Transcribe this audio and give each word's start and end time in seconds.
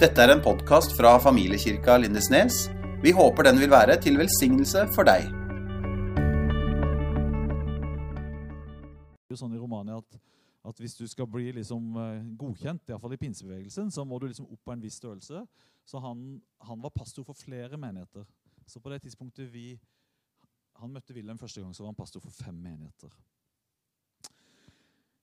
Dette 0.00 0.16
er 0.24 0.30
en 0.32 0.40
podkast 0.40 0.94
fra 0.96 1.10
familiekirka 1.20 1.98
Lindesnes. 2.00 2.70
Vi 3.02 3.10
håper 3.12 3.44
den 3.44 3.58
vil 3.60 3.68
være 3.68 3.98
til 4.00 4.14
velsignelse 4.16 4.86
for 4.94 5.04
deg. 5.04 5.26
Det 9.20 9.28
er 9.28 9.34
jo 9.34 9.40
sånn 9.42 9.52
i 9.52 9.60
Romania 9.60 9.98
at, 10.00 10.16
at 10.70 10.80
hvis 10.80 10.96
du 10.96 11.04
skal 11.04 11.28
bli 11.28 11.52
liksom 11.58 11.98
eh, 12.00 12.22
godkjent, 12.40 12.88
iallfall 12.88 13.12
i 13.12 13.20
pinsebevegelsen, 13.20 13.92
så 13.92 14.06
må 14.08 14.16
du 14.16 14.24
liksom 14.30 14.48
opp 14.48 14.62
på 14.64 14.72
en 14.72 14.80
viss 14.80 14.96
størrelse. 15.02 15.44
Så 15.84 16.00
han, 16.00 16.40
han 16.64 16.80
var 16.80 16.96
pastor 16.96 17.28
for 17.28 17.36
flere 17.36 17.76
menigheter. 17.76 18.24
Så 18.64 18.80
på 18.80 18.88
det 18.94 19.02
tidspunktet 19.04 19.52
vi 19.52 19.74
han 20.80 20.96
møtte 20.96 21.12
Wilhelm 21.12 21.36
første 21.44 21.60
gang, 21.60 21.76
så 21.76 21.84
var 21.84 21.92
han 21.92 22.00
pastor 22.00 22.24
for 22.24 22.32
fem 22.32 22.56
menigheter. 22.56 23.12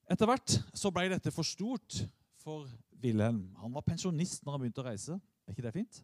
Etter 0.06 0.30
hvert 0.30 0.62
så 0.78 0.94
ble 0.94 1.10
dette 1.18 1.34
for 1.34 1.42
stort 1.50 2.04
for 2.48 2.68
Wilhelm. 3.04 3.50
Han 3.60 3.74
var 3.76 3.84
pensjonist 3.86 4.46
når 4.46 4.56
han 4.56 4.64
begynte 4.64 4.84
å 4.84 4.88
reise. 4.88 5.18
Er 5.44 5.56
ikke 5.56 5.66
det 5.66 5.76
fint? 5.76 6.00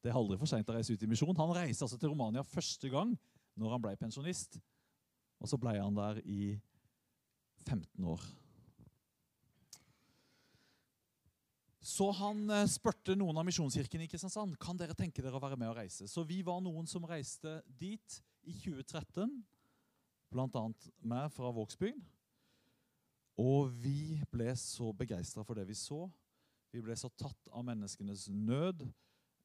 Det 0.00 0.10
er 0.10 0.18
aldri 0.18 0.36
for 0.40 0.48
seint 0.48 0.68
å 0.68 0.76
reise 0.76 0.92
ut 0.92 1.04
i 1.04 1.08
misjon. 1.08 1.36
Han 1.38 1.54
reiste 1.56 1.86
altså 1.86 1.98
til 2.00 2.12
Romania 2.12 2.44
første 2.44 2.90
gang 2.92 3.14
når 3.60 3.74
han 3.76 3.82
ble 3.84 3.96
pensjonist. 4.00 4.60
Og 5.40 5.48
så 5.48 5.58
ble 5.60 5.78
han 5.78 5.96
der 5.96 6.20
i 6.24 6.52
15 7.64 8.08
år. 8.12 8.22
Så 11.90 12.10
han 12.16 12.44
eh, 12.52 12.68
spurte 12.68 13.16
noen 13.16 13.40
av 13.40 13.46
misjonskirkene 13.48 14.04
i 14.04 14.10
Kristiansand 14.10 14.58
kan 14.60 14.76
dere 14.78 14.96
tenke 14.96 15.24
dere 15.24 15.36
å 15.36 15.42
være 15.42 15.56
med 15.60 15.72
og 15.72 15.78
reise. 15.80 16.06
Så 16.08 16.24
vi 16.28 16.42
var 16.44 16.60
noen 16.64 16.88
som 16.88 17.06
reiste 17.08 17.56
dit 17.80 18.20
i 18.44 18.52
2013, 18.52 19.32
bl.a. 20.30 20.64
meg 21.08 21.32
fra 21.34 21.52
Vågsbygd. 21.56 22.04
Og 23.40 23.70
vi 23.80 24.20
ble 24.32 24.52
så 24.58 24.90
begeistra 24.96 25.44
for 25.46 25.56
det 25.56 25.64
vi 25.68 25.76
så. 25.78 26.04
Vi 26.70 26.82
ble 26.84 26.94
så 26.98 27.08
tatt 27.18 27.48
av 27.50 27.64
menneskenes 27.66 28.28
nød, 28.34 28.84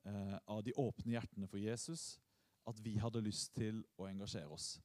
eh, 0.06 0.38
av 0.52 0.62
de 0.66 0.76
åpne 0.78 1.16
hjertene 1.16 1.48
for 1.50 1.62
Jesus, 1.62 2.20
at 2.68 2.80
vi 2.84 2.98
hadde 3.02 3.24
lyst 3.24 3.54
til 3.56 3.84
å 3.98 4.10
engasjere 4.10 4.52
oss. 4.52 4.76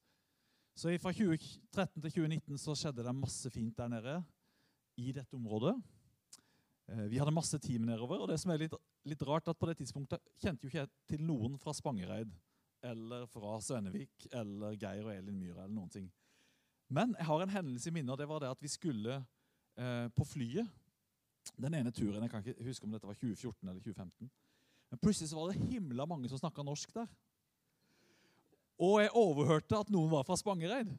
Så 0.75 0.93
Fra 1.01 1.11
2013 1.11 2.01
til 2.01 2.11
2019 2.11 2.57
så 2.57 2.75
skjedde 2.77 3.03
det 3.03 3.15
masse 3.15 3.49
fint 3.51 3.75
der 3.77 3.89
nede 3.91 4.23
i 4.97 5.11
dette 5.11 5.35
området. 5.35 5.75
Eh, 6.87 7.07
vi 7.11 7.19
hadde 7.19 7.35
masse 7.35 7.59
team 7.59 7.83
nedover. 7.85 8.21
og 8.21 8.29
det 8.29 8.39
som 8.39 8.51
er 8.51 8.57
litt, 8.57 8.73
litt 9.05 9.21
rart 9.21 9.47
at 9.47 9.59
På 9.59 9.67
det 9.67 9.77
tidspunktet 9.77 10.19
kjente 10.39 10.63
jo 10.63 10.69
ikke 10.69 10.85
jeg 10.85 10.89
til 11.07 11.21
noen 11.21 11.57
fra 11.59 11.73
Spangereid 11.73 12.31
eller 12.83 13.27
fra 13.27 13.59
Sønnevik 13.61 14.27
eller 14.31 14.75
Geir 14.75 15.05
og 15.05 15.13
Elin 15.13 15.37
Myhra. 15.37 15.63
eller 15.63 15.75
noen 15.75 15.89
ting. 15.89 16.11
Men 16.91 17.15
jeg 17.15 17.27
har 17.27 17.43
en 17.43 17.53
hendelse 17.53 17.87
i 17.87 17.95
minne, 17.95 18.17
det 18.19 18.27
var 18.27 18.43
det 18.43 18.51
at 18.51 18.61
vi 18.63 18.69
skulle 18.71 19.21
eh, 19.79 20.07
på 20.15 20.27
flyet. 20.27 20.67
Den 21.57 21.73
ene 21.73 21.91
turen, 21.91 22.21
Jeg 22.21 22.29
kan 22.29 22.43
ikke 22.43 22.67
huske 22.67 22.85
om 22.85 22.91
dette 22.91 23.07
var 23.07 23.17
2014 23.17 23.69
eller 23.69 23.79
2015. 23.79 24.31
Men 24.91 24.99
plutselig 24.99 25.29
så 25.31 25.39
var 25.39 25.51
det 25.51 25.69
himla 25.71 26.05
mange 26.05 26.29
som 26.29 26.37
snakka 26.37 26.63
norsk 26.67 26.93
der. 26.93 27.07
Og 28.81 28.99
jeg 29.01 29.13
overhørte 29.15 29.79
at 29.79 29.91
noen 29.93 30.11
var 30.11 30.25
fra 30.27 30.35
Spangereid. 30.35 30.91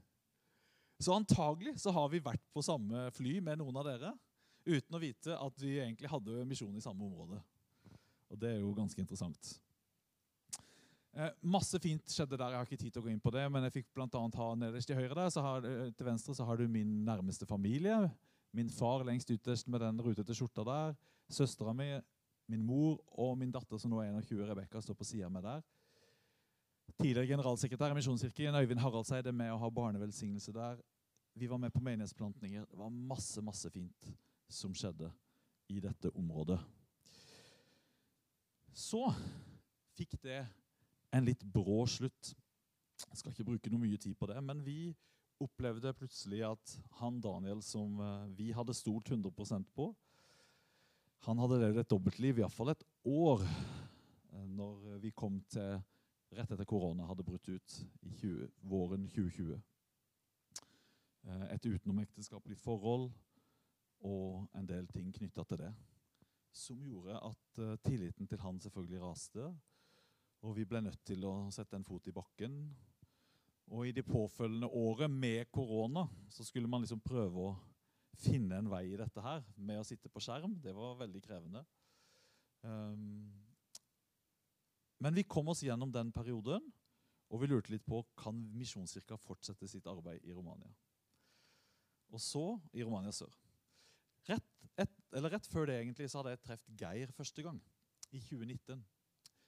Så 1.03 1.15
antagelig 1.15 1.77
så 1.83 1.93
har 1.93 2.09
vi 2.09 2.23
vært 2.23 2.45
på 2.55 2.63
samme 2.65 3.09
fly 3.13 3.41
med 3.43 3.59
noen 3.61 3.77
av 3.81 3.89
dere 3.89 4.13
uten 4.65 4.97
å 4.97 5.01
vite 5.03 5.35
at 5.35 5.61
vi 5.61 5.75
egentlig 5.83 6.11
hadde 6.11 6.45
misjon 6.49 6.77
i 6.79 6.85
samme 6.85 7.05
område. 7.05 7.41
Og 8.31 8.39
det 8.41 8.55
er 8.55 8.61
jo 8.63 8.73
ganske 8.77 9.03
interessant. 9.03 9.57
Eh, 11.13 11.33
masse 11.45 11.77
fint 11.83 12.09
skjedde 12.09 12.39
der. 12.39 12.55
Jeg 12.55 12.57
har 12.57 12.69
ikke 12.69 12.81
tid 12.81 12.93
til 12.95 13.03
å 13.03 13.05
gå 13.05 13.11
inn 13.13 13.21
på 13.21 13.33
det, 13.35 13.45
men 13.53 13.67
jeg 13.67 13.75
fikk 13.75 13.91
blant 13.93 14.15
annet 14.17 14.39
ha 14.41 14.47
nederst 14.57 14.89
til 14.89 14.97
høyre 14.97 15.17
der, 15.19 15.43
har, 15.45 15.67
eh, 15.69 15.91
til 15.93 16.07
venstre 16.09 16.35
så 16.35 16.47
har 16.49 16.57
du 16.57 16.65
min 16.69 17.05
nærmeste 17.05 17.47
familie. 17.47 18.11
Min 18.53 18.71
far 18.71 19.05
lengst 19.05 19.31
ytterst 19.31 19.69
med 19.69 19.81
den 19.81 20.01
rutete 20.01 20.33
skjorta 20.33 20.65
der. 20.65 20.97
Søstera 21.29 21.75
mi, 21.77 22.01
min 22.49 22.65
mor 22.65 22.99
og 23.13 23.37
min 23.39 23.53
datter 23.53 23.79
som 23.79 23.91
nå 23.91 24.01
er 24.01 24.13
21, 24.13 24.47
Rebekka, 24.49 24.81
står 24.81 24.97
på 24.97 25.05
sida 25.05 25.29
med 25.29 25.43
der. 25.43 25.63
Tidligere 26.99 27.27
generalsekretær 27.27 27.93
i 27.93 27.95
Misjonskirken, 27.95 28.55
Øyvind 28.55 28.81
Haraldseid, 28.81 29.27
er 29.27 29.33
med 29.33 29.53
å 29.53 29.59
ha 29.59 29.71
barnevelsignelse 29.71 30.53
der. 30.53 30.81
Vi 31.35 31.47
var 31.47 31.59
med 31.59 31.73
på 31.73 31.81
menighetsplantninger. 31.81 32.65
Det 32.71 32.79
var 32.79 32.89
masse, 32.89 33.41
masse 33.41 33.71
fint 33.71 34.13
som 34.49 34.73
skjedde 34.75 35.13
i 35.69 35.81
dette 35.81 36.11
området. 36.17 36.59
Så 38.73 39.07
fikk 39.97 40.17
det 40.23 40.47
en 41.13 41.27
litt 41.27 41.45
brå 41.45 41.85
slutt. 41.91 42.33
Jeg 43.03 43.19
skal 43.19 43.33
ikke 43.33 43.49
bruke 43.51 43.73
noe 43.73 43.83
mye 43.83 44.01
tid 44.01 44.15
på 44.19 44.29
det, 44.31 44.39
men 44.45 44.63
vi 44.65 44.95
opplevde 45.43 45.93
plutselig 45.97 46.43
at 46.47 46.75
han 47.01 47.21
Daniel 47.23 47.63
som 47.67 47.99
eh, 48.01 48.27
vi 48.39 48.51
hadde 48.55 48.77
stolt 48.77 49.11
100% 49.11 49.73
på, 49.75 49.91
han 51.23 51.39
hadde 51.39 51.61
levd 51.63 51.81
et 51.83 51.91
dobbeltliv, 51.91 52.41
iallfall 52.41 52.73
et 52.73 52.85
år, 53.09 53.43
eh, 53.43 54.47
når 54.57 55.01
vi 55.03 55.13
kom 55.15 55.41
til 55.53 55.81
rett 56.33 56.55
etter 56.55 56.69
korona 56.69 57.05
hadde 57.11 57.27
brutt 57.27 57.51
ut 57.51 57.75
i 58.07 58.15
20, 58.23 58.49
våren 58.71 59.09
2020. 59.11 59.59
Eh, 61.27 61.47
et 61.57 61.69
utenomekteskapelig 61.69 62.59
forhold 62.63 63.11
og 64.07 64.47
en 64.59 64.67
del 64.69 64.89
ting 64.91 65.11
knytta 65.15 65.45
til 65.51 65.61
det. 65.65 65.73
Som 66.53 66.83
gjorde 66.85 67.17
at 67.17 67.61
tilliten 67.87 68.27
til 68.29 68.41
han 68.43 68.59
selvfølgelig 68.61 69.01
raste. 69.01 69.53
Og 70.43 70.57
vi 70.57 70.65
ble 70.67 70.81
nødt 70.83 71.05
til 71.07 71.23
å 71.29 71.35
sette 71.55 71.79
en 71.79 71.87
fot 71.87 72.07
i 72.11 72.15
bakken. 72.15 72.57
Og 73.73 73.87
i 73.87 73.95
det 73.95 74.05
påfølgende 74.07 74.69
året 74.69 75.11
med 75.11 75.51
korona 75.55 76.05
så 76.33 76.45
skulle 76.45 76.69
man 76.71 76.83
liksom 76.83 77.01
prøve 77.05 77.47
å 77.47 77.53
finne 78.23 78.59
en 78.59 78.71
vei 78.71 78.85
i 78.91 78.99
dette 78.99 79.23
her 79.25 79.45
med 79.57 79.81
å 79.81 79.87
sitte 79.87 80.11
på 80.13 80.21
skjerm. 80.23 80.59
Det 80.63 80.75
var 80.77 80.99
veldig 81.01 81.23
krevende. 81.25 81.63
Um, 82.63 83.31
men 85.03 85.17
vi 85.17 85.25
kom 85.27 85.49
oss 85.51 85.65
gjennom 85.65 85.91
den 85.95 86.13
perioden, 86.15 86.69
og 87.33 87.41
vi 87.43 87.49
lurte 87.49 87.73
litt 87.73 87.87
på 87.89 88.03
kan 88.19 88.37
Misjonskirka 88.55 89.17
fortsette 89.19 89.67
sitt 89.71 89.89
arbeid 89.91 90.23
i 90.27 90.35
Romania. 90.37 90.71
Og 92.13 92.21
så 92.21 92.45
i 92.77 92.85
Romania 92.85 93.15
sør. 93.15 93.33
Rett, 94.29 94.51
et, 94.79 94.93
rett 95.17 95.49
før 95.51 95.67
det 95.71 95.79
egentlig 95.81 96.11
så 96.11 96.21
hadde 96.21 96.37
jeg 96.37 96.43
truffet 96.45 96.77
Geir 96.79 97.15
første 97.17 97.47
gang, 97.47 97.59
i 98.13 98.21
2019. 98.21 98.85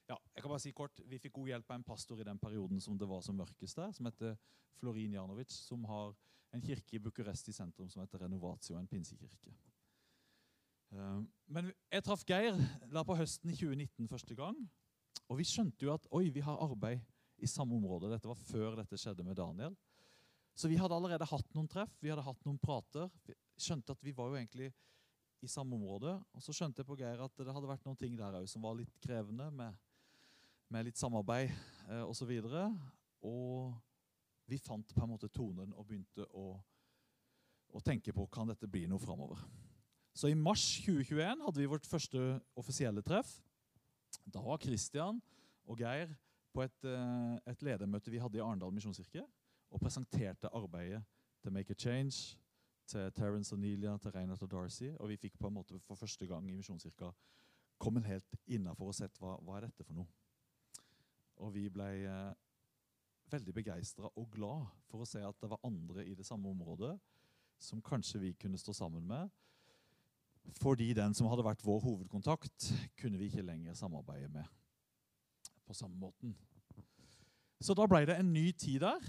Ja, 0.09 0.19
jeg 0.35 0.43
kan 0.43 0.51
bare 0.53 0.61
si 0.61 0.73
kort, 0.77 1.01
Vi 1.09 1.19
fikk 1.19 1.33
god 1.39 1.49
hjelp 1.49 1.71
av 1.71 1.79
en 1.79 1.87
pastor 1.87 2.21
i 2.21 2.27
den 2.27 2.39
perioden 2.39 2.81
som 2.81 2.99
det 2.99 3.09
var 3.09 3.23
som 3.25 3.37
mørkest 3.37 3.77
der, 3.77 3.93
som 3.93 4.07
heter 4.07 4.37
Florin 4.77 5.15
Janovic, 5.17 5.53
som 5.53 5.85
har 5.89 6.13
en 6.53 6.63
kirke 6.63 6.97
i 6.97 7.01
Bucuresti 7.03 7.53
sentrum 7.53 7.89
som 7.91 8.03
heter 8.03 8.21
Renovatio, 8.27 8.77
en 8.77 8.87
pinsekirke. 8.87 9.55
Eh, 10.93 11.23
men 11.47 11.73
jeg 11.91 12.05
traff 12.05 12.25
Geir 12.29 12.59
la 12.93 13.05
på 13.07 13.17
høsten 13.19 13.51
i 13.51 13.57
2019 13.57 14.11
første 14.11 14.37
gang. 14.39 14.59
Og 15.31 15.41
vi 15.41 15.47
skjønte 15.49 15.87
jo 15.87 15.95
at 15.95 16.07
oi, 16.13 16.29
vi 16.35 16.45
har 16.45 16.61
arbeid 16.61 17.01
i 17.43 17.49
samme 17.51 17.75
område. 17.79 18.13
Dette 18.13 18.29
var 18.29 18.39
før 18.39 18.77
dette 18.79 18.99
skjedde 19.01 19.25
med 19.27 19.39
Daniel. 19.41 19.75
Så 20.55 20.69
vi 20.71 20.79
hadde 20.79 20.95
allerede 20.95 21.27
hatt 21.27 21.57
noen 21.57 21.67
treff, 21.71 21.97
vi 21.99 22.13
hadde 22.13 22.23
hatt 22.23 22.45
noen 22.47 22.61
prater. 22.63 23.09
Vi 23.27 23.35
skjønte 23.59 23.97
at 23.97 24.05
vi 24.05 24.13
var 24.15 24.31
jo 24.31 24.39
egentlig 24.39 24.69
i 25.43 25.51
samme 25.51 25.75
område. 25.75 26.15
Og 26.37 26.45
så 26.45 26.55
skjønte 26.55 26.83
jeg 26.83 26.89
på 26.89 26.99
Geir 27.01 27.25
at 27.25 27.41
det 27.41 27.57
hadde 27.57 27.73
vært 27.73 27.89
noen 27.89 27.99
ting 27.99 28.15
der 28.19 28.39
òg 28.39 28.47
som 28.51 28.63
var 28.63 28.77
litt 28.79 28.95
krevende. 29.03 29.51
med 29.51 29.75
med 30.73 30.87
litt 30.87 31.01
samarbeid 31.01 31.51
eh, 31.89 32.05
osv. 32.05 32.31
Og, 32.45 32.79
og 33.29 33.75
vi 34.51 34.61
fant 34.61 34.95
på 34.95 35.05
en 35.05 35.13
måte 35.15 35.31
tonen 35.33 35.73
og 35.75 35.87
begynte 35.89 36.27
å, 36.33 36.55
å 37.75 37.85
tenke 37.85 38.15
på 38.15 38.29
kan 38.33 38.51
dette 38.51 38.69
bli 38.71 38.87
noe 38.91 39.03
framover. 39.03 39.41
Så 40.15 40.31
i 40.31 40.39
mars 40.39 40.63
2021 40.85 41.43
hadde 41.43 41.61
vi 41.61 41.71
vårt 41.71 41.89
første 41.91 42.21
offisielle 42.59 43.03
treff. 43.03 43.33
Da 44.31 44.43
var 44.45 44.63
Christian 44.63 45.19
og 45.67 45.81
Geir 45.83 46.13
på 46.55 46.63
et, 46.63 46.85
eh, 46.87 47.35
et 47.51 47.67
ledermøte 47.67 48.13
vi 48.13 48.23
hadde 48.23 48.39
i 48.39 48.45
Arendal 48.45 48.73
misjonskirke, 48.75 49.25
og 49.75 49.83
presenterte 49.83 50.53
arbeidet 50.55 51.03
til 51.43 51.53
Make 51.53 51.75
a 51.75 51.79
Change, 51.79 52.39
til 52.87 53.13
Terence 53.13 53.55
og 53.55 53.59
Nelia, 53.59 53.97
til 53.99 54.13
Reinhardt 54.15 54.43
og 54.43 54.51
Darcy. 54.51 54.93
Og 55.01 55.09
vi 55.09 55.17
fikk 55.17 55.39
på 55.41 55.49
en 55.49 55.57
måte 55.57 55.81
for 55.81 55.99
første 55.99 56.27
gang 56.27 56.47
i 56.49 56.53
Misjonskirka 56.53 57.11
kommet 57.81 58.05
helt 58.05 58.37
innafor 58.47 58.93
og 58.93 58.95
sett 58.95 59.19
hva, 59.19 59.35
hva 59.43 59.59
er 59.59 59.67
dette 59.67 59.85
for 59.85 59.97
noe. 59.97 60.07
Og 61.43 61.55
vi 61.55 61.67
ble 61.73 61.89
eh, 62.07 62.35
veldig 63.33 63.55
begeistra 63.57 64.11
og 64.15 64.29
glad 64.35 64.69
for 64.91 65.03
å 65.03 65.09
se 65.09 65.23
at 65.25 65.41
det 65.43 65.51
var 65.51 65.63
andre 65.67 66.05
i 66.07 66.15
det 66.15 66.27
samme 66.27 66.51
området 66.53 66.95
som 67.61 67.83
kanskje 67.83 68.21
vi 68.21 68.33
kunne 68.39 68.59
stå 68.61 68.75
sammen 68.77 69.07
med. 69.09 69.31
Fordi 70.61 70.93
den 70.93 71.15
som 71.17 71.31
hadde 71.31 71.47
vært 71.47 71.65
vår 71.65 71.81
hovedkontakt, 71.87 72.69
kunne 73.01 73.19
vi 73.19 73.31
ikke 73.31 73.47
lenger 73.47 73.77
samarbeide 73.79 74.29
med 74.29 74.45
på 75.65 75.75
samme 75.75 75.97
måten. 75.97 76.35
Så 77.65 77.73
da 77.73 77.87
ble 77.89 78.03
det 78.05 78.19
en 78.21 78.33
ny 78.35 78.51
tid 78.53 78.83
der. 78.85 79.07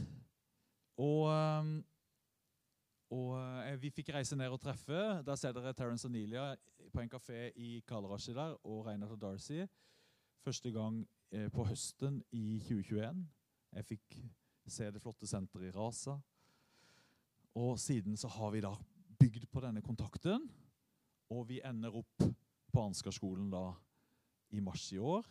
Og, 1.01 1.25
eh, 1.27 1.71
og 3.11 3.33
eh, 3.41 3.75
vi 3.81 3.91
fikk 3.91 4.13
reise 4.15 4.37
ned 4.39 4.53
og 4.53 4.61
treffe. 4.63 5.01
Der 5.27 5.35
ser 5.39 5.51
dere 5.55 5.73
Terence 5.75 6.07
og 6.07 6.13
Nelia 6.15 6.53
på 6.93 7.03
en 7.03 7.11
kafé 7.11 7.49
i 7.59 7.81
Kalarashi 7.87 8.33
der, 8.33 8.55
og 8.63 8.85
Reinhardt 8.87 9.17
og 9.17 9.21
Darcy. 9.21 9.65
Første 10.45 10.71
gang 10.71 11.03
på 11.29 11.65
høsten 11.67 12.21
i 12.35 12.59
2021. 12.63 13.23
Jeg 13.75 13.87
fikk 13.89 14.17
se 14.71 14.89
det 14.91 15.01
flotte 15.03 15.27
senteret 15.29 15.69
i 15.69 15.75
Rasa. 15.75 16.15
Og 17.55 17.79
siden 17.79 18.17
så 18.19 18.29
har 18.31 18.51
vi 18.51 18.63
da 18.63 18.73
bygd 19.19 19.47
på 19.51 19.63
denne 19.63 19.83
kontakten, 19.83 20.43
og 21.31 21.47
vi 21.49 21.61
ender 21.63 21.95
opp 21.95 22.25
på 22.71 22.83
Ansgarskolen 22.83 23.47
da 23.53 23.69
i 24.51 24.61
mars 24.63 24.89
i 24.93 24.99
år. 24.99 25.25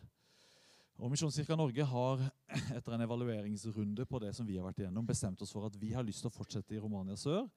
Og 1.02 1.10
Misjonskirka 1.10 1.56
Norge 1.58 1.84
har 1.90 2.22
etter 2.76 2.94
en 2.94 3.04
evalueringsrunde 3.04 4.06
på 4.08 4.20
det 4.22 4.32
som 4.36 4.46
vi 4.46 4.56
har 4.56 4.66
vært 4.66 4.84
igjennom, 4.84 5.06
bestemt 5.06 5.42
oss 5.42 5.52
for 5.52 5.66
at 5.68 5.76
vi 5.80 5.92
har 5.92 6.06
lyst 6.06 6.24
til 6.24 6.30
å 6.30 6.34
fortsette 6.34 6.76
i 6.76 6.80
Romania 6.82 7.18
sør. 7.18 7.48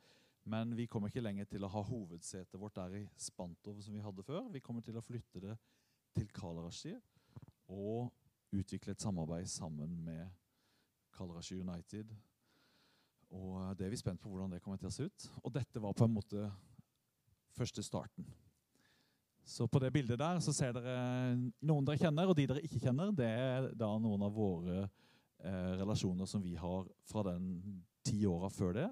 Men 0.47 0.71
vi 0.75 0.87
kommer 0.87 1.11
ikke 1.11 1.23
lenger 1.23 1.47
til 1.51 1.65
å 1.67 1.71
ha 1.71 1.83
hovedsetet 1.83 2.59
vårt 2.59 2.77
der 2.79 3.01
i 3.01 3.05
Spantov 3.19 3.81
som 3.83 3.95
vi 3.95 4.03
hadde 4.03 4.23
før. 4.23 4.47
Vi 4.53 4.63
kommer 4.63 4.83
til 4.83 4.95
å 4.97 5.03
flytte 5.03 5.43
det 5.43 5.57
til 6.15 6.29
Kalarashi 6.33 6.95
og 7.67 8.07
utvikle 8.55 8.93
et 8.95 9.01
samarbeid 9.01 9.49
sammen 9.51 9.97
med 10.05 10.27
Kalrashi 11.17 11.59
United. 11.59 12.11
Og 13.35 13.77
det 13.77 13.87
er 13.87 13.91
vi 13.91 13.99
spent 13.99 14.21
på 14.21 14.29
hvordan 14.31 14.51
det 14.53 14.61
kommer 14.63 14.79
til 14.79 14.89
å 14.89 14.93
se 14.93 15.07
ut. 15.07 15.29
Og 15.43 15.53
dette 15.55 15.81
var 15.83 15.95
på 15.97 16.07
en 16.07 16.13
måte 16.15 16.45
første 17.57 17.83
starten. 17.83 18.27
Så 19.47 19.67
på 19.71 19.79
det 19.79 19.93
bildet 19.95 20.19
der 20.19 20.39
så 20.43 20.51
ser 20.51 20.73
dere 20.75 20.93
noen 21.63 21.85
dere 21.87 21.99
kjenner, 22.01 22.27
og 22.27 22.35
de 22.35 22.47
dere 22.49 22.63
ikke 22.67 22.81
kjenner, 22.83 23.13
det 23.15 23.27
er 23.27 23.69
da 23.79 23.93
noen 23.99 24.25
av 24.27 24.33
våre 24.35 24.81
eh, 24.83 25.73
relasjoner 25.79 26.27
som 26.27 26.43
vi 26.43 26.55
har 26.59 26.87
fra 27.07 27.23
den 27.29 27.53
ti 28.03 28.25
åra 28.27 28.49
før 28.51 28.75
det. 28.75 28.87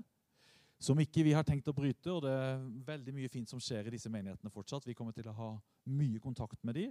Som 0.79 0.99
ikke 1.03 1.23
vi 1.27 1.33
har 1.35 1.43
tenkt 1.47 1.67
å 1.71 1.75
bryte, 1.75 2.07
og 2.11 2.23
det 2.23 2.31
er 2.31 2.63
veldig 2.87 3.15
mye 3.15 3.31
fint 3.31 3.51
som 3.51 3.59
skjer 3.63 3.87
i 3.87 3.95
disse 3.95 4.11
menighetene 4.11 4.51
fortsatt. 4.51 4.87
Vi 4.87 4.95
kommer 4.95 5.15
til 5.15 5.27
å 5.31 5.35
ha 5.35 5.51
mye 5.91 6.23
kontakt 6.23 6.63
med 6.67 6.79
de, 6.79 6.87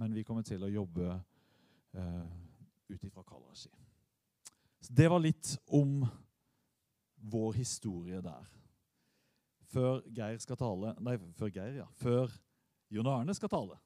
men 0.00 0.16
vi 0.16 0.24
kommer 0.24 0.44
til 0.44 0.64
å 0.64 0.72
jobbe 0.72 1.18
eh, 1.94 2.26
ut 2.88 3.04
ifra 3.04 3.24
Kalarashi. 3.24 3.70
Så 4.80 4.92
det 4.96 5.08
var 5.10 5.20
litt 5.20 5.54
om 5.66 6.00
vår 7.20 7.52
historie 7.60 8.20
der. 8.24 8.46
Før 9.70 10.00
Geir 10.10 10.38
skal 10.42 10.58
tale 10.58 10.94
Nei, 11.04 11.18
før 11.36 11.52
Geir, 11.54 11.82
ja. 11.82 11.88
Før 12.00 12.32
Jon 12.90 13.06
Arne 13.06 13.34
skal 13.36 13.52
tale, 13.52 13.76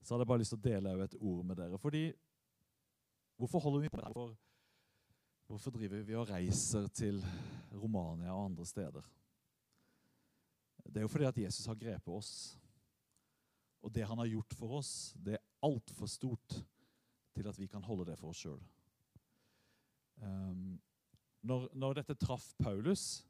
så 0.00 0.14
hadde 0.14 0.24
jeg 0.24 0.30
bare 0.30 0.40
lyst 0.40 0.54
til 0.54 0.60
å 0.62 0.68
dele 0.68 0.94
et 1.04 1.16
ord 1.20 1.42
med 1.44 1.58
dere. 1.58 1.80
Fordi 1.80 2.06
Hvorfor 3.36 3.58
holder 3.58 3.80
vi 3.80 3.88
på? 3.88 3.96
Hvorfor, 4.00 4.36
hvorfor 5.46 5.70
driver 5.70 6.02
vi 6.02 6.14
og 6.14 6.30
reiser 6.30 6.86
til 6.86 7.24
Romania 7.72 8.32
og 8.32 8.44
andre 8.44 8.66
steder? 8.66 9.02
Det 10.86 10.96
er 10.96 11.00
jo 11.00 11.08
fordi 11.08 11.24
at 11.24 11.38
Jesus 11.38 11.66
har 11.66 11.74
grepet 11.74 12.08
oss. 12.08 12.58
Og 13.82 13.94
det 13.94 14.06
han 14.06 14.18
har 14.18 14.26
gjort 14.26 14.54
for 14.54 14.78
oss, 14.78 15.16
det 15.24 15.34
er 15.34 15.46
altfor 15.62 16.06
stort 16.06 16.64
til 17.34 17.48
at 17.50 17.58
vi 17.58 17.68
kan 17.70 17.84
holde 17.84 18.06
det 18.10 18.18
for 18.20 18.32
oss 18.32 18.42
sjøl. 18.44 18.60
Um, 20.22 20.76
når, 21.44 21.68
når, 21.74 21.98
dette 22.00 22.16
traff 22.18 22.46
Paulus, 22.62 23.24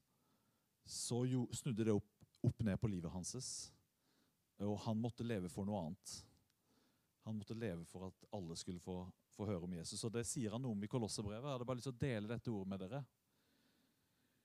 så 0.87 1.25
jo, 1.27 1.47
snudde 1.57 1.87
det 1.89 1.97
opp, 1.97 2.11
opp 2.45 2.63
ned 2.67 2.79
på 2.79 2.91
livet 2.93 3.11
hans. 3.11 3.49
Og 4.63 4.77
han 4.85 5.01
måtte 5.01 5.27
leve 5.27 5.51
for 5.51 5.67
noe 5.67 5.81
annet. 5.81 6.15
Han 7.25 7.39
måtte 7.41 7.57
leve 7.57 7.87
for 7.89 8.11
at 8.11 8.27
alle 8.37 8.57
skulle 8.61 8.83
få, 8.83 9.01
få 9.35 9.49
høre 9.49 9.65
om 9.65 9.75
Jesus. 9.75 10.05
Og 10.05 10.13
Det 10.13 10.27
sier 10.29 10.53
han 10.53 10.63
noe 10.63 10.77
om 10.77 10.85
i 10.85 10.91
Kolossebrevet. 10.91 11.49
Jeg 11.49 11.57
hadde 11.57 11.69
bare 11.69 11.81
lyst 11.81 11.89
til 11.89 11.97
å 11.97 12.03
dele 12.05 12.31
dette 12.31 12.53
ordet 12.53 12.71
med 12.71 12.85
dere. 12.85 13.05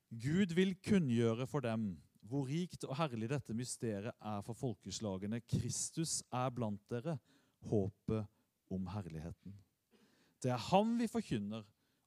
Gud 0.09 0.55
vil 0.57 0.73
kunngjøre 0.81 1.45
for 1.49 1.61
dem 1.65 1.91
hvor 2.29 2.47
rikt 2.49 2.83
og 2.85 2.97
herlig 2.99 3.29
dette 3.31 3.53
mysteriet 3.57 4.15
er 4.15 4.41
for 4.45 4.57
folkeslagene. 4.57 5.41
Kristus 5.45 6.19
er 6.33 6.49
blant 6.53 6.81
dere, 6.91 7.17
håpet 7.69 8.27
om 8.69 8.87
herligheten. 8.93 9.55
Det 10.39 10.51
er 10.53 10.67
ham 10.69 10.95
vi 10.99 11.09
forkynner, 11.11 11.65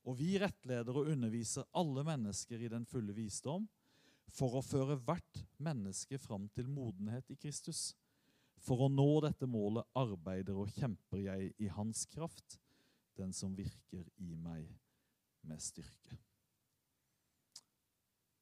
og 0.09 0.19
vi 0.19 0.35
rettleder 0.41 0.97
og 0.97 1.11
underviser 1.13 1.69
alle 1.79 2.05
mennesker 2.07 2.63
i 2.65 2.71
den 2.73 2.87
fulle 2.89 3.15
visdom 3.15 3.69
for 4.33 4.57
å 4.59 4.65
føre 4.65 4.97
hvert 5.05 5.43
menneske 5.63 6.19
fram 6.19 6.49
til 6.57 6.71
modenhet 6.73 7.31
i 7.31 7.39
Kristus. 7.39 7.93
For 8.63 8.87
å 8.87 8.91
nå 8.91 9.21
dette 9.25 9.47
målet 9.51 9.89
arbeider 9.99 10.59
og 10.59 10.73
kjemper 10.75 11.23
jeg 11.25 11.53
i 11.59 11.71
Hans 11.75 12.05
kraft, 12.11 12.59
den 13.19 13.35
som 13.37 13.55
virker 13.57 14.07
i 14.23 14.35
meg 14.39 14.71
med 15.47 15.61
styrke. 15.63 16.17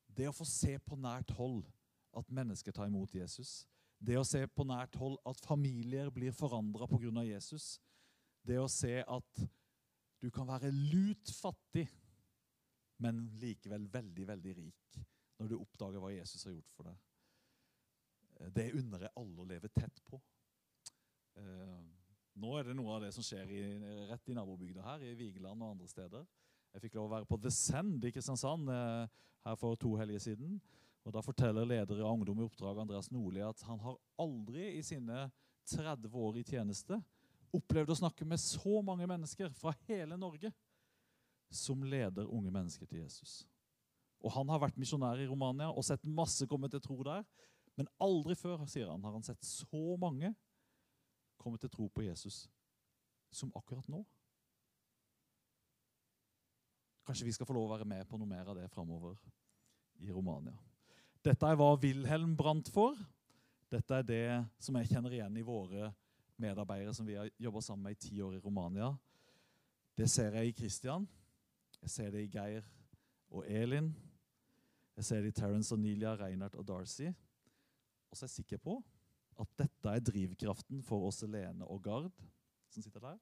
Det 0.07 0.29
å 0.29 0.37
få 0.37 0.45
se 0.49 0.77
på 0.85 0.99
nært 1.01 1.33
hold 1.39 1.65
at 2.17 2.33
mennesker 2.35 2.75
tar 2.75 2.91
imot 2.91 3.15
Jesus, 3.15 3.65
det 4.01 4.17
å 4.19 4.27
se 4.27 4.43
på 4.49 4.65
nært 4.69 4.97
hold 5.01 5.19
at 5.29 5.41
familier 5.45 6.11
blir 6.13 6.33
forandra 6.33 6.89
pga. 6.89 7.25
Jesus, 7.25 7.79
det 8.51 8.59
å 8.61 8.71
se 8.71 8.99
at 9.01 9.43
du 10.21 10.29
kan 10.35 10.49
være 10.49 10.73
lut 10.75 11.31
fattig, 11.41 11.87
men 13.01 13.23
likevel 13.41 13.87
veldig, 13.93 14.27
veldig 14.29 14.57
rik 14.59 14.99
når 15.41 15.49
du 15.49 15.57
oppdager 15.57 16.03
hva 16.03 16.11
Jesus 16.13 16.45
har 16.45 16.53
gjort 16.53 16.75
for 16.77 16.91
deg. 16.91 16.99
Det 18.53 18.67
unner 18.77 19.07
jeg 19.07 19.17
alle 19.21 19.41
å 19.41 19.49
leve 19.49 19.71
tett 19.73 20.03
på. 20.05 20.19
Eh, 21.41 21.81
nå 22.41 22.53
er 22.57 22.69
det 22.69 22.77
noe 22.77 22.97
av 22.97 23.07
det 23.07 23.13
som 23.17 23.25
skjer 23.25 23.53
i, 23.53 23.63
rett 24.11 24.29
i 24.29 24.37
nabobygda 24.37 24.85
her, 24.85 25.05
i 25.05 25.17
Vigeland 25.17 25.65
og 25.65 25.75
andre 25.75 25.89
steder. 25.89 26.27
Jeg 26.75 26.85
fikk 26.85 26.99
lov 26.99 27.09
å 27.09 27.15
være 27.15 27.29
på 27.29 27.41
The 27.41 27.53
Send 27.55 28.05
i 28.05 28.13
Kristiansand 28.15 28.69
eh, 28.73 29.23
her 29.47 29.57
for 29.61 29.81
to 29.81 29.95
helger 30.01 30.23
siden. 30.23 30.59
Og 31.05 31.15
Da 31.17 31.23
forteller 31.25 31.69
leder 31.69 32.03
av 32.05 32.13
Ungdom 32.13 32.43
i 32.43 32.47
oppdrag 32.47 32.83
Andreas 32.83 33.09
Nordli 33.13 33.41
at 33.45 33.65
han 33.65 33.81
har 33.81 33.97
aldri 34.21 34.75
i 34.77 34.85
sine 34.85 35.25
30 35.73 36.13
år 36.21 36.41
i 36.41 36.45
tjeneste 36.45 37.01
opplevd 37.57 37.93
å 37.93 37.99
snakke 38.03 38.27
med 38.29 38.41
så 38.43 38.81
mange 38.85 39.07
mennesker 39.11 39.51
fra 39.57 39.73
hele 39.89 40.19
Norge 40.21 40.53
som 41.51 41.83
leder 41.83 42.31
unge 42.31 42.53
mennesker 42.55 42.87
til 42.87 43.03
Jesus. 43.03 43.41
Og 44.21 44.33
Han 44.35 44.49
har 44.53 44.61
vært 44.63 44.79
misjonær 44.79 45.21
i 45.23 45.29
Romania 45.29 45.71
og 45.71 45.85
sett 45.87 46.05
masse 46.05 46.47
komme 46.47 46.69
til 46.71 46.83
tro 46.85 47.01
der. 47.07 47.25
Men 47.79 47.89
aldri 48.03 48.37
før 48.37 48.67
sier 48.69 48.91
han, 48.91 49.03
har 49.03 49.15
han 49.17 49.25
sett 49.25 49.43
så 49.47 49.97
mange 50.01 50.35
komme 51.41 51.59
til 51.59 51.71
tro 51.73 51.89
på 51.89 52.05
Jesus 52.05 52.45
som 53.33 53.53
akkurat 53.57 53.87
nå. 53.89 54.03
Kanskje 57.07 57.27
vi 57.27 57.33
skal 57.35 57.49
få 57.49 57.57
lov 57.57 57.71
å 57.71 57.73
være 57.79 57.89
med 57.89 58.05
på 58.11 58.19
noe 58.21 58.29
mer 58.29 58.51
av 58.51 58.59
det 58.59 58.69
framover 58.71 59.17
i 60.05 60.13
Romania. 60.13 60.59
Dette 61.25 61.49
er 61.49 61.57
hva 61.59 61.73
Wilhelm 61.81 62.37
brant 62.37 62.69
for. 62.73 62.99
Dette 63.73 63.97
er 63.97 64.07
det 64.07 64.27
som 64.63 64.77
jeg 64.79 64.91
kjenner 64.91 65.17
igjen 65.17 65.41
i 65.41 65.47
våre 65.47 65.91
medarbeidere 66.41 66.95
som 66.97 67.07
vi 67.07 67.17
har 67.19 67.31
jobba 67.41 67.63
sammen 67.65 67.89
med 67.89 67.97
i 67.97 68.09
ti 68.09 68.21
år 68.21 68.37
i 68.37 68.43
Romania. 68.45 68.91
Det 69.97 70.09
ser 70.11 70.37
jeg 70.39 70.49
i 70.49 70.57
Kristian. 70.57 71.09
Jeg 71.83 71.91
ser 71.91 72.11
det 72.11 72.25
i 72.25 72.31
Geir 72.33 72.65
og 73.31 73.45
Elin. 73.49 73.91
Jeg 74.97 75.05
ser 75.05 75.23
det 75.23 75.33
i 75.33 75.41
Terence 75.41 75.75
og 75.75 75.81
Nelia, 75.81 76.15
Reinhardt 76.17 76.59
og 76.61 76.67
Darcy. 76.69 77.09
Og 78.11 78.17
så 78.17 78.25
er 78.25 78.29
jeg 78.29 78.39
sikker 78.41 78.59
på 78.59 78.81
at 79.41 79.53
dette 79.57 79.93
er 79.93 80.05
drivkraften 80.05 80.83
for 80.85 81.07
oss 81.09 81.23
Lene 81.23 81.65
og 81.65 81.83
Gard, 81.83 82.13
som 82.69 82.83
sitter 82.85 83.01
der, 83.01 83.17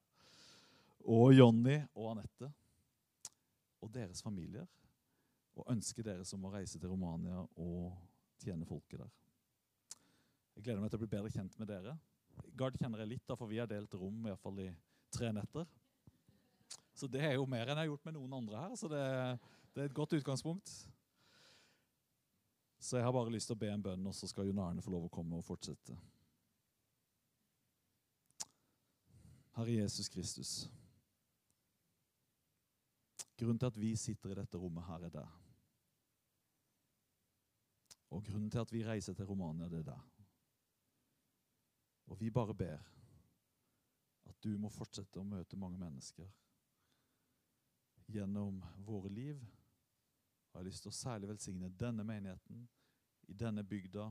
og 1.07 1.31
Jonny 1.37 1.77
og 1.95 2.11
Anette 2.11 2.51
og 3.81 3.93
deres 3.95 4.23
familier. 4.23 4.67
Og 5.59 5.67
ønsker 5.73 6.07
dere 6.07 6.25
som 6.27 6.41
må 6.43 6.53
reise 6.53 6.79
til 6.79 6.91
Romania 6.91 7.41
og 7.59 7.95
tjene 8.39 8.67
folket 8.67 9.01
der. 9.01 9.11
Jeg 10.55 10.67
gleder 10.67 10.83
meg 10.83 10.91
til 10.91 10.99
å 10.99 11.03
bli 11.03 11.11
bedre 11.11 11.33
kjent 11.35 11.57
med 11.59 11.71
dere. 11.71 11.97
Gard 12.59 12.77
kjenner 12.79 13.03
jeg 13.05 13.15
litt, 13.15 13.25
da, 13.29 13.37
for 13.39 13.51
vi 13.51 13.61
har 13.61 13.69
delt 13.71 13.95
rom 13.99 14.21
i, 14.25 14.31
hvert 14.31 14.43
fall 14.43 14.61
i 14.65 14.69
tre 15.15 15.31
netter. 15.35 15.67
Så 16.99 17.07
det 17.11 17.23
er 17.23 17.37
jo 17.37 17.47
mer 17.47 17.69
enn 17.69 17.79
jeg 17.79 17.87
har 17.87 17.91
gjort 17.93 18.07
med 18.09 18.17
noen 18.19 18.39
andre 18.41 18.63
her, 18.65 18.77
så 18.79 18.91
det, 18.91 19.03
det 19.75 19.85
er 19.85 19.91
et 19.91 19.97
godt 19.97 20.17
utgangspunkt. 20.19 20.73
Så 22.79 22.99
jeg 22.99 23.07
har 23.07 23.15
bare 23.15 23.33
lyst 23.35 23.51
til 23.51 23.57
å 23.59 23.61
be 23.61 23.71
en 23.71 23.83
bønn, 23.83 24.07
og 24.07 24.15
så 24.15 24.29
skal 24.31 24.47
Jon 24.49 24.63
Arne 24.63 24.83
få 24.83 24.93
lov 24.95 25.07
å 25.07 25.13
komme 25.13 25.39
og 25.39 25.47
fortsette. 25.47 25.97
Herre 29.59 29.81
Jesus 29.81 30.11
Kristus. 30.15 30.53
Grunnen 33.39 33.59
til 33.59 33.71
at 33.71 33.79
vi 33.79 33.93
sitter 33.99 34.35
i 34.35 34.39
dette 34.39 34.59
rommet 34.59 34.87
her, 34.87 35.07
er 35.07 35.15
det. 35.15 35.27
Og 38.15 38.23
grunnen 38.25 38.51
til 38.51 38.63
at 38.63 38.73
vi 38.73 38.85
reiser 38.87 39.15
til 39.15 39.27
Romania, 39.29 39.69
det 39.69 39.83
er 39.83 39.91
det. 39.91 39.99
Og 42.09 42.21
vi 42.21 42.31
bare 42.31 42.55
ber 42.57 42.85
at 44.29 44.43
du 44.45 44.57
må 44.61 44.71
fortsette 44.73 45.21
å 45.21 45.27
møte 45.27 45.59
mange 45.61 45.81
mennesker 45.81 46.29
gjennom 48.09 48.63
våre 48.87 49.11
liv 49.13 49.41
har 50.53 50.65
jeg 50.65 50.73
lyst 50.73 50.83
til 50.87 50.91
å 50.93 50.97
særlig 50.97 51.29
velsigne 51.29 51.69
denne 51.79 52.05
menigheten 52.05 52.65
i 53.29 53.35
denne 53.37 53.63
bygda, 53.63 54.09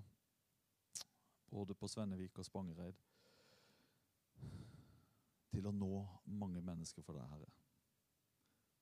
både 1.49 1.75
på 1.75 1.89
Svennevik 1.89 2.37
og 2.37 2.45
Spangereid, 2.45 2.99
til 5.51 5.67
å 5.67 5.73
nå 5.73 6.03
mange 6.37 6.61
mennesker 6.61 7.03
for 7.03 7.17
deg, 7.17 7.25
Herre. 7.31 7.49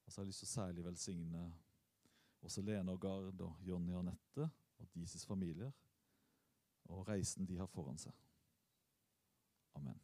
Og 0.03 0.11
så 0.11 0.19
har 0.19 0.25
jeg 0.25 0.33
lyst 0.33 0.43
til 0.43 0.49
å 0.49 0.53
særlig 0.53 0.85
velsigne 0.85 1.45
også 2.45 2.61
Lene 2.61 2.93
og 2.93 3.01
Gard 3.01 3.41
og 3.41 3.65
Jonny 3.65 3.95
og 3.95 4.03
Anette 4.03 4.49
og 4.77 4.91
deres 4.93 5.25
familier 5.25 5.71
og 6.91 7.07
reisen 7.07 7.47
de 7.47 7.57
har 7.57 7.71
foran 7.71 7.97
seg. 7.97 8.13
Amen. 9.75 9.99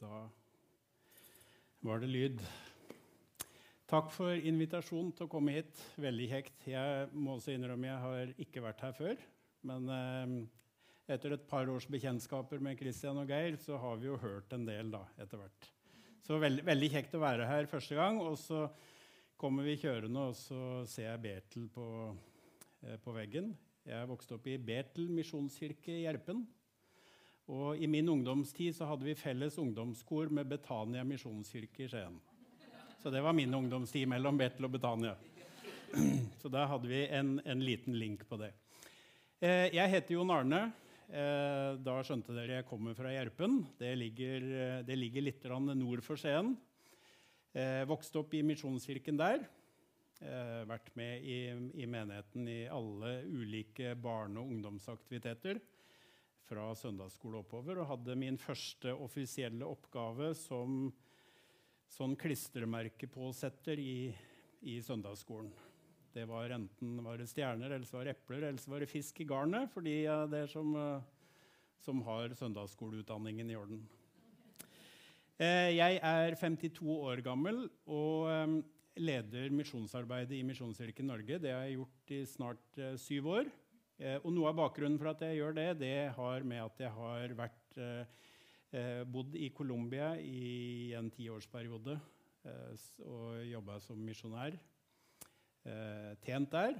Da 0.00 0.28
var 1.82 1.98
det 1.98 2.08
lyd 2.08 2.42
Takk 3.88 4.10
for 4.12 4.36
invitasjonen 4.36 5.14
til 5.16 5.24
å 5.24 5.30
komme 5.32 5.54
hit. 5.54 5.78
Veldig 5.96 6.26
kjekt. 6.28 6.66
Jeg 6.68 7.06
må 7.16 7.38
også 7.38 7.54
innrømme 7.54 7.88
jeg 7.88 8.02
har 8.02 8.32
ikke 8.44 8.60
vært 8.60 8.82
her 8.84 8.92
før. 8.92 9.22
Men 9.64 9.88
eh, 9.94 10.34
etter 11.14 11.32
et 11.32 11.46
par 11.48 11.70
års 11.72 11.86
bekjentskaper 11.88 12.60
med 12.60 12.76
Christian 12.76 13.16
og 13.22 13.32
Geir, 13.32 13.56
så 13.56 13.80
har 13.80 13.96
vi 13.96 14.10
jo 14.10 14.18
hørt 14.20 14.52
en 14.52 14.68
del 14.68 14.92
da, 14.92 15.00
etter 15.16 15.40
hvert. 15.40 15.70
Så 16.20 16.36
veldig, 16.36 16.66
veldig 16.68 16.92
kjekt 16.98 17.16
å 17.16 17.22
være 17.24 17.48
her 17.48 17.70
første 17.72 17.96
gang. 17.96 18.20
Og 18.20 18.36
så 18.42 18.66
kommer 19.40 19.64
vi 19.64 19.78
kjørende, 19.80 20.28
og 20.28 20.36
så 20.36 20.84
ser 20.84 21.08
jeg 21.08 21.24
Betel 21.24 21.72
på, 21.72 21.88
eh, 22.84 23.00
på 23.00 23.16
veggen. 23.16 23.54
Jeg 23.88 24.12
vokste 24.12 24.36
opp 24.36 24.52
i 24.52 24.60
Betel 24.60 25.08
misjonskirke 25.16 25.94
i 25.96 26.02
Gjerpen. 26.04 26.44
Og 27.56 27.80
I 27.80 27.88
min 27.88 28.12
ungdomstid 28.12 28.76
så 28.76 28.92
hadde 28.92 29.08
vi 29.08 29.16
felles 29.16 29.56
ungdomskor 29.56 30.28
med 30.28 30.52
Betania 30.52 31.08
misjonskirke 31.08 31.88
i 31.88 31.94
Skien. 31.96 32.20
Så 33.02 33.10
det 33.10 33.20
var 33.20 33.32
min 33.32 33.54
ungdomstid 33.54 34.08
mellom 34.10 34.38
Betel 34.38 34.66
og 34.66 34.72
Betania. 34.74 35.14
Så 36.42 36.50
da 36.50 36.64
hadde 36.66 36.90
vi 36.90 37.04
en, 37.14 37.36
en 37.44 37.62
liten 37.64 37.94
link 37.94 38.24
på 38.28 38.36
det. 38.40 38.50
Eh, 39.38 39.70
jeg 39.70 39.92
heter 39.92 40.16
Jon 40.16 40.32
Arne. 40.34 40.64
Eh, 41.08 41.78
da 41.80 41.94
skjønte 42.04 42.34
dere 42.36 42.58
jeg 42.58 42.66
kommer 42.68 42.96
fra 42.98 43.12
Gjerpen. 43.14 43.62
Det 43.78 43.94
ligger, 43.96 44.48
eh, 44.50 44.80
det 44.84 44.98
ligger 44.98 45.24
litt 45.24 45.46
nord 45.46 46.02
for 46.04 46.20
Skien. 46.20 46.56
Eh, 47.54 47.86
vokste 47.88 48.18
opp 48.18 48.34
i 48.34 48.42
Misjonskirken 48.42 49.16
der. 49.16 49.46
Vært 50.18 50.88
med 50.98 51.22
i, 51.22 51.46
i, 51.78 51.84
menigheten 51.86 52.48
i 52.50 52.66
alle 52.66 53.22
ulike 53.22 53.94
barne- 53.94 54.40
og 54.40 54.50
ungdomsaktiviteter. 54.50 55.60
Fra 56.42 56.74
søndagsskole 56.74 57.38
oppover. 57.38 57.78
Og 57.78 57.86
hadde 57.86 58.16
min 58.18 58.36
første 58.36 58.90
offisielle 58.90 59.62
oppgave 59.62 60.34
som 60.34 60.90
sånn 61.92 62.16
klistremerkepåsetter 62.20 63.80
i, 63.80 64.12
i 64.68 64.78
søndagsskolen. 64.84 65.50
Det 66.14 66.24
var 66.28 66.50
enten 66.50 66.96
var 67.04 67.20
det 67.20 67.28
stjerner, 67.30 67.70
eller 67.70 67.86
så 67.86 67.98
var 67.98 68.08
det 68.08 68.16
epler, 68.16 68.48
eller 68.48 68.60
så 68.60 68.72
var 68.72 68.82
det 68.82 68.90
fisk 68.90 69.20
i 69.22 69.26
garnet 69.28 69.70
for 69.72 69.84
de 69.84 70.00
der 70.32 70.48
som, 70.50 70.72
eh, 70.76 71.04
som 71.84 72.00
har 72.06 72.34
søndagsskoleutdanningen 72.38 73.52
i 73.52 73.58
orden. 73.58 73.84
Eh, 75.38 75.76
jeg 75.76 76.00
er 76.02 76.34
52 76.34 76.96
år 76.96 77.22
gammel 77.22 77.68
og 77.86 78.30
eh, 78.32 78.56
leder 78.98 79.52
misjonsarbeidet 79.54 80.34
i 80.40 80.42
Misjonskirken 80.46 81.06
Norge. 81.06 81.38
Det 81.38 81.52
har 81.54 81.68
jeg 81.68 81.78
gjort 81.78 82.14
i 82.16 82.22
snart 82.26 82.80
syv 82.98 83.28
år. 83.36 83.50
Og 84.22 84.30
noe 84.30 84.50
av 84.50 84.58
bakgrunnen 84.58 84.98
for 84.98 85.10
at 85.10 85.22
jeg 85.26 85.40
gjør 85.40 85.54
det, 85.56 85.68
det 85.80 86.10
har 86.14 86.44
med 86.46 86.60
at 86.62 86.82
jeg 86.82 86.90
har 86.94 87.32
vært 87.38 87.78
Eh, 88.70 89.04
bodd 89.08 89.32
i 89.36 89.48
Colombia 89.56 90.10
i 90.20 90.92
en 90.92 91.08
tiårsperiode 91.08 91.94
eh, 92.44 92.88
og 93.08 93.38
jobba 93.48 93.78
som 93.80 94.00
misjonær. 94.04 94.58
Eh, 95.64 96.10
tjent 96.26 96.52
der. 96.52 96.76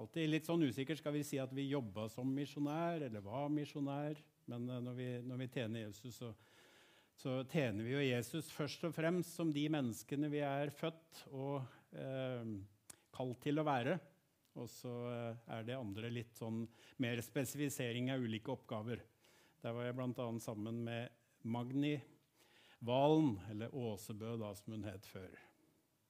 Alltid 0.00 0.30
litt 0.30 0.48
sånn 0.48 0.64
usikker. 0.64 0.96
Skal 0.96 1.18
vi 1.18 1.24
si 1.26 1.36
at 1.42 1.52
vi 1.52 1.68
jobba 1.68 2.06
som 2.08 2.30
misjonær, 2.32 3.04
eller 3.10 3.24
var 3.24 3.52
misjonær? 3.52 4.22
Men 4.48 4.64
eh, 4.70 4.80
når 4.88 4.96
vi, 4.96 5.10
når 5.26 5.42
vi, 5.42 5.50
tjener 5.52 5.84
Jesus, 5.84 6.16
så, 6.16 6.32
så, 7.12 7.36
tjener 7.44 7.84
vi 7.84 7.92
jo 7.92 8.06
Jesus 8.06 8.48
først 8.54 8.88
og 8.88 8.96
fremst 8.96 9.36
som 9.36 9.52
de 9.52 9.66
menneskene 9.72 10.32
vi 10.32 10.40
er 10.48 10.72
født 10.72 11.26
og 11.28 11.60
eh, 11.92 12.56
kalt 13.12 13.44
til 13.44 13.60
å 13.60 13.68
være. 13.68 14.00
Og 14.56 14.68
så 14.68 14.96
eh, 15.12 15.46
er 15.58 15.68
det 15.68 15.76
andre 15.76 16.08
litt 16.12 16.40
sånn 16.40 16.64
mer 17.04 17.20
spesifisering 17.24 18.14
av 18.16 18.24
ulike 18.24 18.56
oppgaver. 18.56 19.04
Der 19.62 19.70
var 19.76 19.84
jeg 19.86 19.94
bl.a. 19.94 20.24
sammen 20.42 20.80
med 20.82 21.08
Magni 21.46 21.94
Valen, 22.82 23.36
eller 23.50 23.70
Åsebø, 23.70 24.32
da, 24.40 24.48
som 24.58 24.74
hun 24.74 24.88
het 24.88 25.06
før. 25.06 25.36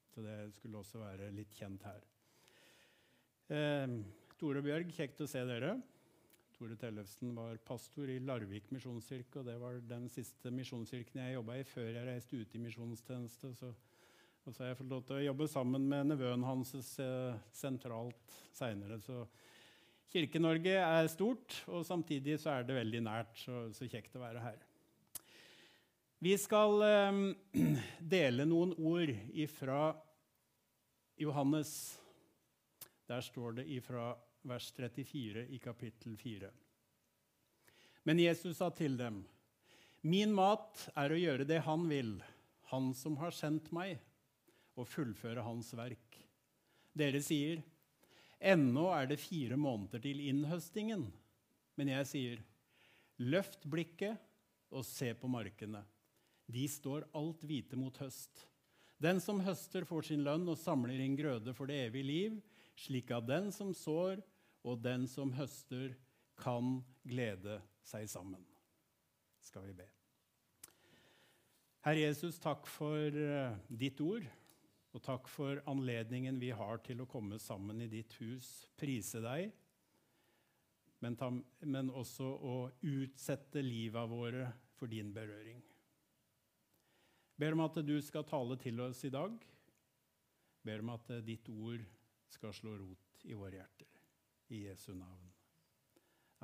Så 0.08 0.24
det 0.24 0.36
skulle 0.56 0.80
også 0.80 1.02
være 1.02 1.28
litt 1.36 1.52
kjent 1.52 1.84
her. 1.84 2.00
Eh, 3.52 3.98
Tore 4.40 4.62
Bjørg, 4.64 4.88
kjekt 4.96 5.20
å 5.20 5.28
se 5.28 5.44
dere. 5.44 5.74
Tore 6.56 6.78
Tellefsen 6.80 7.34
var 7.36 7.60
pastor 7.68 8.08
i 8.08 8.16
Larvik 8.24 8.72
misjonskirke, 8.72 9.42
og 9.42 9.50
det 9.50 9.58
var 9.60 9.76
den 9.84 10.08
siste 10.08 10.48
misjonskirken 10.48 11.20
jeg 11.20 11.36
jobba 11.36 11.60
i 11.60 11.68
før 11.68 11.92
jeg 11.92 12.08
reiste 12.08 12.40
ut 12.40 12.56
i 12.56 12.64
misjonstjeneste. 12.64 13.52
Så, 13.60 13.74
og 14.46 14.48
så 14.48 14.64
har 14.64 14.72
jeg 14.72 14.80
fått 14.80 14.92
lov 14.96 15.04
til 15.04 15.20
å 15.20 15.26
jobbe 15.26 15.52
sammen 15.52 15.84
med 15.92 16.14
nevøen 16.14 16.48
hans 16.48 16.72
eh, 17.04 17.40
sentralt 17.52 18.40
seinere. 18.56 18.96
Så 19.04 19.26
Kirke-Norge 20.12 20.74
er 20.76 21.06
stort, 21.08 21.54
og 21.72 21.86
samtidig 21.88 22.36
så 22.40 22.58
er 22.58 22.66
det 22.68 22.76
veldig 22.76 23.00
nært. 23.06 23.32
Så, 23.40 23.64
så 23.72 23.88
kjekt 23.88 24.18
å 24.18 24.20
være 24.20 24.42
her. 24.44 24.58
Vi 26.22 26.34
skal 26.38 26.84
eh, 26.84 27.20
dele 28.14 28.44
noen 28.46 28.74
ord 28.76 29.10
ifra 29.32 29.94
Johannes. 31.18 31.72
Der 33.08 33.24
står 33.24 33.56
det 33.62 33.66
ifra 33.72 34.12
vers 34.46 34.68
34 34.76 35.46
i 35.48 35.58
kapittel 35.62 36.18
4. 36.20 36.52
Men 38.04 38.20
Jesus 38.20 38.58
sa 38.58 38.68
til 38.74 38.98
dem, 38.98 39.22
'Min 40.02 40.32
mat 40.34 40.88
er 40.98 41.14
å 41.14 41.18
gjøre 41.18 41.46
det 41.46 41.60
Han 41.62 41.88
vil, 41.88 42.16
Han 42.74 42.92
som 42.94 43.16
har 43.16 43.30
sendt 43.30 43.70
meg, 43.72 44.00
og 44.76 44.88
fullføre 44.90 45.44
Hans 45.46 45.72
verk.' 45.78 46.18
Dere 46.92 47.22
sier, 47.24 47.62
Ennå 48.42 48.88
er 48.90 49.06
det 49.06 49.20
fire 49.22 49.56
måneder 49.60 50.02
til 50.02 50.20
innhøstingen. 50.26 51.06
Men 51.78 51.92
jeg 51.92 52.08
sier, 52.10 52.40
løft 53.22 53.64
blikket 53.70 54.18
og 54.72 54.84
se 54.88 55.12
på 55.14 55.30
markene. 55.30 55.84
De 56.50 56.64
står 56.68 57.06
alt 57.16 57.44
hvite 57.46 57.78
mot 57.78 57.96
høst. 58.02 58.44
Den 59.02 59.20
som 59.22 59.40
høster, 59.42 59.86
får 59.86 60.10
sin 60.10 60.22
lønn 60.26 60.46
og 60.50 60.58
samler 60.58 61.00
inn 61.02 61.16
grøde 61.18 61.54
for 61.56 61.70
det 61.70 61.80
evige 61.88 62.06
liv, 62.06 62.36
slik 62.78 63.10
at 63.14 63.26
den 63.26 63.50
som 63.54 63.72
sår, 63.74 64.20
og 64.62 64.82
den 64.82 65.08
som 65.10 65.32
høster, 65.34 65.94
kan 66.38 66.78
glede 67.06 67.58
seg 67.86 68.06
sammen. 68.10 68.42
Skal 69.42 69.66
vi 69.68 69.74
be. 69.82 69.88
Herre 71.82 72.04
Jesus, 72.06 72.38
takk 72.38 72.68
for 72.70 73.10
eh, 73.10 73.58
ditt 73.66 73.98
ord. 74.02 74.26
Og 74.92 75.00
takk 75.04 75.28
for 75.32 75.62
anledningen 75.70 76.38
vi 76.40 76.50
har 76.52 76.82
til 76.84 77.00
å 77.00 77.08
komme 77.08 77.38
sammen 77.40 77.80
i 77.80 77.88
ditt 77.90 78.12
hus, 78.20 78.66
prise 78.76 79.22
deg, 79.24 79.52
men, 81.02 81.16
ta, 81.18 81.32
men 81.66 81.88
også 81.90 82.28
å 82.28 82.56
utsette 82.86 83.62
livet 83.64 84.10
våre 84.10 84.46
for 84.78 84.92
din 84.92 85.10
berøring. 85.14 85.58
Ber 87.40 87.56
om 87.56 87.64
at 87.64 87.80
du 87.82 87.96
skal 88.04 88.28
tale 88.28 88.58
til 88.60 88.78
oss 88.84 89.00
i 89.08 89.10
dag. 89.10 89.34
Ber 90.62 90.84
om 90.84 90.92
at 90.94 91.10
ditt 91.26 91.48
ord 91.50 91.82
skal 92.30 92.54
slå 92.54 92.76
rot 92.78 93.26
i 93.26 93.34
våre 93.34 93.58
hjerter. 93.58 93.90
I 94.54 94.66
Jesu 94.68 94.92
navn. 94.94 95.32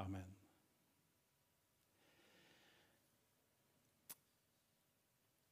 Amen. 0.02 0.37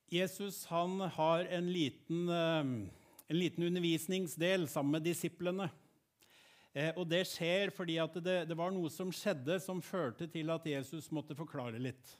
Jesus 0.09 0.67
han 0.67 1.01
har 1.01 1.45
en 1.45 1.73
liten, 1.73 2.29
eh, 2.29 2.91
en 3.27 3.39
liten 3.39 3.65
undervisningsdel 3.65 4.69
sammen 4.69 4.93
med 4.93 5.03
disiplene. 5.03 5.71
Eh, 6.73 6.93
og 6.95 7.09
det 7.11 7.25
skjer 7.27 7.73
fordi 7.75 7.97
det, 8.21 8.37
det, 8.47 8.57
var 8.57 8.71
noe 8.71 8.91
som 8.93 9.11
skjedde 9.11 9.59
som 9.65 9.83
førte 9.83 10.29
til 10.31 10.53
at 10.53 10.67
Jesus 10.69 11.11
måtte 11.11 11.35
forklare 11.35 11.81
litt. 11.83 12.13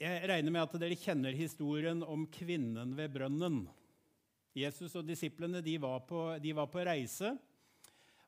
Jeg 0.00 0.22
regner 0.30 0.54
med 0.54 0.62
at 0.62 0.78
dere 0.80 0.96
kjenner 0.96 1.36
historien 1.36 2.00
om 2.06 2.24
kvinnen 2.32 2.96
ved 2.96 3.12
brønnen. 3.12 3.66
Jesus 4.56 4.96
og 4.96 5.04
disiplene 5.04 5.60
de 5.60 5.76
var, 5.82 6.00
på, 6.08 6.22
de 6.40 6.54
var 6.56 6.70
på 6.72 6.80
reise, 6.86 7.34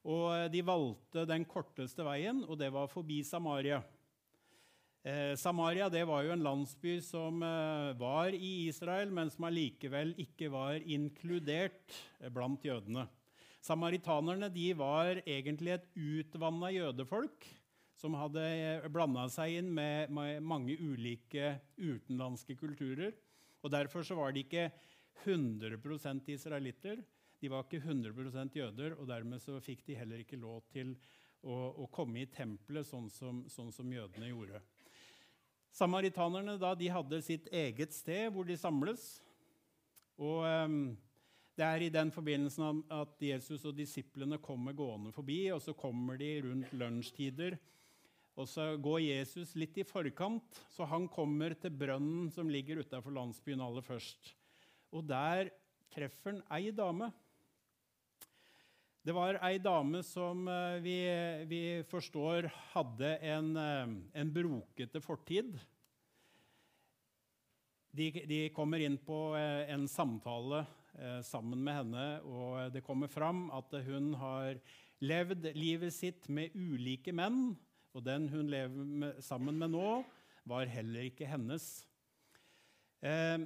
og 0.04 0.52
de 0.52 0.60
valgte 0.66 1.24
den 1.30 1.46
korteste 1.48 2.04
veien, 2.04 2.42
og 2.44 2.58
det 2.60 2.68
var 2.74 2.90
forbi 2.92 3.22
Samaria. 3.24 3.80
Eh, 5.02 5.34
Samaria 5.34 5.88
det 5.90 6.04
var 6.06 6.22
jo 6.22 6.30
en 6.30 6.44
landsby 6.44 7.00
som 7.02 7.42
eh, 7.42 7.90
var 7.98 8.30
i 8.36 8.68
Israel, 8.68 9.10
men 9.10 9.32
som 9.34 9.48
allikevel 9.48 10.12
ikke 10.22 10.46
var 10.52 10.76
inkludert 10.86 11.96
eh, 12.20 12.30
blant 12.30 12.62
jødene. 12.62 13.08
Samaritanerne 13.66 14.46
de 14.54 14.68
var 14.78 15.18
egentlig 15.26 15.74
et 15.74 15.88
utvanna 15.98 16.70
jødefolk 16.70 17.48
som 17.98 18.14
hadde 18.18 18.44
blanda 18.94 19.26
seg 19.30 19.58
inn 19.58 19.72
med, 19.74 20.10
med, 20.14 20.38
mange 20.42 20.76
ulike 20.78 21.56
utenlandske 21.78 22.54
kulturer. 22.58 23.10
Og 23.62 23.74
Derfor 23.74 24.06
så 24.06 24.14
var 24.18 24.34
de 24.34 24.44
ikke 24.46 24.68
100% 25.26 26.30
israelitter. 26.30 27.02
De 27.42 27.50
var 27.50 27.66
ikke 27.66 27.82
100% 27.82 28.54
jøder, 28.54 28.94
og 28.98 29.10
dermed 29.10 29.42
så 29.42 29.58
fikk 29.62 29.82
de 29.86 29.98
heller 29.98 30.22
ikke 30.22 30.38
lov 30.38 30.62
til 30.70 30.94
å, 31.42 31.74
å 31.74 31.90
komme 31.90 32.22
i 32.22 32.30
tempelet 32.30 32.86
sånn 32.86 33.10
som, 33.10 33.42
sånn 33.50 33.74
som 33.74 33.90
jødene 33.90 34.30
gjorde. 34.30 34.62
Samaritanerne 35.72 36.58
da, 36.60 36.74
de 36.76 36.90
hadde 36.92 37.22
sitt 37.24 37.48
eget 37.48 37.94
sted 37.96 38.28
hvor 38.34 38.44
de 38.48 38.58
samles. 38.60 39.16
Og 40.20 40.44
um, 40.44 40.92
Det 41.56 41.64
er 41.64 41.84
i 41.84 41.92
den 41.92 42.10
forbindelsen 42.12 42.80
at 42.92 43.20
Jesus 43.20 43.64
og 43.68 43.76
disiplene 43.76 44.38
kommer 44.40 44.72
gående 44.72 45.12
forbi, 45.12 45.50
og 45.52 45.60
så 45.60 45.74
kommer 45.76 46.16
de 46.16 46.40
rundt 46.46 46.72
lunsjtider. 46.72 47.58
Og 48.40 48.48
så 48.48 48.70
går 48.80 49.02
Jesus 49.04 49.52
litt 49.60 49.76
i 49.76 49.84
forkant, 49.84 50.62
så 50.72 50.86
han 50.88 51.04
kommer 51.12 51.52
til 51.60 51.74
brønnen 51.76 52.30
som 52.32 52.48
ligger 52.48 52.80
utafor 52.80 53.12
landsbyen 53.12 53.60
aller 53.60 53.84
først. 53.84 54.32
Og 54.92 55.04
der 55.04 55.50
treffer 55.92 56.32
han 56.32 56.42
ei 56.56 56.72
dame. 56.72 57.10
Det 59.02 59.10
var 59.10 59.34
ei 59.42 59.56
dame 59.58 59.98
som 60.06 60.44
eh, 60.46 60.76
vi, 60.78 60.94
vi 61.50 61.62
forstår 61.90 62.46
hadde 62.70 63.08
en, 63.26 63.48
eh, 63.58 63.94
en 64.20 64.28
brokete 64.30 65.00
fortid. 65.02 65.56
De, 67.90 68.06
de, 68.30 68.38
kommer 68.54 68.84
inn 68.86 69.00
på 69.02 69.32
eh, 69.34 69.66
en 69.74 69.88
samtale 69.90 70.62
sammen 71.24 71.56
med 71.64 71.72
henne, 71.72 72.02
og 72.28 72.74
det 72.74 72.82
kommer 72.84 73.08
fram 73.08 73.46
at 73.56 73.72
hun 73.86 74.10
har 74.20 74.58
levd 75.00 75.46
livet 75.56 75.94
sitt 75.96 76.28
med 76.28 76.52
ulike 76.52 77.14
menn. 77.16 77.54
Og 77.96 78.04
den 78.04 78.28
hun 78.28 78.52
lever 78.52 78.84
med, 79.00 79.22
sammen 79.24 79.56
med 79.58 79.72
nå, 79.72 80.02
var 80.44 80.68
heller 80.68 81.08
ikke 81.08 81.30
hennes. 81.32 81.64
Eh, 83.00 83.40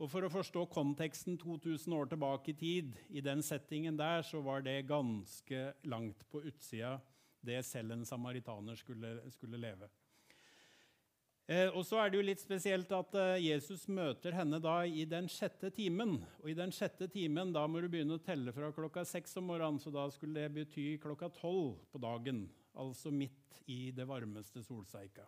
og 0.00 0.10
For 0.10 0.26
å 0.26 0.32
forstå 0.32 0.66
konteksten 0.72 1.38
2000 1.40 1.94
år 1.96 2.10
tilbake 2.10 2.52
i 2.52 2.58
tid, 2.58 2.92
i 3.08 3.22
den 3.24 3.42
settingen 3.44 3.96
der, 3.96 4.24
så 4.26 4.42
var 4.44 4.64
det 4.66 4.82
ganske 4.88 5.62
langt 5.88 6.26
på 6.30 6.42
utsida 6.44 6.98
det 7.40 7.62
selv 7.64 7.94
en 7.94 8.04
samaritaner 8.04 8.76
skulle, 8.76 9.16
skulle 9.32 9.60
leve. 9.60 9.88
Eh, 11.50 11.66
og 11.74 11.82
så 11.86 11.98
er 11.98 12.10
det 12.10 12.20
jo 12.20 12.26
litt 12.28 12.42
spesielt 12.42 12.92
at 12.94 13.16
eh, 13.18 13.40
Jesus 13.48 13.88
møter 13.90 14.36
henne 14.36 14.60
da 14.62 14.76
i 14.86 15.02
den 15.08 15.26
sjette 15.30 15.72
timen. 15.74 16.20
Og 16.44 16.52
i 16.52 16.54
den 16.54 16.70
sjette 16.74 17.08
timen 17.10 17.50
da 17.56 17.64
må 17.66 17.82
du 17.82 17.88
begynne 17.90 18.20
å 18.20 18.22
telle 18.22 18.54
fra 18.54 18.70
klokka 18.76 19.02
seks 19.08 19.34
om 19.40 19.48
morgenen, 19.50 19.80
så 19.82 19.90
da 19.94 20.06
skulle 20.14 20.44
det 20.44 20.54
bety 20.54 20.92
klokka 21.02 21.32
tolv 21.40 21.80
på 21.90 22.02
dagen. 22.02 22.44
Altså 22.78 23.10
midt 23.10 23.64
i 23.66 23.88
det 23.96 24.06
varmeste 24.06 24.62
solseika. 24.62 25.26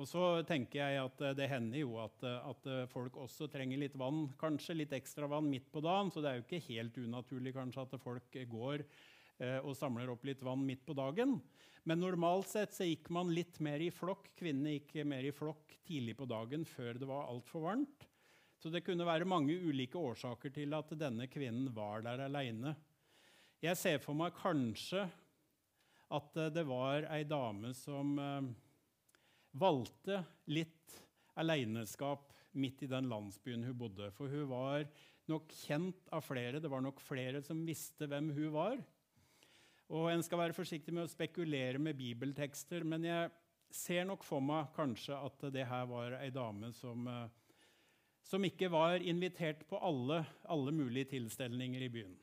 Og 0.00 0.08
så 0.08 0.24
tenker 0.48 0.80
jeg 0.80 1.00
at 1.02 1.22
eh, 1.26 1.36
Det 1.36 1.48
hender 1.50 1.82
jo 1.82 1.98
at, 2.00 2.22
eh, 2.24 2.50
at, 2.50 2.68
eh, 2.72 2.88
folk 2.88 3.18
også 3.20 3.50
trenger 3.52 3.82
litt 3.82 3.96
vann, 4.00 4.30
kanskje 4.40 4.78
litt 4.78 4.94
ekstra 4.96 5.28
vann 5.28 5.50
midt 5.52 5.68
på 5.72 5.82
dagen. 5.84 6.12
Så 6.12 6.22
det 6.24 6.30
er 6.30 6.38
jo 6.38 6.46
ikke 6.46 6.68
helt 6.70 7.00
unaturlig 7.02 7.52
kanskje 7.56 7.84
at 7.84 7.96
folk 8.00 8.38
går 8.54 8.84
eh, 8.84 9.58
og 9.60 9.76
samler 9.76 10.12
opp 10.12 10.24
litt 10.24 10.40
vann 10.46 10.64
midt 10.64 10.86
på 10.88 10.96
dagen. 10.96 11.36
Men 11.84 12.00
normalt 12.00 12.48
sett 12.48 12.72
så 12.76 12.88
gikk 12.88 13.10
man 13.12 13.32
litt 13.32 13.60
mer 13.64 13.80
i 13.80 13.90
flokk. 13.92 14.30
Kvinnene 14.38 14.78
gikk 14.78 15.02
mer 15.08 15.26
i 15.26 15.34
flokk 15.36 15.76
tidlig 15.84 16.16
på 16.16 16.28
dagen 16.28 16.64
før 16.68 17.00
det 17.00 17.08
var 17.08 17.28
altfor 17.28 17.66
varmt. 17.68 18.08
Så 18.60 18.72
det 18.72 18.84
kunne 18.84 19.08
være 19.08 19.28
mange 19.28 19.56
ulike 19.56 20.00
årsaker 20.00 20.52
til 20.52 20.76
at 20.76 20.92
denne 21.00 21.28
kvinnen 21.32 21.70
var 21.76 22.04
der 22.04 22.26
aleine. 22.26 22.74
Jeg 23.60 23.76
ser 23.76 24.00
for 24.00 24.16
meg 24.16 24.36
kanskje 24.36 25.06
at 26.10 26.42
det 26.52 26.64
var 26.68 27.04
ei 27.12 27.22
dame 27.28 27.72
som 27.76 28.16
eh, 28.20 28.50
valgte 29.56 30.22
litt 30.50 30.98
aleneskap 31.40 32.30
midt 32.58 32.82
i 32.84 32.90
den 32.90 33.08
landsbyen 33.10 33.64
hun 33.66 33.78
bodde. 33.78 34.10
For 34.14 34.30
hun 34.30 34.48
var 34.50 34.86
nok 35.30 35.52
kjent 35.64 36.08
av 36.14 36.24
flere. 36.26 36.60
Det 36.62 36.70
var 36.70 36.82
nok 36.84 37.00
flere 37.02 37.42
som 37.44 37.62
visste 37.66 38.08
hvem 38.10 38.32
hun 38.36 38.50
var. 38.54 38.80
Og 39.90 40.10
En 40.12 40.22
skal 40.22 40.44
være 40.44 40.54
forsiktig 40.54 40.94
med 40.94 41.08
å 41.08 41.10
spekulere 41.10 41.80
med 41.82 41.98
bibeltekster, 41.98 42.84
men 42.86 43.06
jeg 43.06 43.30
ser 43.74 44.06
nok 44.06 44.22
for 44.26 44.42
meg 44.42 44.70
kanskje 44.76 45.18
at 45.18 45.46
det 45.54 45.66
her 45.66 45.86
var 45.90 46.14
ei 46.20 46.30
dame 46.34 46.72
som, 46.74 47.06
eh, 47.08 47.28
som 48.22 48.44
ikke 48.46 48.70
var 48.70 49.02
invitert 49.02 49.66
på 49.66 49.78
alle, 49.82 50.24
alle 50.44 50.74
mulige 50.74 51.10
tilstelninger 51.16 51.82
i 51.82 51.90
byen. 51.90 52.16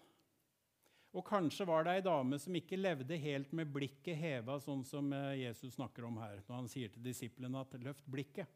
Og 1.17 1.25
kanskje 1.25 1.65
var 1.65 1.85
det 1.85 1.97
ei 1.97 2.05
dame 2.05 2.37
som 2.37 2.55
ikke 2.57 2.77
levde 2.77 3.17
helt 3.17 3.53
med 3.57 3.71
blikket 3.73 4.19
heva, 4.19 4.59
sånn 4.61 4.83
som 4.85 5.09
eh, 5.15 5.39
Jesus 5.41 5.73
snakker 5.73 6.05
om 6.05 6.19
her, 6.21 6.43
når 6.45 6.59
han 6.59 6.69
sier 6.69 6.93
til 6.93 7.05
disiplene 7.05 7.63
at 7.63 7.73
'løft 7.81 8.05
blikket'. 8.05 8.53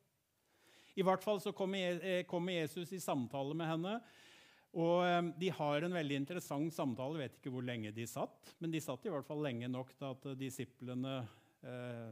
I 1.00 1.06
hvert 1.08 1.24
fall 1.24 1.40
så 1.42 1.54
kommer 1.56 2.04
eh, 2.04 2.26
Jesus 2.28 2.92
i 2.94 3.00
samtale 3.00 3.56
med 3.58 3.68
henne. 3.68 3.96
Og 4.78 5.06
eh, 5.08 5.22
De 5.40 5.50
har 5.50 5.82
en 5.82 5.98
veldig 5.98 6.20
interessant 6.22 6.74
samtale. 6.74 7.18
Jeg 7.18 7.30
vet 7.30 7.40
ikke 7.40 7.56
hvor 7.56 7.66
lenge 7.66 7.92
de 7.96 8.08
satt, 8.08 8.54
men 8.60 8.72
de 8.72 8.84
satt 8.84 9.06
i 9.06 9.14
hvert 9.14 9.28
fall 9.28 9.42
lenge 9.42 9.68
nok 9.72 9.96
til 9.96 10.12
at 10.12 10.28
disiplene 10.40 11.16
eh, 11.64 12.12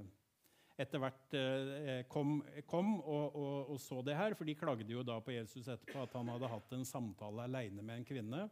etter 0.80 1.02
hvert 1.04 1.36
eh, 1.36 2.02
kom, 2.08 2.40
kom 2.70 2.96
og, 3.02 3.36
og, 3.36 3.72
og, 3.74 3.78
så 3.84 4.02
det 4.02 4.16
her. 4.16 4.36
For 4.40 4.48
de 4.48 4.58
klagde 4.58 4.92
jo 4.92 5.04
da 5.04 5.20
på 5.22 5.36
Jesus 5.36 5.68
etterpå 5.68 6.06
at 6.06 6.16
han 6.18 6.32
hadde 6.32 6.52
hatt 6.52 6.76
en 6.76 6.88
samtale 6.88 7.46
aleine 7.46 7.84
med 7.84 8.00
en 8.00 8.08
kvinne. 8.08 8.48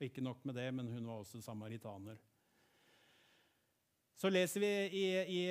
Og 0.00 0.06
ikke 0.08 0.22
nok 0.24 0.46
med 0.48 0.56
det, 0.56 0.70
men 0.72 0.86
hun 0.88 1.04
var 1.04 1.20
også 1.20 1.42
samaritaner. 1.44 2.16
Så 4.16 4.30
leser 4.32 4.60
vi 4.60 4.70
i, 4.96 5.04
i, 5.28 5.42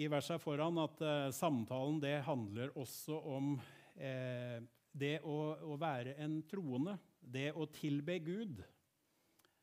i 0.00 0.06
verset 0.08 0.40
foran 0.40 0.80
at 0.80 1.02
uh, 1.04 1.28
samtalen 1.32 1.98
det 2.00 2.18
handler 2.24 2.72
også 2.76 3.16
om 3.36 3.54
uh, 3.56 4.58
det 4.96 5.14
å, 5.24 5.36
å, 5.60 5.76
være 5.80 6.12
en 6.24 6.38
troende, 6.48 6.96
det 7.20 7.50
å 7.52 7.68
tilbe 7.72 8.18
Gud. 8.24 8.60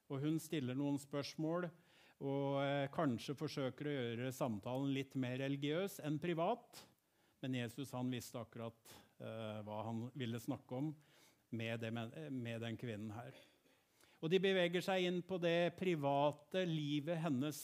Og 0.09 0.25
hun 0.25 0.37
stiller 0.41 0.77
noen 0.77 0.97
spørsmål 1.01 1.69
og 2.25 2.59
uh, 2.61 2.89
kanskje 2.93 3.37
forsøker 3.37 3.89
å 3.89 3.95
gjøre 3.95 4.33
samtalen 4.33 4.93
litt 4.93 5.13
mer 5.13 5.39
religiøs 5.41 5.99
enn 6.05 6.21
privat. 6.21 6.83
Men 7.41 7.61
Jesus 7.61 7.93
han 7.97 8.13
visste 8.13 8.41
akkurat 8.41 8.99
hva 9.63 9.83
han 9.85 10.07
ville 10.17 10.39
snakke 10.41 10.75
om 10.75 10.87
med, 11.55 11.77
det, 11.79 11.91
med, 11.95 12.15
med 12.33 12.63
den 12.65 12.79
kvinnen 12.81 13.13
her. 13.13 13.35
Og 14.23 14.31
de 14.31 14.39
beveger 14.39 14.83
seg 14.83 15.03
inn 15.03 15.19
på 15.27 15.35
det 15.43 15.73
private 15.75 16.63
livet 16.69 17.19
hennes. 17.25 17.59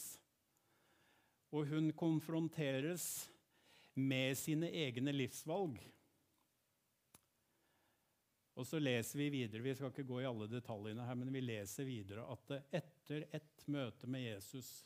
Og 1.56 1.70
hun 1.72 1.88
konfronteres 1.96 3.06
med 3.96 4.36
sine 4.38 4.68
egne 4.68 5.14
livsvalg. 5.16 5.80
Og 8.60 8.66
så 8.68 8.76
leser 8.82 9.22
vi 9.22 9.30
videre, 9.32 9.62
Vi 9.64 9.74
skal 9.74 9.88
ikke 9.88 10.04
gå 10.04 10.20
i 10.20 10.28
alle 10.28 10.50
detaljene 10.50 11.06
her, 11.06 11.16
men 11.16 11.32
vi 11.32 11.40
leser 11.40 11.88
videre 11.88 12.26
at 12.28 12.52
etter 12.82 13.24
et 13.32 13.64
møte 13.72 14.06
med 14.10 14.26
Jesus 14.26 14.82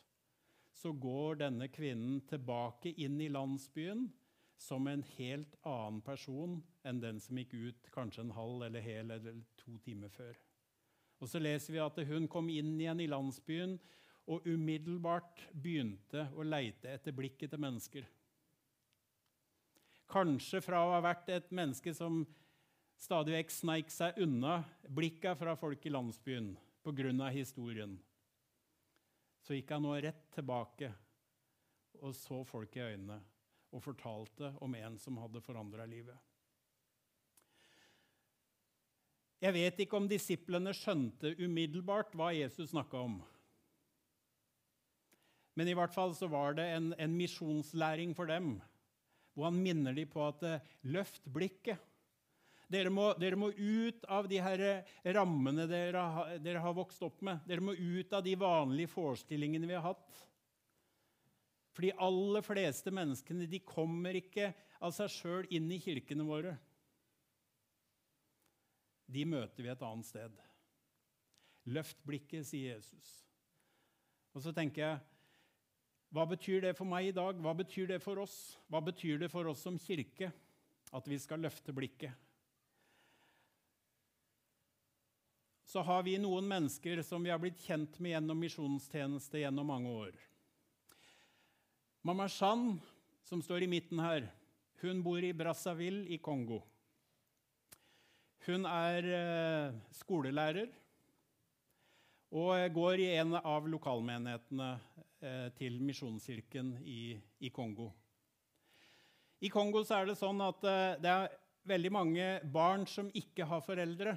så 0.74 0.92
går 0.92 1.40
denne 1.42 1.68
kvinnen 1.70 2.20
tilbake 2.28 2.94
inn 3.02 3.20
i 3.22 3.30
landsbyen 3.30 4.08
som 4.58 4.86
en 4.90 5.02
helt 5.16 5.54
annen 5.66 6.00
person 6.06 6.58
enn 6.86 7.02
den 7.02 7.20
som 7.22 7.38
gikk 7.38 7.54
ut 7.54 7.90
kanskje 7.94 8.26
en 8.26 8.34
halv 8.34 8.66
eller 8.66 8.82
hel 8.82 9.10
eller 9.14 9.42
to 9.58 9.78
timer 9.82 10.10
før. 10.14 10.34
Og 11.24 11.30
så 11.32 11.40
leser 11.40 11.72
vi 11.72 11.80
at 11.80 11.98
hun 12.04 12.28
kom 12.28 12.50
inn 12.52 12.74
igjen 12.76 13.00
i 13.00 13.08
landsbyen 13.08 13.78
og 14.28 14.44
umiddelbart 14.44 15.46
begynte 15.56 16.26
å 16.36 16.44
leite 16.44 16.90
etter 16.92 17.16
blikket 17.16 17.54
til 17.54 17.62
mennesker. 17.64 18.04
Kanskje 20.12 20.60
fra 20.60 20.82
å 20.84 20.90
ha 20.92 21.00
vært 21.04 21.30
et 21.32 21.48
menneske 21.48 21.94
som 21.96 22.26
stadig 23.00 23.38
vekk 23.38 23.54
sneik 23.56 23.92
seg 23.92 24.20
unna 24.20 24.58
blikka 24.84 25.32
fra 25.40 25.56
folk 25.56 25.88
i 25.88 25.94
landsbyen 25.94 26.52
pga. 26.84 27.30
historien, 27.32 27.96
så 29.40 29.56
gikk 29.56 29.72
han 29.72 29.82
nå 29.88 29.96
rett 29.96 30.28
tilbake 30.36 30.92
og 32.04 32.12
så 32.12 32.42
folk 32.44 32.76
i 32.76 32.84
øynene 32.84 33.16
og 33.72 33.82
fortalte 33.82 34.52
om 34.60 34.76
en 34.76 35.00
som 35.00 35.16
hadde 35.24 35.40
forandra 35.40 35.88
livet. 35.88 36.33
Jeg 39.42 39.54
vet 39.56 39.80
ikke 39.82 39.98
om 39.98 40.08
disiplene 40.08 40.72
skjønte 40.76 41.34
umiddelbart 41.40 42.14
hva 42.16 42.30
Jesus 42.34 42.70
snakka 42.72 43.00
om. 43.02 43.16
Men 45.54 45.70
i 45.70 45.74
hvert 45.76 45.94
fall 45.94 46.14
så 46.16 46.28
var 46.30 46.56
det 46.58 46.66
en, 46.74 46.92
en 46.98 47.16
misjonslæring 47.18 48.14
for 48.16 48.30
dem, 48.30 48.56
hvor 49.34 49.50
han 49.50 49.58
minner 49.62 49.94
dem 49.94 50.10
på 50.10 50.22
at 50.26 50.42
eh, 50.46 50.72
løft 50.90 51.26
blikket. 51.30 51.78
Dere 52.70 52.90
må, 52.90 53.10
dere 53.20 53.38
må, 53.38 53.50
ut 53.52 54.06
av 54.10 54.26
de 54.30 54.40
her 54.42 54.62
rammene 55.14 55.66
dere 55.70 56.04
dere 56.42 56.62
har, 56.64 56.74
vokst 56.74 57.02
opp 57.06 57.20
med. 57.26 57.42
Dere 57.46 57.62
må 57.62 57.74
ut 57.76 58.14
av 58.16 58.24
de 58.24 58.34
vanlige 58.40 58.90
forestillingene 58.94 59.68
vi 59.68 59.76
har 59.76 59.84
hatt. 59.84 60.22
For 61.74 61.84
de 61.84 61.92
aller 62.02 62.44
fleste 62.46 62.90
menneskene 62.94 63.46
de 63.50 63.60
kommer 63.66 64.16
ikke 64.16 64.52
av 64.80 64.94
seg 64.96 65.12
sjøl 65.12 65.50
inn 65.54 65.68
i 65.74 65.80
kirkene 65.82 66.26
våre 66.26 66.54
de 69.06 69.24
møter 69.28 69.64
vi 69.64 69.72
et 69.72 69.84
annet 69.84 70.08
sted. 70.08 70.38
Løft 71.74 72.00
blikket, 72.04 72.46
sier 72.48 72.74
Jesus. 72.76 73.10
Og 74.34 74.42
så 74.44 74.52
tenker 74.54 74.84
jeg 74.84 75.02
hva 76.14 76.26
betyr 76.30 76.60
det 76.62 76.76
for 76.78 76.86
meg 76.86 77.08
i 77.08 77.14
dag? 77.14 77.40
Hva 77.42 77.56
betyr 77.58 77.88
det 77.90 78.02
for 78.04 78.20
oss? 78.22 78.54
Hva 78.70 78.78
betyr 78.86 79.18
det 79.24 79.32
for 79.32 79.48
oss 79.50 79.64
som 79.66 79.80
kirke 79.82 80.28
at 80.94 81.08
vi 81.10 81.18
skal 81.18 81.42
løfte 81.42 81.74
blikket? 81.74 82.14
Så 85.66 85.82
har 85.82 86.04
vi 86.06 86.14
noen 86.22 86.46
mennesker 86.46 87.02
som 87.02 87.24
vi 87.24 87.32
har 87.34 87.40
blitt 87.42 87.58
kjent 87.66 87.98
med 87.98 88.14
gjennom 88.14 88.38
misjonstjeneste 88.38 89.42
gjennom 89.42 89.66
mange 89.66 89.90
år. 89.90 90.20
Mamma 92.06 92.28
Shan, 92.30 92.76
som 93.26 93.42
står 93.42 93.64
i 93.64 93.70
midten 93.72 93.98
her, 93.98 94.28
hun 94.84 95.02
bor 95.02 95.24
i 95.24 95.32
Brazzaville 95.34 96.04
i 96.14 96.20
Kongo. 96.22 96.60
Hun 98.44 98.66
er 98.68 99.06
eh, 99.08 99.76
skolelærer. 99.96 100.72
Og 102.34 102.74
går 102.74 103.00
i 103.00 103.12
en 103.14 103.36
av 103.38 103.68
lokalmenighetene 103.70 104.72
eh, 105.22 105.46
til 105.56 105.78
Misjonskirken 105.80 106.74
i, 106.82 107.48
Kongo. 107.54 107.88
I 109.40 109.48
Kongo 109.52 109.84
er 109.86 110.10
det 110.10 110.18
sånn 110.18 110.42
at 110.44 110.66
eh, 110.66 110.96
det 111.00 111.14
er 111.14 111.38
veldig 111.64 111.92
mange 111.94 112.28
barn 112.52 112.84
som 112.90 113.08
ikke 113.16 113.46
har 113.48 113.64
foreldre, 113.64 114.16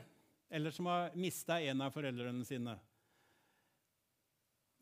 eller 0.49 0.75
som 0.75 0.89
har 0.91 1.15
mista 1.15 1.61
en 1.61 1.85
av 1.85 1.93
foreldrene 1.95 2.43
sine. 2.47 2.75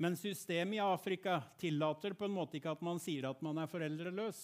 Men 0.01 0.17
systemet 0.19 0.79
i 0.79 0.83
Afrika 0.83 1.37
tillater 1.59 2.15
på 2.17 2.25
en 2.25 2.33
måte 2.35 2.57
ikke 2.57 2.73
at 2.73 2.81
man 2.83 2.97
sier 3.03 3.29
at 3.29 3.43
man 3.45 3.61
er 3.61 3.69
foreldreløs. 3.71 4.41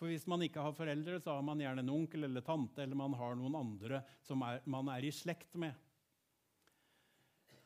For 0.00 0.08
hvis 0.08 0.24
man 0.32 0.40
ikke 0.40 0.62
har 0.64 0.72
foreldre, 0.72 1.18
så 1.20 1.34
har 1.36 1.44
man 1.44 1.60
gjerne 1.60 1.82
en 1.84 1.92
onkel 1.92 2.24
eller 2.24 2.40
tante, 2.40 2.80
eller 2.80 2.96
man 2.96 3.12
har 3.20 3.34
noen 3.36 3.58
andre 3.58 4.00
som 4.24 4.40
er, 4.48 4.62
man 4.64 4.88
er 4.88 5.04
i 5.04 5.12
slekt 5.12 5.58
med. 5.60 5.76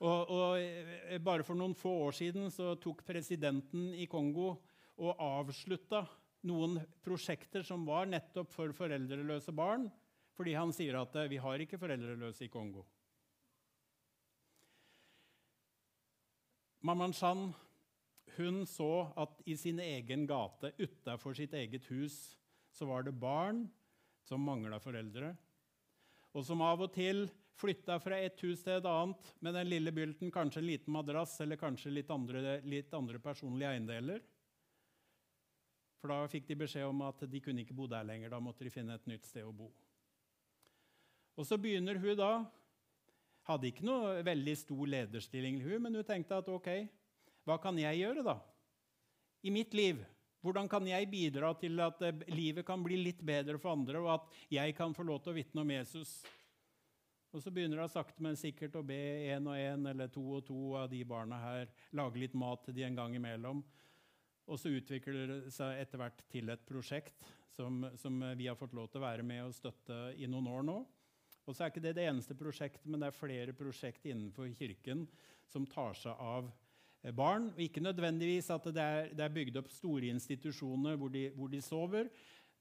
Og, 0.03 0.33
og, 0.35 1.21
bare 1.23 1.47
for 1.47 1.55
noen 1.55 1.77
få 1.79 1.93
år 2.09 2.17
siden 2.19 2.51
så 2.51 2.75
tok 2.83 3.05
presidenten 3.07 3.93
i 3.95 4.09
Kongo 4.11 4.49
og 4.99 5.23
avslutta 5.23 6.03
noen 6.51 6.81
prosjekter 7.07 7.63
som 7.65 7.87
var 7.87 8.11
nettopp 8.11 8.51
for 8.53 8.75
foreldreløse 8.75 9.55
barn, 9.55 9.87
fordi 10.35 10.57
han 10.59 10.75
sier 10.75 10.99
at 10.99 11.15
eh, 11.17 11.31
vi 11.31 11.39
har 11.39 11.63
ikke 11.63 11.79
foreldreløse 11.79 12.49
i 12.49 12.51
Kongo. 12.51 12.83
Maman 16.85 17.15
Chan 17.17 17.47
hun 18.39 18.63
så 18.69 19.07
at 19.21 19.41
i 19.49 19.57
sin 19.59 19.81
egen 19.83 20.27
gate 20.29 20.73
utafor 20.79 21.37
sitt 21.37 21.55
eget 21.57 21.87
hus 21.91 22.37
så 22.75 22.89
var 22.89 23.07
det 23.07 23.15
barn 23.17 23.65
som 24.25 24.43
mangla 24.43 24.81
foreldre, 24.81 25.35
og 26.35 26.47
som 26.47 26.63
av 26.65 26.83
og 26.87 26.95
til 26.95 27.27
flytta 27.55 28.01
fra 28.03 28.19
et 28.19 28.41
hus 28.43 28.65
til 28.65 28.79
et 28.79 28.89
annet 28.89 29.29
med 29.45 29.55
den 29.55 29.69
lille 29.69 29.93
bylten, 29.95 30.33
kanskje 30.35 30.63
en 30.63 30.69
liten 30.69 30.95
madrass 30.95 31.37
eller 31.45 31.61
kanskje 31.61 31.93
litt 31.93 32.11
andre, 32.11 32.59
litt 32.67 32.95
andre 32.97 33.21
personlige 33.23 33.71
eiendeler. 33.77 34.25
For 36.01 36.13
da 36.13 36.27
fikk 36.29 36.49
de 36.51 36.59
beskjed 36.65 36.89
om 36.89 37.05
at 37.07 37.23
de 37.31 37.41
kunne 37.41 37.63
ikke 37.63 37.77
bo 37.77 37.87
der 37.89 38.05
lenger. 38.05 38.33
Da 38.35 38.41
måtte 38.43 38.67
de 38.67 38.73
finne 38.73 38.99
et 38.99 39.07
nytt 39.09 39.25
sted 39.25 39.47
å 39.47 39.55
bo. 39.57 39.71
Og 41.39 41.47
så 41.49 41.57
begynner 41.59 41.99
hun 42.03 42.19
da 42.19 42.35
Hadde 43.45 43.69
ikke 43.69 43.85
noe 43.85 44.23
veldig 44.25 44.53
stor 44.57 44.87
lederstilling, 44.89 45.59
men 45.85 45.99
hun 45.99 46.07
tenkte 46.09 46.39
at 46.41 46.47
ok, 46.49 46.69
hva 47.45 47.59
kan 47.61 47.79
jeg 47.79 48.01
gjøre 48.01 48.25
da? 48.25 48.39
I 49.45 49.53
mitt 49.53 49.75
liv. 49.77 50.01
Hvordan 50.45 50.69
kan 50.69 50.85
jeg 50.89 51.09
bidra 51.09 51.55
til 51.57 51.81
at 51.81 52.01
eh, 52.05 52.25
livet 52.33 52.67
kan 52.69 52.83
bli 52.85 52.99
litt 53.01 53.21
bedre 53.25 53.57
for 53.61 53.73
andre, 53.73 54.01
og 54.01 54.11
at 54.19 54.41
jeg 54.53 54.75
kan 54.77 54.97
få 54.97 55.05
lov 55.09 55.23
til 55.25 55.33
å 55.33 55.37
vitne 55.39 55.65
om 55.65 55.73
Jesus? 55.73 56.19
Og 57.35 57.43
så 57.43 57.51
begynner 57.53 57.81
hun 57.83 57.91
sakte, 57.91 58.23
men 58.23 58.37
sikkert 58.39 58.77
å 58.79 58.85
be 58.87 58.99
én 59.33 59.49
og 59.51 59.57
én 59.59 59.89
eller 59.91 60.13
to 60.13 60.23
og 60.37 60.45
to 60.47 60.59
av 60.79 60.91
de 60.93 61.01
barna 61.09 61.41
her 61.43 61.73
lage 61.97 62.21
litt 62.21 62.37
mat 62.39 62.63
til 62.65 62.77
de 62.77 62.85
en 62.87 62.99
gang 63.01 63.17
imellom. 63.17 63.63
Og 64.45 64.61
så 64.61 64.73
utvikler 64.77 65.33
det 65.33 65.39
seg 65.53 65.81
etter 65.81 66.01
hvert 66.01 66.21
til 66.31 66.53
et 66.53 66.67
prosjekt 66.69 67.25
som, 67.55 67.81
som, 67.97 68.21
vi 68.37 68.49
har 68.49 68.59
fått 68.61 68.77
lov 68.77 68.91
til 68.93 69.01
å 69.01 69.07
være 69.07 69.25
med 69.27 69.47
og 69.47 69.57
støtte 69.57 70.13
i 70.21 70.29
noen 70.31 70.51
år 70.53 70.69
nå. 70.69 70.77
Og 71.45 71.57
så 71.57 71.65
er 71.65 71.73
ikke 71.73 71.85
det 71.85 71.97
det 71.97 72.05
eneste 72.09 72.37
prosjektet, 72.37 72.85
men 72.89 73.01
det 73.01 73.11
er 73.11 73.17
flere 73.17 73.57
prosjekt 73.57 74.07
innenfor 74.09 74.53
Kirken 74.57 75.07
som 75.51 75.67
tar 75.69 75.97
seg 75.99 76.21
av 76.21 76.53
Eh, 76.53 76.64
barn. 77.13 77.51
Og 77.53 77.61
ikke 77.61 77.83
nødvendigvis 77.85 78.51
at 78.55 78.65
det 78.73 78.83
er, 78.83 79.11
det 79.13 79.25
er 79.27 79.35
bygd 79.35 79.59
opp 79.61 79.71
store 79.73 80.09
institusjoner 80.15 80.97
hvor 80.97 81.13
de, 81.13 81.29
hvor 81.37 81.51
de, 81.53 81.61
sover, 81.65 82.09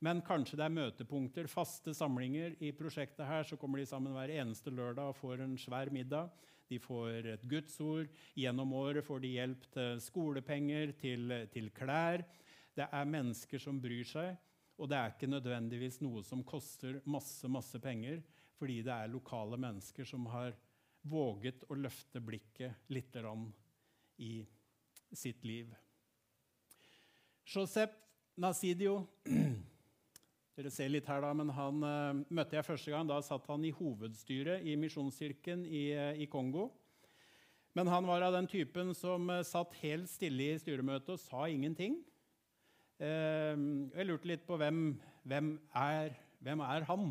men 0.03 0.19
kanskje 0.25 0.57
det 0.59 0.65
er 0.65 0.75
møtepunkter, 0.75 1.47
faste 1.47 1.93
samlinger. 1.95 2.57
I 2.59 2.73
prosjektet 2.75 3.27
her 3.27 3.45
så 3.47 3.55
kommer 3.59 3.79
de 3.79 3.87
sammen 3.87 4.15
hver 4.15 4.33
eneste 4.35 4.73
lørdag 4.73 5.13
og 5.13 5.19
får 5.19 5.45
en 5.45 5.55
svær 5.57 5.91
middag. 5.95 6.33
De 6.67 6.79
får 6.79 7.29
et 7.35 7.45
gudsord. 7.47 8.09
Gjennom 8.35 8.73
året 8.75 9.05
får 9.05 9.23
de 9.23 9.35
hjelp 9.37 9.67
til 9.71 10.01
skolepenger, 10.03 10.91
til, 10.99 11.31
til 11.53 11.69
klær. 11.75 12.25
Det 12.75 12.87
er 12.89 13.07
mennesker 13.07 13.61
som 13.61 13.79
bryr 13.79 14.07
seg, 14.07 14.33
og 14.81 14.89
det 14.89 14.97
er 14.97 15.11
ikke 15.13 15.29
nødvendigvis 15.29 15.99
noe 16.01 16.23
som 16.25 16.41
koster 16.43 16.97
masse, 17.05 17.45
masse 17.47 17.79
penger, 17.79 18.23
fordi 18.57 18.79
det 18.85 18.93
er 18.95 19.11
lokale 19.13 19.59
mennesker 19.61 20.07
som 20.09 20.25
har 20.33 20.55
våget 21.05 21.67
å 21.69 21.77
løfte 21.77 22.21
blikket 22.23 22.89
litt 22.95 23.13
i 24.23 24.33
sitt 25.13 25.43
liv. 25.45 25.73
Josep 27.43 27.93
Nasidio 28.39 29.03
Dere 30.53 30.69
ser 30.69 30.91
litt 30.93 31.07
her 31.09 31.23
da, 31.23 31.31
men 31.33 31.49
Han 31.57 31.81
uh, 31.81 32.21
møtte 32.29 32.53
jeg 32.59 32.65
første 32.67 32.93
gang. 32.93 33.07
Da 33.09 33.17
satt 33.25 33.47
han 33.49 33.63
i 33.65 33.73
hovedstyret 33.73 34.61
i 34.69 34.75
Misjonskirken 34.77 35.63
i, 35.65 35.87
uh, 35.97 36.11
i, 36.13 36.27
Kongo. 36.29 36.67
Men 37.73 37.89
han 37.89 38.05
var 38.05 38.21
av 38.21 38.35
den 38.37 38.45
typen 38.49 38.93
som 38.93 39.31
uh, 39.33 39.41
satt 39.41 39.73
helt 39.81 40.11
stille 40.11 40.51
i 40.51 40.59
styremøtet 40.61 41.15
og 41.15 41.21
sa 41.21 41.47
ingenting. 41.49 42.01
jeg 43.03 44.05
lurte 44.05 44.29
litt 44.29 44.43
på 44.47 44.55
hvem, 44.55 44.93
hvem, 45.27 45.47
er, 45.75 46.13
hvem 46.45 46.61
er 46.63 46.85
han? 46.87 47.09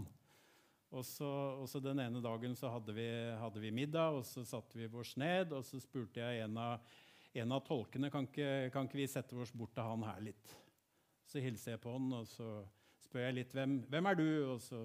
Og 0.92 1.04
så, 1.08 1.28
og 1.62 1.68
så, 1.70 1.80
Den 1.80 2.02
ene 2.04 2.20
dagen 2.24 2.54
så 2.58 2.68
hadde 2.72 2.92
vi, 2.96 3.06
hadde 3.40 3.60
vi, 3.62 3.72
middag, 3.72 4.18
og 4.18 4.26
så 4.28 4.44
satte 4.44 4.76
vi 4.76 4.88
oss 4.88 5.14
ned. 5.20 5.54
Og 5.56 5.64
så 5.64 5.80
spurte 5.80 6.20
jeg 6.20 6.44
en 6.44 6.58
av, 6.60 6.98
en 7.40 7.54
av 7.56 7.62
tolkene 7.64 8.10
kan 8.12 8.28
ikke, 8.28 8.50
kan 8.74 8.88
ikke 8.88 9.00
vi 9.00 9.08
sette 9.08 9.38
oss 9.40 9.54
bort 9.56 9.72
til 9.76 9.88
han 9.88 10.04
her 10.04 10.20
litt. 10.28 10.56
Så 11.24 11.40
hilser 11.40 11.76
jeg 11.76 11.82
på 11.84 11.94
han, 11.94 12.10
og 12.18 12.28
så 12.28 12.48
spør 13.06 13.24
jeg 13.28 13.38
litt 13.38 13.56
hvem, 13.56 13.78
hvem 13.88 14.10
er 14.10 14.18
du 14.18 14.26
Og 14.52 14.60
så 14.60 14.82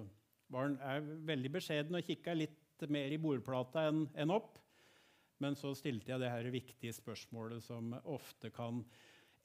var 0.48 0.70
han 0.70 0.78
er 0.80 1.04
veldig 1.28 1.52
beskjeden 1.58 1.98
og 1.98 2.06
kikka 2.06 2.32
litt 2.36 2.88
mer 2.88 3.12
i 3.12 3.20
bordplata 3.20 3.88
enn 3.90 4.06
en 4.16 4.32
opp. 4.32 4.56
Men 5.42 5.54
så 5.58 5.74
stilte 5.76 6.14
jeg 6.14 6.22
det 6.22 6.32
her 6.32 6.48
viktige 6.50 6.94
spørsmålet 6.96 7.62
som 7.62 7.92
ofte 8.08 8.50
kan 8.54 8.80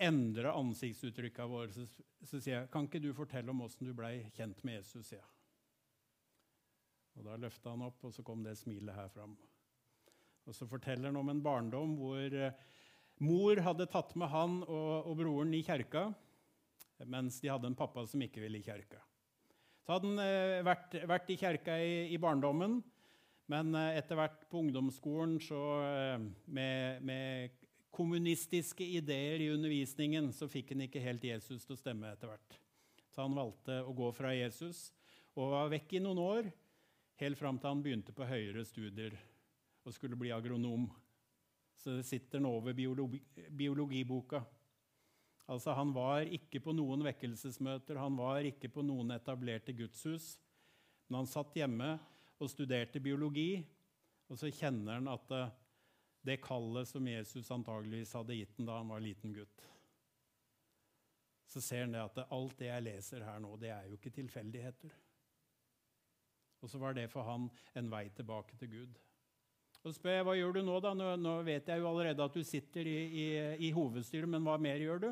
endre 0.02 0.56
ansiktsuttrykka 0.56 1.45
våre. 1.49 1.73
Så, 1.76 1.86
så 2.23 2.39
sier 2.39 2.62
jeg, 2.62 2.71
kan 2.73 2.88
ikke 2.88 3.04
du 3.04 3.12
fortelle 3.13 3.52
om 3.52 3.62
åssen 3.67 3.89
du 3.89 3.93
blei 3.97 4.21
kjent 4.38 4.63
med 4.65 4.80
Jesus? 4.80 5.12
Ja. 5.13 5.26
Og 7.17 7.26
Da 7.28 7.38
løfta 7.38 7.73
han 7.73 7.86
opp, 7.86 8.02
og 8.08 8.13
så 8.13 8.26
kom 8.26 8.43
det 8.45 8.56
smilet 8.60 8.95
her 8.97 9.10
fram. 9.13 9.36
Og 10.47 10.56
Så 10.56 10.67
forteller 10.67 11.12
han 11.12 11.19
om 11.19 11.30
en 11.32 11.43
barndom 11.43 11.95
hvor 11.99 12.36
eh, 12.36 12.56
mor 13.23 13.62
hadde 13.63 13.89
tatt 13.91 14.15
med 14.19 14.32
han 14.34 14.62
og, 14.65 15.08
og, 15.08 15.15
broren 15.21 15.54
i 15.56 15.63
kjerka, 15.63 16.10
mens 17.06 17.39
de 17.43 17.52
hadde 17.52 17.69
en 17.69 17.78
pappa 17.78 18.06
som 18.08 18.21
ikke 18.23 18.41
ville 18.43 18.60
i 18.60 18.65
kjerka. 18.65 18.99
Så 19.84 19.95
hadde 19.95 20.10
han 20.12 20.23
eh, 20.23 20.63
vært, 20.65 20.97
vært, 21.10 21.32
i 21.32 21.39
kjerka 21.39 21.78
i, 21.80 21.93
i 22.15 22.19
barndommen, 22.21 22.82
men 23.52 23.78
eh, 23.78 23.99
etter 24.02 24.19
hvert 24.19 24.43
på 24.52 24.63
ungdomsskolen 24.65 25.38
så 25.43 25.62
med, 26.45 27.04
med, 27.06 27.60
kommunistiske 27.93 28.82
ideer 28.97 29.38
i 29.38 29.52
undervisningen 29.54 30.32
så 30.34 30.47
fikk 30.49 30.71
han 30.73 30.88
ikke 30.88 31.04
helt 31.04 31.28
Jesus 31.28 31.62
til 31.62 31.76
å 31.76 31.78
stemme 31.78 32.10
etter 32.10 32.32
hvert. 32.32 32.56
Så 33.13 33.21
han 33.21 33.36
valgte 33.38 33.84
å 33.86 33.93
gå 33.93 34.08
fra 34.17 34.32
Jesus 34.34 34.88
og 35.38 35.52
var 35.54 35.69
vekk 35.69 35.99
i 35.99 36.02
noen 36.02 36.21
år 36.23 36.49
helt 37.21 37.39
fram 37.39 37.60
til 37.60 37.69
han 37.69 37.84
begynte 37.84 38.15
på 38.15 38.28
høyere 38.28 38.65
studier 38.65 39.15
og 39.84 39.93
skulle 39.95 40.17
bli 40.19 40.32
agronom. 40.34 40.88
Så 41.76 41.97
det 41.97 42.06
sitter 42.08 42.41
nå 42.41 42.52
over 42.60 42.76
biologi, 42.78 43.19
biologiboka. 43.52 44.43
Altså, 45.45 45.73
Han 45.73 45.91
var 45.93 46.23
ikke 46.32 46.62
på 46.63 46.73
noen 46.76 47.04
vekkelsesmøter, 47.04 47.99
han 47.99 48.15
var 48.15 48.45
ikke 48.47 48.69
på 48.71 48.84
noen 48.86 49.12
etablerte 49.12 49.76
gudshus. 49.76 50.38
Men 51.10 51.23
han 51.23 51.30
satt 51.30 51.58
hjemme 51.60 51.97
og 52.39 52.49
studerte 52.49 53.02
biologi, 53.04 53.63
og 54.32 54.39
så 54.39 54.49
kjenner 54.52 54.97
han 54.97 55.12
at 55.12 55.28
det, 55.30 55.43
det 56.23 56.39
kallet 56.41 56.88
som 56.88 57.08
Jesus 57.08 57.52
antageligvis 57.52 58.15
hadde 58.15 58.38
gitt 58.38 58.56
ham 58.58 58.69
da 58.69 58.80
han 58.80 58.91
var 58.93 59.04
liten 59.04 59.34
gutt 59.36 59.65
Så 61.52 61.62
ser 61.62 61.84
han 61.84 61.93
det 61.93 62.06
at 62.06 62.21
alt 62.32 62.56
det 62.58 62.69
jeg 62.69 62.86
leser 62.88 63.26
her 63.28 63.43
nå, 63.43 63.52
det 63.60 63.73
er 63.76 63.89
jo 63.89 63.99
ikke 63.99 64.15
tilfeldigheter. 64.15 64.95
Og 66.63 66.71
så 66.71 66.80
var 66.80 66.95
det 66.95 67.10
for 67.12 67.28
han 67.28 67.49
en 67.76 67.89
vei 67.91 68.06
tilbake 68.15 68.56
til 68.60 68.71
Gud. 68.71 68.99
Og 69.84 69.91
så 69.91 69.97
spør 69.97 70.15
jeg, 70.15 70.26
Hva 70.28 70.36
gjør 70.39 70.56
du 70.56 70.62
nå, 70.63 70.80
da? 70.84 70.93
Nå, 70.95 71.10
nå 71.19 71.36
vet 71.43 71.67
jeg 71.67 71.82
jo 71.82 71.89
allerede 71.89 72.23
at 72.23 72.36
du 72.36 72.43
sitter 72.47 72.88
i, 72.88 72.99
i, 73.19 73.26
i, 73.67 73.71
hovedstyret, 73.76 74.32
men 74.32 74.45
hva 74.45 74.56
mer 74.62 74.80
gjør 74.80 75.02
du? 75.04 75.10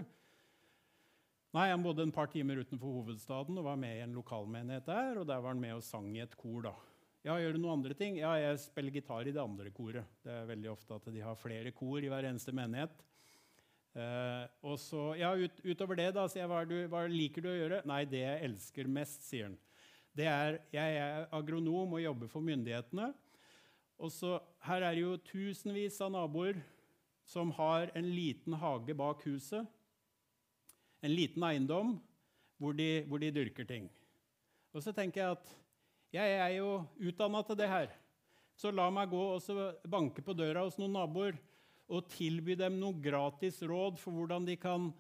Nei, 1.52 1.68
Han 1.74 1.84
bodde 1.84 2.06
en 2.08 2.16
par 2.16 2.32
timer 2.32 2.62
utenfor 2.64 3.02
hovedstaden 3.02 3.60
og 3.60 3.68
var 3.68 3.80
med 3.80 3.98
i 3.98 4.06
en 4.06 4.16
lokalmenighet 4.16 4.88
der. 4.88 5.20
og 5.20 5.28
Der 5.28 5.44
var 5.44 5.52
han 5.52 5.60
med 5.64 5.76
og 5.76 5.84
sang 5.84 6.08
i 6.16 6.24
et 6.24 6.38
kor. 6.40 6.62
da. 6.64 6.74
Ja, 7.28 7.36
Gjør 7.36 7.58
du 7.58 7.60
noen 7.60 7.82
andre 7.82 7.98
ting? 8.00 8.16
Ja, 8.22 8.32
jeg 8.40 8.62
spiller 8.64 8.96
gitar 8.96 9.28
i 9.28 9.34
det 9.36 9.44
andre 9.44 9.74
koret. 9.76 10.08
Det 10.24 10.32
er 10.32 10.48
veldig 10.48 10.72
ofte 10.72 10.96
at 10.96 11.10
de 11.12 11.26
har 11.26 11.36
flere 11.36 11.76
kor 11.76 12.00
i 12.00 12.08
hver 12.10 12.30
eneste 12.30 12.56
menighet. 12.56 12.96
Eh, 13.92 14.46
og 14.64 14.80
så, 14.80 15.10
ja, 15.20 15.34
ut, 15.36 15.60
Utover 15.68 16.00
det, 16.00 16.14
da, 16.16 16.24
sier 16.32 16.46
jeg, 16.46 16.50
hva, 16.54 16.64
du, 16.64 16.78
hva 16.88 17.04
liker 17.12 17.44
du 17.44 17.52
å 17.52 17.58
gjøre? 17.58 17.82
Nei, 17.92 18.06
det 18.08 18.24
jeg 18.24 18.48
elsker 18.48 18.88
mest, 18.88 19.28
sier 19.28 19.50
han 19.50 19.60
det 20.18 20.28
er 20.28 20.60
Jeg 20.74 20.98
er 21.00 21.28
agronom 21.32 21.94
og 21.94 22.04
jobber 22.04 22.28
for 22.28 22.44
myndighetene. 22.44 23.12
Og 24.02 24.12
så 24.12 24.40
Her 24.62 24.82
er 24.82 24.96
det 24.96 25.02
jo 25.02 25.18
tusenvis 25.18 26.02
av 26.02 26.12
naboer 26.14 26.62
som 27.26 27.52
har 27.56 27.92
en 27.96 28.06
liten 28.06 28.54
hage 28.54 28.94
bak 28.98 29.24
huset. 29.26 29.66
En 31.02 31.14
liten 31.14 31.44
eiendom 31.44 31.96
hvor 32.62 32.76
de, 32.78 33.04
hvor 33.08 33.22
de 33.22 33.32
dyrker 33.34 33.66
ting. 33.66 33.90
Og 34.74 34.84
så 34.84 34.94
tenker 34.94 35.22
jeg 35.22 35.38
at 35.38 35.56
jeg 36.12 36.36
er 36.38 36.50
jo 36.60 36.82
utdanna 37.00 37.42
til 37.48 37.58
det 37.58 37.70
her. 37.72 37.88
Så 38.54 38.70
la 38.72 38.90
meg 38.94 39.10
gå 39.10 39.22
og 39.34 39.88
banke 39.90 40.22
på 40.22 40.36
døra 40.38 40.66
hos 40.66 40.78
noen 40.78 40.94
naboer 40.94 41.40
og 41.92 42.08
tilby 42.12 42.56
dem 42.60 42.78
noe 42.80 42.96
gratis 43.02 43.60
råd 43.68 43.98
for 44.00 44.16
hvordan 44.16 44.46
de 44.48 44.58
kan 44.60 44.92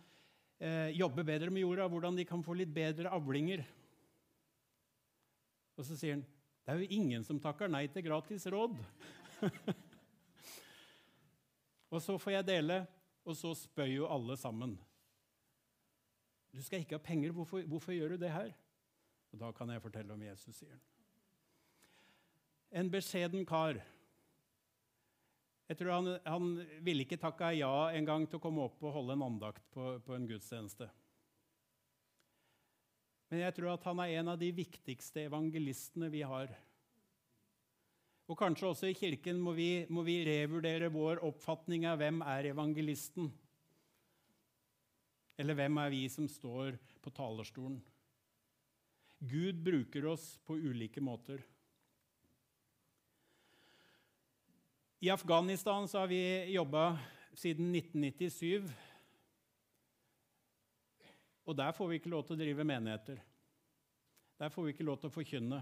eh, 0.59 0.89
jobbe 0.97 1.23
bedre 1.27 1.51
med 1.53 1.63
jorda, 1.63 1.87
hvordan 1.87 2.17
de 2.17 2.25
kan 2.27 2.43
få 2.43 2.55
litt 2.57 2.73
bedre 2.73 3.11
avlinger. 3.13 3.63
Og 5.79 5.87
så 5.87 5.97
sier 5.97 6.17
han 6.17 6.27
det 6.61 6.75
er 6.75 6.83
jo 6.83 6.93
ingen 6.93 7.23
som 7.25 7.39
takker 7.41 7.71
nei 7.71 7.87
til 7.89 8.05
gratis 8.05 8.45
råd. 8.53 8.75
og 11.91 11.97
så 12.05 12.19
får 12.21 12.35
jeg 12.35 12.47
dele, 12.51 12.77
og 13.25 13.37
så 13.37 13.55
spør 13.57 13.89
jo 13.89 14.09
alle 14.13 14.37
sammen. 14.37 14.75
Du 16.53 16.61
skal 16.61 16.83
ikke 16.83 16.99
ha 16.99 17.03
penger, 17.03 17.33
hvorfor, 17.33 17.65
hvorfor 17.65 17.95
gjør 17.95 18.13
du 18.13 18.21
det 18.21 18.31
her? 18.31 18.53
Og 19.31 19.41
da 19.41 19.49
kan 19.55 19.71
jeg 19.73 19.81
fortelle 19.81 20.13
om 20.13 20.21
Jesus, 20.21 20.59
sier 20.59 20.75
han. 20.75 20.85
En 22.81 22.91
beskjeden 22.91 23.43
kar. 23.47 23.79
Jeg 25.71 25.79
tror 25.79 25.91
han, 25.97 26.13
han 26.27 26.53
ville 26.83 27.07
ikke 27.07 27.19
takka 27.19 27.51
ja 27.55 27.89
en 27.95 28.07
gang 28.07 28.27
til 28.27 28.39
å 28.39 28.43
komme 28.43 28.67
opp 28.67 28.83
og 28.83 28.95
holde 28.95 29.15
en 29.17 29.27
andakt 29.27 29.63
på, 29.73 29.95
på 30.03 30.15
en 30.15 30.27
gudstjeneste. 30.27 30.87
Men 33.31 33.45
jeg 33.45 33.55
tror 33.55 33.71
at 33.71 33.85
han 33.87 34.01
er 34.03 34.17
en 34.19 34.33
av 34.33 34.39
de 34.41 34.49
viktigste 34.51 35.23
evangelistene 35.29 36.09
vi 36.11 36.25
har. 36.27 36.51
Og 38.27 38.35
kanskje 38.39 38.67
også 38.67 38.89
i 38.91 38.95
Kirken 38.95 39.39
må 39.39 39.53
vi, 39.55 39.85
må 39.87 40.03
vi 40.03 40.17
revurdere 40.27 40.91
vår 40.91 41.23
oppfatning 41.23 41.87
av 41.87 42.01
hvem 42.01 42.19
er 42.27 42.49
evangelisten. 42.51 43.31
Eller 45.39 45.57
hvem 45.57 45.79
er 45.79 45.95
vi 45.95 46.03
som 46.11 46.27
står 46.27 46.75
på 46.99 47.15
talerstolen? 47.15 47.79
Gud 49.21 49.63
bruker 49.63 50.11
oss 50.11 50.33
på 50.43 50.59
ulike 50.59 50.99
måter. 51.03 51.39
I 55.01 55.09
Afghanistan 55.09 55.87
har 55.93 56.07
vi 56.11 56.23
jobba 56.51 56.97
siden 57.33 57.71
1997. 57.75 58.90
Og 61.51 61.57
der 61.59 61.75
får 61.75 61.89
vi 61.91 61.99
ikke 61.99 62.11
lov 62.13 62.23
til 62.23 62.37
å 62.37 62.39
drive 62.39 62.63
menigheter. 62.63 63.19
Der 64.39 64.51
får 64.53 64.63
vi 64.63 64.73
ikke 64.73 64.87
lov 64.87 65.01
til 65.01 65.11
å 65.11 65.13
forkynne. 65.13 65.57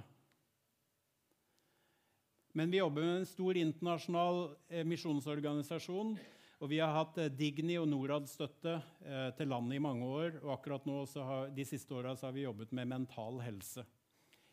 Men 2.53 2.69
vi 2.69 2.77
jobber 2.77 3.05
med 3.05 3.23
en 3.23 3.29
stor 3.29 3.57
internasjonal 3.57 4.43
eh, 4.69 4.85
misjonsorganisasjon 4.85 6.13
og 6.59 6.67
vi 6.67 6.81
har 6.83 6.91
hatt 6.91 7.17
eh, 7.21 7.31
Digni 7.31 7.77
og 7.79 7.87
Norad-støtte 7.87 8.73
eh, 9.05 9.29
til 9.37 9.47
landet 9.51 9.77
i 9.77 9.83
mange 9.83 10.07
år. 10.07 10.39
Og 10.43 10.51
akkurat 10.57 10.87
nå, 10.89 10.97
har, 11.23 11.53
de 11.55 11.65
siste 11.67 11.95
åra 11.95 12.15
har 12.19 12.35
vi 12.35 12.43
jobbet 12.43 12.73
med 12.75 12.89
mental 12.91 13.39
helse. 13.45 13.85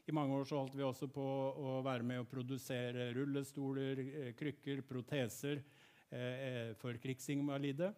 I 0.07 0.15
mange 0.15 0.37
år 0.39 0.47
så 0.47 0.61
holdt 0.61 0.77
vi 0.79 0.87
også 0.87 1.09
på 1.11 1.25
å 1.59 1.81
være 1.83 2.07
med 2.07 2.23
å 2.23 2.29
produsere 2.31 3.11
rullestoler, 3.17 4.05
krykker, 4.39 4.85
proteser 4.87 5.65
for 6.79 6.95
krigsinvalide. 7.03 7.89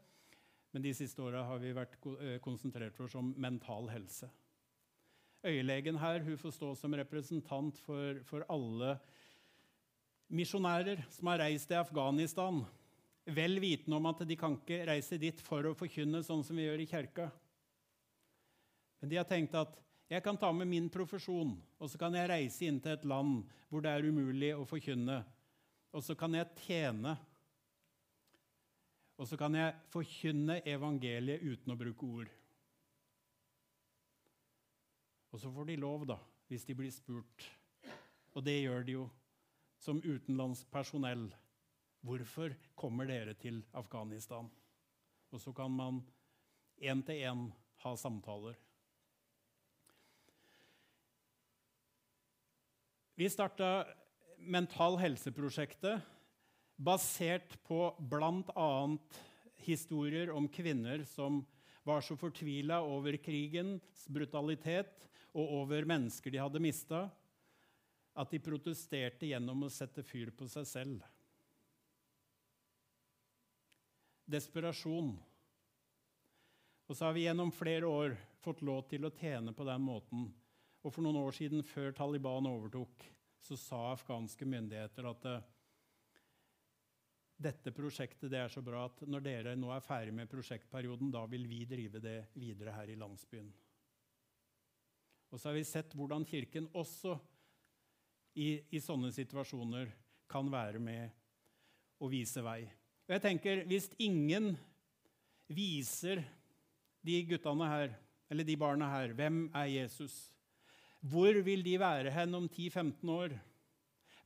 Men 0.73 0.85
de 0.85 0.93
siste 0.95 1.23
åra 1.25 1.45
har 1.49 1.63
vi 1.63 1.73
vært 1.77 1.97
eh, 2.19 2.37
konsentrert 2.45 2.99
oss 3.01 3.17
om 3.19 3.33
mental 3.41 3.89
helse. 3.93 4.29
Øyelegen 5.47 5.97
her 6.03 6.21
hun 6.27 6.39
får 6.39 6.57
stå 6.57 6.75
som 6.77 6.97
representant 6.99 7.79
for, 7.87 8.19
for 8.27 8.45
alle 8.51 8.97
misjonærer 10.29 11.05
som 11.15 11.31
har 11.31 11.41
reist 11.45 11.71
til 11.71 11.79
Afghanistan 11.81 12.65
vel 13.29 13.61
vitende 13.61 13.97
om 13.97 14.09
at 14.11 14.25
de 14.29 14.37
kan 14.37 14.57
ikke 14.57 14.85
reise 14.89 15.19
dit 15.21 15.41
for 15.45 15.67
å 15.69 15.77
forkynne 15.77 16.23
sånn 16.25 16.43
som 16.45 16.57
vi 16.57 16.67
gjør 16.67 16.83
i 16.83 16.89
kirka. 16.89 17.29
Men 19.01 19.13
de 19.13 19.19
har 19.21 19.29
tenkt 19.29 19.57
at 19.57 19.77
jeg 20.09 20.25
kan 20.25 20.39
ta 20.41 20.49
med 20.57 20.69
min 20.71 20.89
profesjon, 20.89 21.53
og 21.79 21.91
så 21.91 22.01
kan 22.01 22.15
jeg 22.17 22.31
reise 22.31 22.65
inn 22.65 22.79
til 22.81 22.95
et 22.95 23.05
land 23.09 23.43
hvor 23.69 23.85
det 23.85 23.93
er 23.93 24.07
umulig 24.09 24.55
å 24.57 24.65
forkynne. 24.69 25.21
Og 25.93 26.05
så 26.05 26.17
kan 26.17 26.33
jeg 26.37 26.49
tjene. 26.65 27.15
Og 29.19 29.27
så 29.27 29.37
kan 29.39 29.55
jeg 29.59 29.75
forkynne 29.91 30.61
evangeliet 30.69 31.43
uten 31.43 31.75
å 31.75 31.79
bruke 31.79 32.07
ord. 32.07 32.29
Og 35.35 35.43
så 35.43 35.51
får 35.53 35.69
de 35.69 35.77
lov, 35.83 36.07
da, 36.09 36.17
hvis 36.49 36.65
de 36.69 36.77
blir 36.79 36.93
spurt. 36.95 37.49
Og 38.39 38.45
det 38.47 38.61
gjør 38.61 38.87
de 38.87 38.95
jo 38.95 39.09
som 39.83 39.99
utenlandsk 40.03 40.71
personell. 40.71 41.27
Hvorfor 42.07 42.55
kommer 42.79 43.11
dere 43.11 43.35
til 43.35 43.61
Afghanistan? 43.77 44.47
Og 45.35 45.43
så 45.43 45.53
kan 45.53 45.75
man 45.75 46.01
én 46.79 47.03
til 47.05 47.27
én 47.27 47.49
ha 47.83 47.95
samtaler. 47.99 48.55
Vi 53.19 53.27
starta 53.27 53.83
Mental 54.39 54.95
Helse-prosjektet 55.03 56.07
basert 56.79 57.57
på 57.67 57.91
bl.a. 57.99 58.73
historier 59.67 60.31
om 60.31 60.47
kvinner 60.49 61.03
som 61.11 61.43
var 61.83 62.05
så 62.05 62.17
fortvila 62.17 62.81
over 62.87 63.19
krigens 63.21 64.07
brutalitet 64.09 65.09
og 65.35 65.55
over 65.63 65.87
mennesker 65.89 66.33
de 66.33 66.41
hadde 66.41 66.63
mista, 66.63 67.05
at 68.19 68.31
de 68.33 68.41
protesterte 68.43 69.29
gjennom 69.29 69.67
å 69.67 69.73
sette 69.73 70.03
fyr 70.07 70.31
på 70.35 70.49
seg 70.51 70.67
selv. 70.69 71.07
desperasjon. 74.29 75.15
Og 76.89 76.97
så 76.97 77.09
har 77.09 77.17
vi 77.17 77.27
gjennom 77.27 77.53
flere 77.53 77.89
år 77.89 78.17
fått 78.43 78.63
lov 78.65 78.87
til 78.91 79.09
å 79.09 79.13
tjene 79.19 79.53
på 79.57 79.67
den 79.69 79.85
måten. 79.85 80.29
Og 80.85 80.95
for 80.95 81.05
noen 81.05 81.21
år 81.21 81.35
siden, 81.37 81.65
før 81.67 81.93
Taliban 81.97 82.49
overtok, 82.49 83.05
så 83.45 83.57
sa 83.61 83.81
afghanske 83.93 84.47
myndigheter 84.49 85.09
at 85.09 85.27
uh, 85.29 85.41
dette 87.39 87.71
prosjektet 87.71 88.33
det 88.33 88.41
er 88.43 88.51
så 88.51 88.63
bra 88.65 88.83
at 88.89 89.05
når 89.07 89.23
dere 89.23 89.55
nå 89.59 89.71
er 89.71 89.85
ferdig 89.85 90.15
med 90.15 90.31
prosjektperioden, 90.31 91.13
da 91.15 91.23
vil 91.31 91.47
vi 91.47 91.63
drive 91.71 92.01
det 92.03 92.19
videre 92.35 92.75
her 92.75 92.91
i 92.91 92.99
landsbyen. 92.99 93.49
Og 95.31 95.39
så 95.39 95.51
har 95.51 95.59
vi 95.59 95.67
sett 95.69 95.95
hvordan 95.95 96.25
Kirken 96.27 96.67
også 96.77 97.15
i, 98.39 98.59
i 98.75 98.81
sånne 98.83 99.13
situasjoner 99.15 99.91
kan 100.29 100.49
være 100.51 100.81
med 100.83 101.15
og 102.03 102.11
vise 102.13 102.43
vei. 102.45 102.63
Og 103.07 103.15
jeg 103.15 103.25
tenker, 103.25 103.63
Hvis 103.67 103.89
ingen 103.99 104.57
viser 105.49 106.25
de 107.05 107.21
guttene 107.29 107.69
her, 107.71 107.95
eller 108.29 108.45
de 108.45 108.57
barna 108.61 108.89
her, 108.91 109.15
hvem 109.17 109.47
er 109.55 109.71
Jesus, 109.73 110.33
hvor 111.01 111.33
vil 111.45 111.63
de 111.65 111.79
være 111.81 112.11
hen 112.11 112.35
om 112.35 112.49
10-15 112.49 113.13
år? 113.15 113.37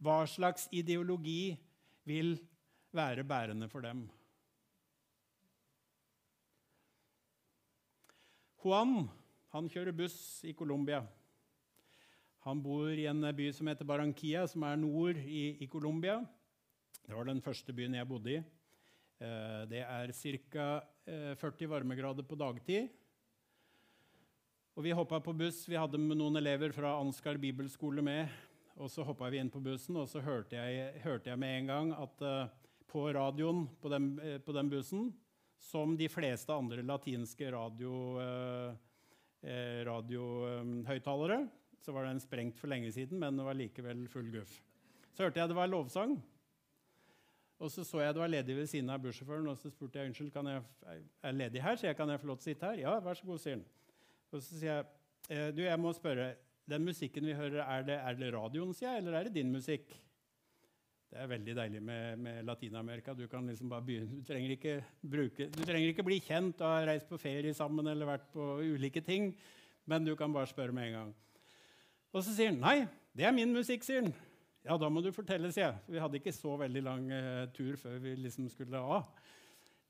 Hva 0.02 0.22
slags 0.26 0.66
ideologi 0.72 1.54
vil 2.08 2.34
være 2.92 3.24
bærende 3.24 3.68
for 3.72 3.84
dem? 3.84 4.04
Juan 8.62 9.08
han 9.52 9.68
kjører 9.68 9.92
buss 9.92 10.44
i 10.48 10.54
Colombia. 10.56 11.02
Han 12.46 12.62
bor 12.62 12.88
i 12.88 13.04
en 13.10 13.26
by 13.36 13.50
som 13.54 13.68
heter 13.68 13.86
Barranquilla, 13.86 14.46
som 14.48 14.64
er 14.64 14.78
nord 14.80 15.18
i, 15.20 15.58
i 15.60 15.68
Colombia. 15.70 16.20
Det 17.02 17.14
var 17.14 17.28
den 17.28 17.42
første 17.44 17.74
byen 17.76 17.98
jeg 17.98 18.08
bodde 18.08 18.32
i. 18.32 18.38
Eh, 19.22 19.60
det 19.70 19.82
er 19.84 20.14
ca. 20.16 20.70
40 21.36 21.68
varmegrader 21.68 22.26
på 22.26 22.38
dagtid. 22.38 22.88
Og 24.72 24.86
vi 24.86 24.94
hoppa 24.96 25.20
på 25.20 25.34
buss. 25.36 25.66
Vi 25.68 25.76
hadde 25.76 26.00
noen 26.00 26.38
elever 26.40 26.72
fra 26.72 26.94
Ansgar 26.96 27.36
bibelskole 27.42 28.02
med. 28.02 28.30
Og 28.80 28.88
så 28.88 29.04
hoppa 29.04 29.28
vi 29.28 29.42
inn 29.42 29.52
på 29.52 29.60
bussen, 29.60 29.98
og 30.00 30.08
så 30.08 30.22
hørte 30.24 30.56
jeg, 30.56 31.02
hørte 31.04 31.28
jeg 31.28 31.38
med 31.38 31.58
en 31.58 31.68
gang 31.68 31.90
at 31.92 32.22
uh, 32.24 32.61
på 32.88 33.04
radioen 33.14 33.66
på 33.82 33.92
den, 33.92 34.14
uh, 34.20 34.38
på 34.42 34.54
den, 34.56 34.70
bussen, 34.72 35.10
som 35.62 35.96
de 35.96 36.08
fleste 36.10 36.54
andre 36.54 36.82
latinske 36.86 37.52
radiohøyttalere, 37.54 38.80
Eh, 39.42 39.82
radio, 39.84 40.22
så 41.80 41.92
var 41.92 42.04
den 42.04 42.20
sprengt 42.20 42.60
for 42.60 42.70
lenge 42.70 42.92
siden, 42.94 43.18
men 43.18 43.36
det 43.36 43.44
var 43.44 43.56
likevel 43.58 44.04
full 44.06 44.28
guff. 44.30 44.60
Så 45.10 45.24
hørte 45.24 45.40
jeg 45.40 45.50
det 45.50 45.56
var 45.56 45.66
lovsang. 45.66 46.14
Og 47.58 47.70
så 47.70 47.82
så 47.84 48.00
jeg 48.00 48.14
det 48.14 48.22
var 48.22 48.30
ledig 48.30 48.56
ved 48.56 48.66
siden 48.70 48.90
av 48.90 49.02
bussjåføren, 49.02 49.48
og 49.50 49.58
så 49.58 49.70
spurte 49.70 49.98
jeg 49.98 50.10
unnskyld, 50.10 50.30
kan 50.30 50.46
jeg, 50.46 50.62
er 51.22 51.32
ledig 51.34 51.62
her, 51.62 51.76
så 51.76 51.86
jeg 51.88 51.96
kan 51.96 52.10
jeg 52.10 52.20
få 52.20 52.30
lov 52.30 52.38
til 52.38 52.42
å 52.42 52.50
sitte 52.52 52.70
her. 52.70 52.78
Ja, 52.84 52.94
vær 53.02 53.18
så 53.18 53.26
god, 53.26 53.42
sier 53.42 53.58
han. 53.58 53.66
Og 54.30 54.38
så 54.38 54.46
sier 54.54 54.70
jeg 54.70 54.86
«Eh, 55.28 55.50
du, 55.54 55.62
jeg 55.66 55.78
må 55.78 55.92
spørre, 55.94 56.32
den 56.70 56.86
musikken 56.86 57.26
vi 57.26 57.34
hører, 57.34 57.62
er 57.66 57.86
det, 57.86 57.98
er 57.98 58.18
det 58.18 58.32
radioen, 58.34 58.74
sier 58.74 58.92
jeg, 58.92 59.02
eller 59.02 59.18
er 59.18 59.26
det 59.26 59.34
din 59.34 59.50
musikk? 59.50 59.90
Det 61.12 61.20
er 61.20 61.28
veldig 61.28 61.54
deilig 61.58 61.80
med, 61.84 62.20
med 62.24 62.44
Latin-Amerika. 62.48 63.12
Du 63.12 63.26
liksom. 63.28 63.68
Du 63.68 64.24
trenger, 64.24 64.54
ikke 64.54 64.78
du 65.52 65.60
trenger 65.60 65.90
ikke 65.90 66.04
bli 66.06 66.16
kjent 66.24 66.62
og 66.64 66.70
ha 66.70 66.86
reist 66.88 67.04
på 67.10 67.18
ferie 67.20 67.52
sammen 67.52 67.90
eller 67.92 68.08
vært 68.08 68.30
på 68.32 68.46
ulike 68.64 69.02
ting, 69.04 69.34
men 69.84 70.06
du 70.06 70.14
kan 70.16 70.32
bare 70.32 70.48
spørre 70.48 70.72
med 70.72 70.88
en 70.88 70.96
gang. 70.96 71.10
Og 72.14 72.24
så 72.24 72.32
sier 72.32 72.48
han 72.48 72.62
nei, 72.62 72.86
det 73.12 73.26
er 73.28 73.34
min 73.36 73.52
musikk, 73.52 73.84
sier 73.84 74.06
han. 74.06 74.14
Ja, 74.64 74.78
da 74.80 74.88
må 74.88 75.02
du 75.04 75.10
fortelle, 75.12 75.50
sier 75.52 75.66
jeg. 75.66 75.82
Vi 75.92 76.00
hadde 76.00 76.16
ikke 76.16 76.32
så 76.32 76.54
veldig 76.62 76.82
lang 76.86 77.04
uh, 77.12 77.44
tur 77.52 77.76
før 77.76 78.00
vi 78.00 78.14
liksom 78.22 78.48
skulle 78.48 78.80
av. 78.80 79.04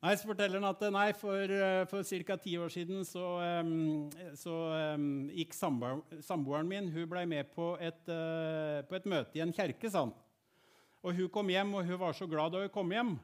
Nei, 0.03 0.17
Så 0.19 0.27
forteller 0.27 0.59
han 0.59 0.67
at 0.73 0.83
eh, 0.83 0.91
nei, 0.91 1.07
for, 1.15 1.55
uh, 1.55 1.85
for 1.87 2.27
ca. 2.27 2.39
ti 2.43 2.57
år 2.59 2.75
siden 2.75 3.07
så, 3.07 3.29
um, 3.63 4.11
så 4.35 4.59
um, 4.97 5.31
gikk 5.31 5.55
samboeren 5.55 6.67
min 6.67 6.91
hun 6.91 7.07
ble 7.15 7.23
med 7.31 7.55
på 7.55 7.77
et, 7.79 8.03
uh, 8.11 8.83
på 8.89 8.99
et 8.99 9.07
møte 9.07 9.39
i 9.39 9.47
en 9.47 9.55
kjerke. 9.55 9.87
sa 9.87 10.09
han. 10.09 10.17
Og 11.03 11.15
hun 11.19 11.31
kom 11.35 11.51
hjem, 11.51 11.75
og 11.75 11.87
hun 11.87 11.99
var 11.99 12.15
så 12.15 12.29
glad 12.31 12.55
da 12.55 12.63
hun 12.63 12.73
kom 12.73 12.93
hjem. 12.95 13.17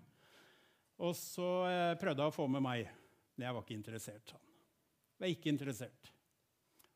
Og 0.98 1.14
så 1.14 1.48
eh, 1.70 1.96
prøvde 1.98 2.24
hun 2.24 2.32
å 2.32 2.34
få 2.34 2.46
med 2.50 2.64
meg. 2.64 2.88
Men 3.36 3.46
jeg 3.46 3.54
var 3.54 3.64
ikke 3.64 3.76
interessert. 3.78 4.32
Sånn. 4.32 4.46
Jeg 5.14 5.22
var 5.22 5.34
ikke 5.34 5.52
interessert. 5.52 6.10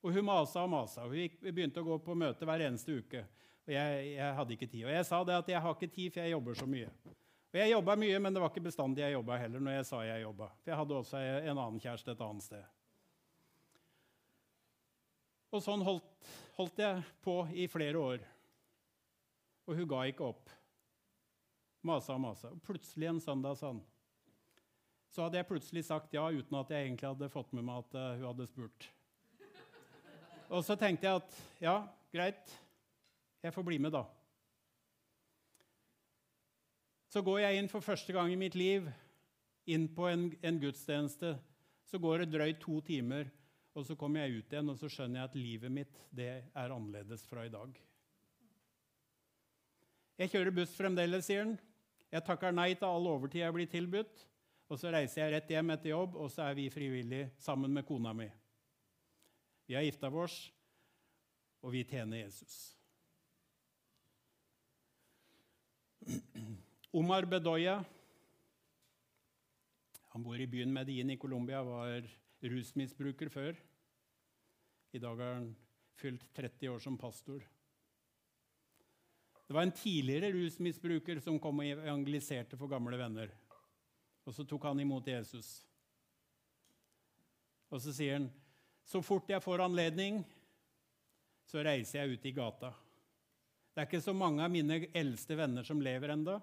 Og 0.03 0.17
hun 0.17 0.27
masa 0.27 0.65
og 0.65 0.73
masa. 0.73 1.07
Hun 1.07 1.21
gikk, 1.21 1.39
begynte 1.47 1.83
å 1.83 1.87
gå 1.87 2.01
på 2.03 2.17
møte 2.19 2.47
hver 2.49 2.65
eneste 2.67 2.99
uke. 2.99 3.23
Og 3.63 3.71
jeg, 3.71 4.07
jeg, 4.17 4.35
hadde 4.39 4.57
ikke 4.57 4.67
tid. 4.67 4.87
Og 4.89 4.95
jeg 4.97 5.07
sa 5.07 5.21
det 5.27 5.37
at 5.39 5.51
jeg 5.53 5.63
har 5.63 5.77
ikke 5.77 5.93
tid, 5.95 6.09
for 6.11 6.25
jeg 6.25 6.35
jobber 6.35 6.59
så 6.59 6.67
mye. 6.67 6.89
Og 7.53 7.59
jeg 7.61 7.71
jobba 7.71 7.95
mye, 8.01 8.19
men 8.25 8.35
det 8.35 8.43
var 8.43 8.51
ikke 8.51 8.65
bestandig 8.65 9.05
jeg 9.05 9.15
jobba 9.15 9.39
heller. 9.39 9.63
når 9.63 9.77
jeg 9.77 9.87
sa 9.87 10.01
jeg 10.09 10.25
jobba. 10.25 10.49
For 10.65 10.73
jeg 10.73 10.81
hadde 10.81 10.97
også 10.99 11.21
en 11.23 11.53
annen 11.53 11.83
kjæreste 11.85 12.17
et 12.17 12.25
annet 12.27 12.47
sted. 12.49 12.65
Og 15.53 15.63
sånn 15.63 15.85
holdt, 15.85 16.33
holdt 16.57 16.83
jeg 16.83 17.07
på 17.23 17.37
i 17.55 17.69
flere 17.71 18.03
år. 18.03 18.27
Og 19.69 19.79
hun 19.79 19.89
ga 19.95 20.03
ikke 20.11 20.27
opp. 20.33 20.51
Masa 21.83 22.15
og 22.15 22.23
masa. 22.23 22.53
Plutselig 22.67 23.11
en 23.11 23.21
søndag 23.21 23.59
han 23.63 23.83
så 25.13 25.27
hadde 25.27 25.43
jeg 25.43 25.49
plutselig 25.51 25.85
sagt 25.85 26.15
ja 26.17 26.25
uten 26.33 26.57
at 26.57 26.71
jeg 26.73 26.87
egentlig 26.87 27.11
hadde 27.11 27.29
fått 27.33 27.51
med 27.53 27.67
meg 27.67 27.83
at 27.83 27.97
uh, 27.99 28.05
hun 28.17 28.29
hadde 28.31 28.49
spurt. 28.49 28.89
Og 30.53 30.65
så 30.65 30.77
tenkte 30.77 31.09
jeg 31.09 31.21
at 31.21 31.37
ja, 31.61 31.75
greit, 32.13 32.53
jeg 33.45 33.53
får 33.53 33.67
bli 33.67 33.79
med, 33.81 33.93
da. 33.93 34.07
Så 37.13 37.21
går 37.25 37.43
jeg 37.43 37.61
inn 37.61 37.69
for 37.69 37.85
første 37.85 38.13
gang 38.17 38.33
i 38.33 38.41
mitt 38.41 38.57
liv 38.57 38.89
inn 39.69 39.85
på 39.93 40.09
en, 40.09 40.31
en 40.41 40.61
gudstjeneste. 40.61 41.35
Så 41.89 42.01
går 42.01 42.25
det 42.25 42.33
drøyt 42.33 42.61
to 42.65 42.79
timer, 42.85 43.29
og 43.77 43.85
så 43.85 43.97
kommer 44.01 44.25
jeg 44.25 44.41
ut 44.41 44.55
igjen 44.55 44.73
og 44.73 44.79
så 44.81 44.89
skjønner 44.93 45.21
jeg 45.21 45.29
at 45.29 45.37
livet 45.41 45.73
mitt 45.73 46.01
det 46.13 46.31
er 46.41 46.73
annerledes 46.73 47.27
fra 47.29 47.45
i 47.45 47.53
dag. 47.53 47.77
Jeg 50.21 50.33
kjører 50.33 50.57
buss 50.57 50.73
fremdeles, 50.77 51.29
sier 51.29 51.45
han. 51.45 51.55
Jeg 52.13 52.25
takker 52.27 52.53
nei 52.53 52.75
til 52.77 52.89
all 52.89 53.09
overtid 53.09 53.41
jeg 53.41 53.57
blir 53.57 53.71
tilbudt. 53.73 54.27
Og 54.73 54.79
så 54.81 54.93
reiser 54.93 55.25
jeg 55.25 55.33
rett 55.35 55.51
hjem 55.53 55.73
etter 55.75 55.93
jobb, 55.93 56.15
og 56.17 56.31
så 56.33 56.47
er 56.47 56.55
vi 56.57 56.71
frivillige 56.73 57.31
sammen 57.43 57.73
med 57.75 57.85
kona 57.85 58.13
mi. 58.17 58.29
Vi 59.69 59.77
har 59.77 59.85
gifta 59.85 60.09
oss, 60.09 60.37
og 61.61 61.75
vi 61.75 61.83
tjener 61.89 62.23
Jesus. 62.23 62.55
Omar 66.99 67.29
Bedoya 67.29 67.77
han 70.13 70.25
bor 70.25 70.37
i 70.37 70.49
byen 70.49 70.73
Medellin 70.73 71.15
i 71.15 71.17
Colombia, 71.17 71.63
var 71.65 72.05
rusmisbruker 72.45 73.31
før. 73.33 73.57
I 74.93 75.01
dag 75.01 75.17
har 75.17 75.39
han 75.39 75.47
fylt 75.97 76.27
30 76.37 76.69
år 76.69 76.83
som 76.85 76.99
pastor. 77.01 77.41
Det 79.53 79.57
var 79.57 79.63
en 79.63 79.73
tidligere 79.73 80.33
rusmisbruker 80.33 81.19
som 81.21 81.35
kom 81.37 81.59
og 81.61 81.67
evangeliserte 81.69 82.57
for 82.57 82.73
gamle 82.73 82.97
venner. 82.97 83.29
Og 84.25 84.33
så 84.33 84.47
tok 84.49 84.63
han 84.65 84.79
imot 84.81 85.11
Jesus. 85.13 85.51
Og 87.69 87.83
så 87.85 87.93
sier 87.93 88.15
han, 88.17 88.31
'Så 88.83 89.03
fort 89.05 89.29
jeg 89.29 89.43
får 89.43 89.61
anledning, 89.61 90.25
så 91.45 91.61
reiser 91.61 91.99
jeg 91.99 92.13
ut 92.17 92.25
i 92.25 92.33
gata.' 92.33 92.73
Det 93.75 93.83
er 93.83 93.87
ikke 93.87 94.01
så 94.01 94.15
mange 94.15 94.41
av 94.43 94.51
mine 94.51 94.87
eldste 94.95 95.37
venner 95.37 95.63
som 95.63 95.83
lever 95.83 96.09
enda. 96.09 96.41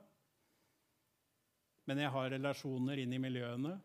Men 1.88 1.98
jeg 1.98 2.10
har 2.10 2.30
relasjoner 2.30 3.00
inn 3.00 3.14
i 3.14 3.18
miljøene, 3.18 3.82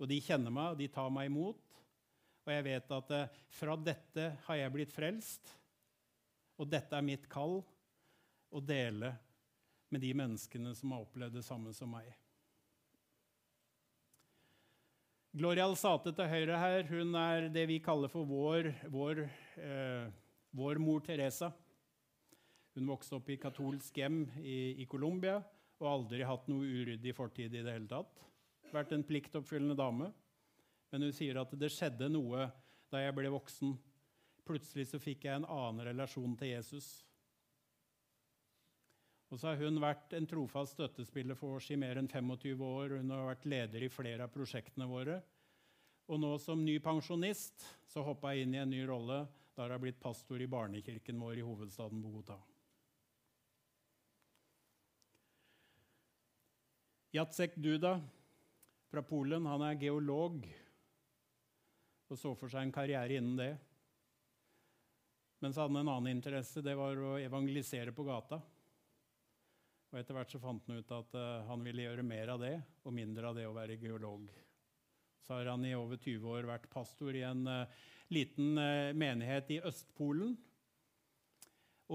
og 0.00 0.08
de 0.08 0.20
kjenner 0.20 0.50
meg, 0.50 0.72
og 0.72 0.78
de 0.78 0.88
tar 0.88 1.10
meg 1.10 1.26
imot. 1.26 1.62
Og 2.44 2.52
jeg 2.52 2.64
vet 2.64 2.90
at 2.90 3.10
eh, 3.10 3.28
fra 3.48 3.76
dette 3.76 4.36
har 4.48 4.56
jeg 4.56 4.72
blitt 4.72 4.92
frelst, 4.92 5.56
og 6.58 6.68
dette 6.68 6.96
er 6.96 7.02
mitt 7.02 7.28
kall 7.28 7.62
å 8.50 8.62
dele 8.62 9.14
med 9.92 10.02
de 10.02 10.12
menneskene 10.16 10.74
som 10.74 10.94
har 10.94 11.04
opplevd 11.04 11.38
det 11.38 11.44
samme 11.46 11.72
som 11.76 11.90
meg. 11.94 12.08
Gloria 15.36 15.66
Alsate 15.68 16.14
til 16.16 16.30
høyre 16.30 16.56
her 16.56 16.86
hun 16.88 17.16
er 17.20 17.50
det 17.52 17.66
vi 17.68 17.76
kaller 17.84 18.08
for 18.08 18.24
vår, 18.24 18.70
vår, 18.88 19.26
eh, 19.60 20.06
vår 20.56 20.80
mor 20.80 21.02
Teresa. 21.04 21.50
Hun 22.76 22.88
vokste 22.88 23.18
opp 23.18 23.28
i 23.28 23.38
katolsk 23.40 23.96
hjem 24.00 24.22
i, 24.40 24.80
i 24.80 24.86
Colombia 24.88 25.38
og 25.80 25.90
aldri 25.90 26.24
hatt 26.24 26.48
noe 26.48 26.64
uryddig 26.64 27.12
fortid 27.16 27.52
i 27.54 27.62
det 27.64 27.74
hele 27.74 27.88
tatt. 27.90 28.22
Vært 28.72 28.94
en 28.96 29.04
pliktoppfyllende 29.04 29.76
dame. 29.76 30.10
Men 30.92 31.04
hun 31.04 31.12
sier 31.12 31.36
at 31.40 31.52
det 31.58 31.72
skjedde 31.74 32.08
noe 32.12 32.48
da 32.92 33.02
jeg 33.02 33.14
ble 33.16 33.30
voksen. 33.34 33.74
Plutselig 34.46 34.88
så 34.88 35.00
fikk 35.02 35.26
jeg 35.26 35.40
en 35.40 35.48
annen 35.50 35.84
relasjon 35.90 36.36
til 36.38 36.54
Jesus. 36.54 37.05
Og 39.36 39.40
så 39.42 39.50
har 39.50 39.58
hun 39.60 39.76
vært 39.76 40.14
en 40.16 40.24
trofast 40.24 40.78
støttespiller 40.78 41.36
for 41.36 41.58
oss 41.58 41.66
i 41.68 41.76
mer 41.76 41.98
enn 42.00 42.06
25 42.08 42.62
år. 42.64 42.94
Hun 42.96 43.10
har 43.12 43.26
vært 43.34 43.42
leder 43.52 43.82
i 43.84 43.90
flere 43.92 44.24
av 44.24 44.32
prosjektene 44.32 44.86
våre. 44.88 45.18
Og 46.08 46.22
nå 46.22 46.30
som 46.40 46.62
ny 46.64 46.78
pensjonist 46.80 47.66
så 47.92 48.00
hoppa 48.06 48.32
jeg 48.32 48.46
inn 48.46 48.56
i 48.56 48.62
en 48.62 48.72
ny 48.72 48.80
rolle 48.88 49.26
jeg 49.58 49.74
har 49.74 49.82
blitt 49.82 50.00
pastor 50.00 50.40
i 50.40 50.48
barnekirken 50.48 51.20
vår 51.20 51.42
i 51.42 51.44
hovedstaden 51.44 52.00
Bogotá. 52.00 52.38
Jacek 57.12 57.60
Duda 57.60 57.92
fra 58.88 59.04
Polen 59.04 59.52
han 59.52 59.68
er 59.68 59.78
geolog 59.84 60.40
og 62.08 62.16
så 62.16 62.32
for 62.32 62.48
seg 62.48 62.64
en 62.64 62.76
karriere 62.80 63.20
innen 63.20 63.36
det. 63.36 63.52
Mens 65.44 65.60
han 65.60 65.68
hadde 65.68 65.84
en 65.84 65.94
annen 65.98 66.14
interesse, 66.16 66.64
det 66.64 66.80
var 66.80 66.96
å 66.96 67.18
evangelisere 67.20 67.92
på 67.92 68.08
gata. 68.08 68.40
Og 69.92 70.00
Etter 70.00 70.16
hvert 70.16 70.32
så 70.32 70.40
fant 70.42 70.66
han 70.66 70.80
ut 70.80 70.94
at 70.96 71.14
uh, 71.14 71.44
han 71.46 71.62
ville 71.64 71.86
gjøre 71.86 72.06
mer 72.06 72.32
av 72.34 72.42
det 72.42 72.56
og 72.82 72.94
mindre 72.94 73.30
av 73.30 73.36
det 73.38 73.46
å 73.46 73.54
være 73.54 73.78
geolog. 73.78 74.26
Så 75.22 75.36
har 75.36 75.50
han 75.52 75.64
i 75.66 75.76
over 75.78 75.98
20 75.98 76.26
år 76.32 76.48
vært 76.48 76.70
pastor 76.72 77.14
i 77.14 77.22
en 77.26 77.46
uh, 77.46 77.84
liten 78.14 78.58
uh, 78.58 78.90
menighet 78.98 79.52
i 79.54 79.60
Østpolen. 79.66 80.34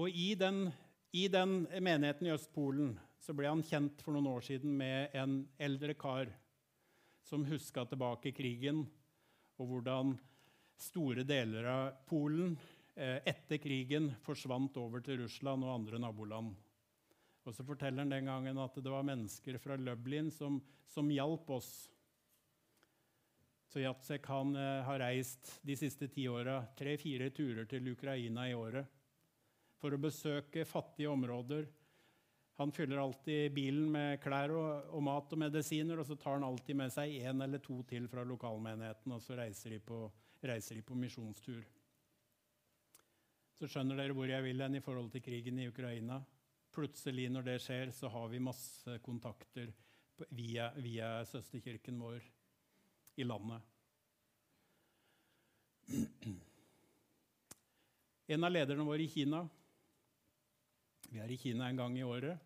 Og 0.00 0.08
i 0.08 0.32
den, 0.40 0.64
i 1.12 1.26
den, 1.28 1.66
menigheten 1.84 2.30
i 2.30 2.32
Østpolen 2.32 2.94
så 3.20 3.36
ble 3.36 3.50
han 3.50 3.64
kjent 3.66 4.00
for 4.02 4.16
noen 4.16 4.30
år 4.32 4.48
siden 4.48 4.72
med 4.78 5.12
en 5.18 5.42
eldre 5.60 5.94
kar 5.94 6.32
som 7.28 7.44
huska 7.46 7.84
tilbake 7.86 8.32
krigen, 8.34 8.82
og 9.60 9.68
hvordan 9.68 10.16
store 10.80 11.22
deler 11.28 11.68
av 11.70 11.84
Polen 12.08 12.56
etter 12.96 13.60
krigen 13.62 14.10
forsvant 14.24 14.74
over 14.80 15.04
til 15.04 15.22
Russland 15.22 15.62
og 15.64 15.76
andre 15.76 16.00
naboland. 16.02 16.56
Og 17.42 17.54
så 17.56 17.64
forteller 17.66 18.04
han 18.04 18.12
den 18.12 18.28
gangen 18.30 18.60
at 18.62 18.76
det 18.78 18.92
var 18.92 19.06
mennesker 19.06 19.58
fra 19.58 19.76
Lublin 19.76 20.30
som, 20.30 20.60
som 20.86 21.10
hjalp 21.10 21.50
oss. 21.50 21.72
Så 23.72 23.80
Jacek 23.80 24.26
han, 24.28 24.56
eh, 24.56 24.82
har 24.84 25.00
reist 25.00 25.58
de 25.64 25.76
siste 25.76 26.08
ti 26.12 26.26
åra 26.28 26.60
tre-fire 26.76 27.30
turer 27.32 27.64
til 27.66 27.88
Ukraina 27.94 28.44
i 28.50 28.54
året 28.54 28.86
for 29.80 29.94
å 29.94 30.00
besøke 30.00 30.66
fattige 30.68 31.10
områder. 31.10 31.66
Han 32.60 32.72
fyller 32.72 33.00
alltid 33.00 33.54
bilen 33.56 33.88
med 33.90 34.20
klær 34.22 34.52
og, 34.54 34.90
og, 34.92 35.00
mat 35.02 35.32
og 35.32 35.40
medisiner, 35.40 35.98
og 35.98 36.06
så 36.06 36.14
tar 36.20 36.36
han 36.36 36.44
alltid 36.46 36.78
med 36.78 36.92
seg 36.94 37.16
én 37.16 37.42
eller 37.42 37.62
to 37.64 37.80
til 37.88 38.06
fra 38.12 38.22
lokalmenigheten, 38.28 39.16
og 39.16 39.24
så 39.24 39.38
reiser 39.40 39.74
de 39.74 39.80
på, 39.82 40.04
reiser 40.44 40.78
de 40.78 40.84
på 40.86 40.98
misjonstur. 40.98 41.64
Så 43.56 43.70
skjønner 43.72 43.98
dere 43.98 44.14
hvor 44.14 44.30
jeg 44.30 44.44
vil 44.44 44.62
hen 44.62 44.78
i 44.78 44.84
forhold 44.84 45.10
til 45.14 45.24
krigen 45.24 45.58
i 45.58 45.70
Ukraina. 45.72 46.20
Plutselig, 46.72 47.28
når 47.28 47.44
det 47.44 47.58
skjer, 47.60 47.90
så 47.92 48.08
har 48.08 48.30
vi 48.32 48.40
masse 48.40 48.94
kontakter 49.04 49.72
via, 50.32 50.70
via 50.80 51.18
søsterkirken 51.28 51.98
vår 52.00 52.22
i 53.20 53.26
landet. 53.26 53.60
En 58.32 58.44
av 58.44 58.52
lederne 58.54 58.86
våre 58.86 59.04
i 59.04 59.10
Kina 59.10 59.42
Vi 61.10 61.20
er 61.20 61.28
i 61.28 61.36
Kina 61.36 61.68
en 61.68 61.76
gang 61.76 61.98
i 61.98 62.06
året. 62.06 62.38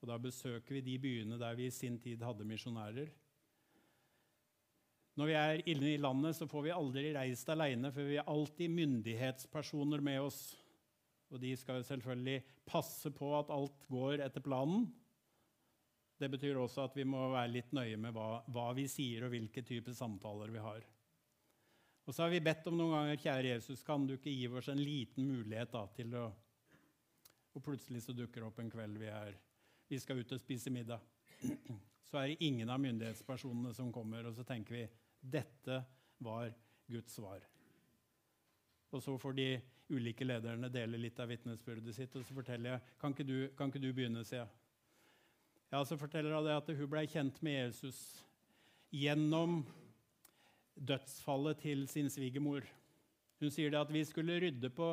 og 0.00 0.08
Da 0.08 0.16
besøker 0.18 0.74
vi 0.74 0.80
de 0.80 0.98
byene 0.98 1.38
der 1.38 1.54
vi 1.54 1.68
i 1.68 1.74
sin 1.74 2.00
tid 2.00 2.22
hadde 2.26 2.48
misjonærer. 2.48 3.12
Når 5.20 5.28
vi 5.28 5.34
er 5.36 5.62
inne 5.68 5.92
i 5.92 6.00
landet, 6.00 6.34
så 6.36 6.48
får 6.48 6.62
vi 6.64 6.72
aldri 6.72 7.12
reist 7.14 7.48
alene, 7.52 7.92
for 7.92 8.08
vi 8.08 8.16
har 8.16 8.26
alltid 8.30 8.70
myndighetspersoner 8.72 10.00
med 10.00 10.20
oss 10.22 10.40
og 11.30 11.38
de 11.42 11.52
skal 11.58 11.84
selvfølgelig 11.86 12.40
passe 12.66 13.10
på 13.14 13.30
at 13.38 13.52
alt 13.54 13.86
går 13.90 14.24
etter 14.24 14.42
planen. 14.44 14.88
Det 16.20 16.28
betyr 16.28 16.58
også 16.60 16.84
at 16.84 16.96
vi 16.98 17.06
må 17.08 17.22
være 17.32 17.52
litt 17.52 17.70
nøye 17.76 17.96
med 18.00 18.12
hva, 18.12 18.42
hva 18.52 18.70
vi 18.76 18.84
sier, 18.90 19.24
og 19.24 19.32
hvilke 19.32 19.62
typer 19.64 19.94
samtaler 19.96 20.50
vi 20.52 20.64
har. 20.64 20.82
Og 22.04 22.14
så 22.14 22.24
har 22.24 22.32
vi 22.32 22.42
bedt 22.42 22.66
om 22.66 22.76
noen 22.76 22.96
ganger, 22.96 23.20
kjære 23.22 23.52
Jesus, 23.54 23.84
kan 23.86 24.04
du 24.06 24.16
ikke 24.16 24.32
gi 24.32 24.48
oss 24.50 24.68
en 24.72 24.82
liten 24.82 25.28
mulighet 25.30 25.72
da, 25.72 25.84
til 25.94 26.16
å 26.18 26.30
Og 27.50 27.62
plutselig 27.66 28.04
så 28.04 28.12
dukker 28.14 28.42
det 28.42 28.46
opp 28.46 28.58
en 28.62 28.68
kveld 28.70 28.98
vi, 29.00 29.08
er, 29.10 29.34
vi 29.90 29.98
skal 29.98 30.20
ut 30.20 30.32
og 30.36 30.38
spise 30.38 30.70
middag. 30.70 31.00
Så 32.10 32.18
er 32.18 32.30
det 32.30 32.46
ingen 32.46 32.70
av 32.70 32.78
myndighetspersonene 32.82 33.72
som 33.74 33.92
kommer, 33.94 34.26
og 34.26 34.34
så 34.34 34.42
tenker 34.42 34.74
vi 34.74 34.80
dette 35.22 35.76
var 36.18 36.48
Guds 36.90 37.14
svar. 37.14 37.44
Og 38.90 39.02
så 39.02 39.14
får 39.22 39.36
de 39.38 39.46
ulike 39.90 40.26
lederne 40.26 40.70
deler 40.72 41.00
litt 41.02 41.18
av 41.20 41.30
vitnesbyrdet 41.30 41.94
sitt. 41.96 42.16
Og 42.16 42.24
så 42.26 42.36
forteller 42.36 42.74
jeg 42.74 42.96
kan 43.00 43.14
ikke 43.14 43.26
du, 43.28 43.36
kan 43.58 43.72
ikke 43.72 43.82
du 43.82 43.90
begynne, 43.92 44.24
sier 44.26 44.44
jeg. 44.44 44.50
Ja, 45.70 45.84
Så 45.86 45.96
forteller 45.98 46.34
hun 46.34 46.48
at 46.50 46.66
hun 46.66 46.90
ble 46.90 47.04
kjent 47.06 47.36
med 47.46 47.54
Jesus 47.54 47.98
gjennom 48.90 49.60
dødsfallet 50.74 51.60
til 51.62 51.84
sin 51.90 52.10
svigermor. 52.10 52.64
Hun 53.40 53.52
sier 53.54 53.70
det 53.70 53.78
at 53.78 53.92
vi 53.92 54.02
skulle 54.04 54.40
rydde, 54.42 54.70
på, 54.74 54.88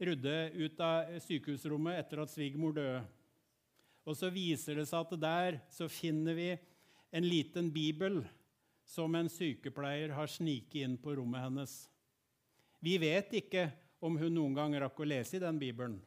rydde 0.00 0.36
ut 0.56 0.80
av 0.80 1.12
sykehusrommet 1.22 2.00
etter 2.00 2.22
at 2.22 2.32
svigermor 2.32 2.72
døde. 2.78 3.02
Og 4.08 4.16
så 4.18 4.32
viser 4.32 4.80
det 4.80 4.88
seg 4.90 5.04
at 5.04 5.20
der 5.20 5.60
så 5.70 5.86
finner 5.92 6.34
vi 6.38 6.48
en 7.12 7.28
liten 7.28 7.68
bibel 7.70 8.22
som 8.88 9.14
en 9.14 9.28
sykepleier 9.30 10.14
har 10.16 10.30
sniket 10.30 10.82
inn 10.82 10.96
på 10.98 11.14
rommet 11.20 11.44
hennes. 11.44 11.74
Vi 12.82 12.96
vet 12.98 13.30
ikke 13.38 13.68
om 14.02 14.18
hun 14.18 14.34
noen 14.34 14.56
gang 14.56 14.74
rakk 14.82 14.98
å 14.98 15.06
lese 15.06 15.38
i 15.38 15.42
den 15.42 15.60
bibelen. 15.60 16.00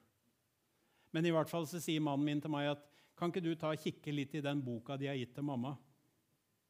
Men 1.15 1.25
i 1.25 1.31
hvert 1.31 1.49
fall 1.49 1.67
så 1.69 1.79
sier 1.79 2.03
mannen 2.03 2.27
min 2.27 2.41
til 2.43 2.51
meg 2.51 2.73
at 2.73 2.83
kan 3.15 3.31
ikke 3.31 3.43
du 3.45 3.53
ta 3.55 3.71
og 3.71 3.79
kikke 3.79 4.11
litt 4.11 4.33
i 4.35 4.43
den 4.43 4.59
boka 4.63 4.97
de 4.99 5.07
har 5.07 5.15
gitt 5.15 5.31
til 5.37 5.47
mamma? 5.47 5.77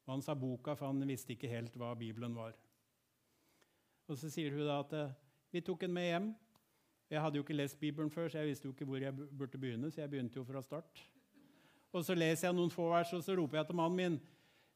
Og 0.05 0.11
han 0.13 0.21
sa 0.21 0.35
boka, 0.37 0.75
for 0.77 0.91
han 0.91 1.01
visste 1.09 1.33
ikke 1.33 1.49
helt 1.49 1.73
hva 1.81 1.95
Bibelen 1.97 2.35
var. 2.37 2.53
Og 4.05 4.19
så 4.21 4.29
sier 4.29 4.53
hun 4.53 4.67
da 4.67 4.77
at 4.83 4.93
vi 5.49 5.63
tok 5.65 5.81
den 5.81 5.95
med 5.95 6.05
hjem. 6.11 6.29
Jeg 7.09 7.21
hadde 7.21 7.39
jo 7.39 7.45
ikke 7.45 7.57
lest 7.57 7.81
Bibelen 7.81 8.13
før, 8.13 8.29
så 8.29 8.43
jeg 8.43 8.51
visste 8.51 8.69
jo 8.69 8.75
ikke 8.75 8.85
hvor 8.85 9.01
jeg 9.01 9.17
burde 9.17 9.57
begynne. 9.57 9.89
så 9.89 10.03
jeg 10.03 10.13
begynte 10.13 10.37
jo 10.37 10.45
fra 10.45 10.61
start. 10.61 11.01
Og 11.89 12.05
så 12.05 12.13
leser 12.13 12.49
jeg 12.51 12.57
noen 12.57 12.69
få 12.69 12.91
vers, 12.91 13.13
og 13.17 13.25
så 13.25 13.33
roper 13.37 13.63
jeg 13.63 13.71
til 13.71 13.81
mannen 13.81 13.97
min 13.97 14.21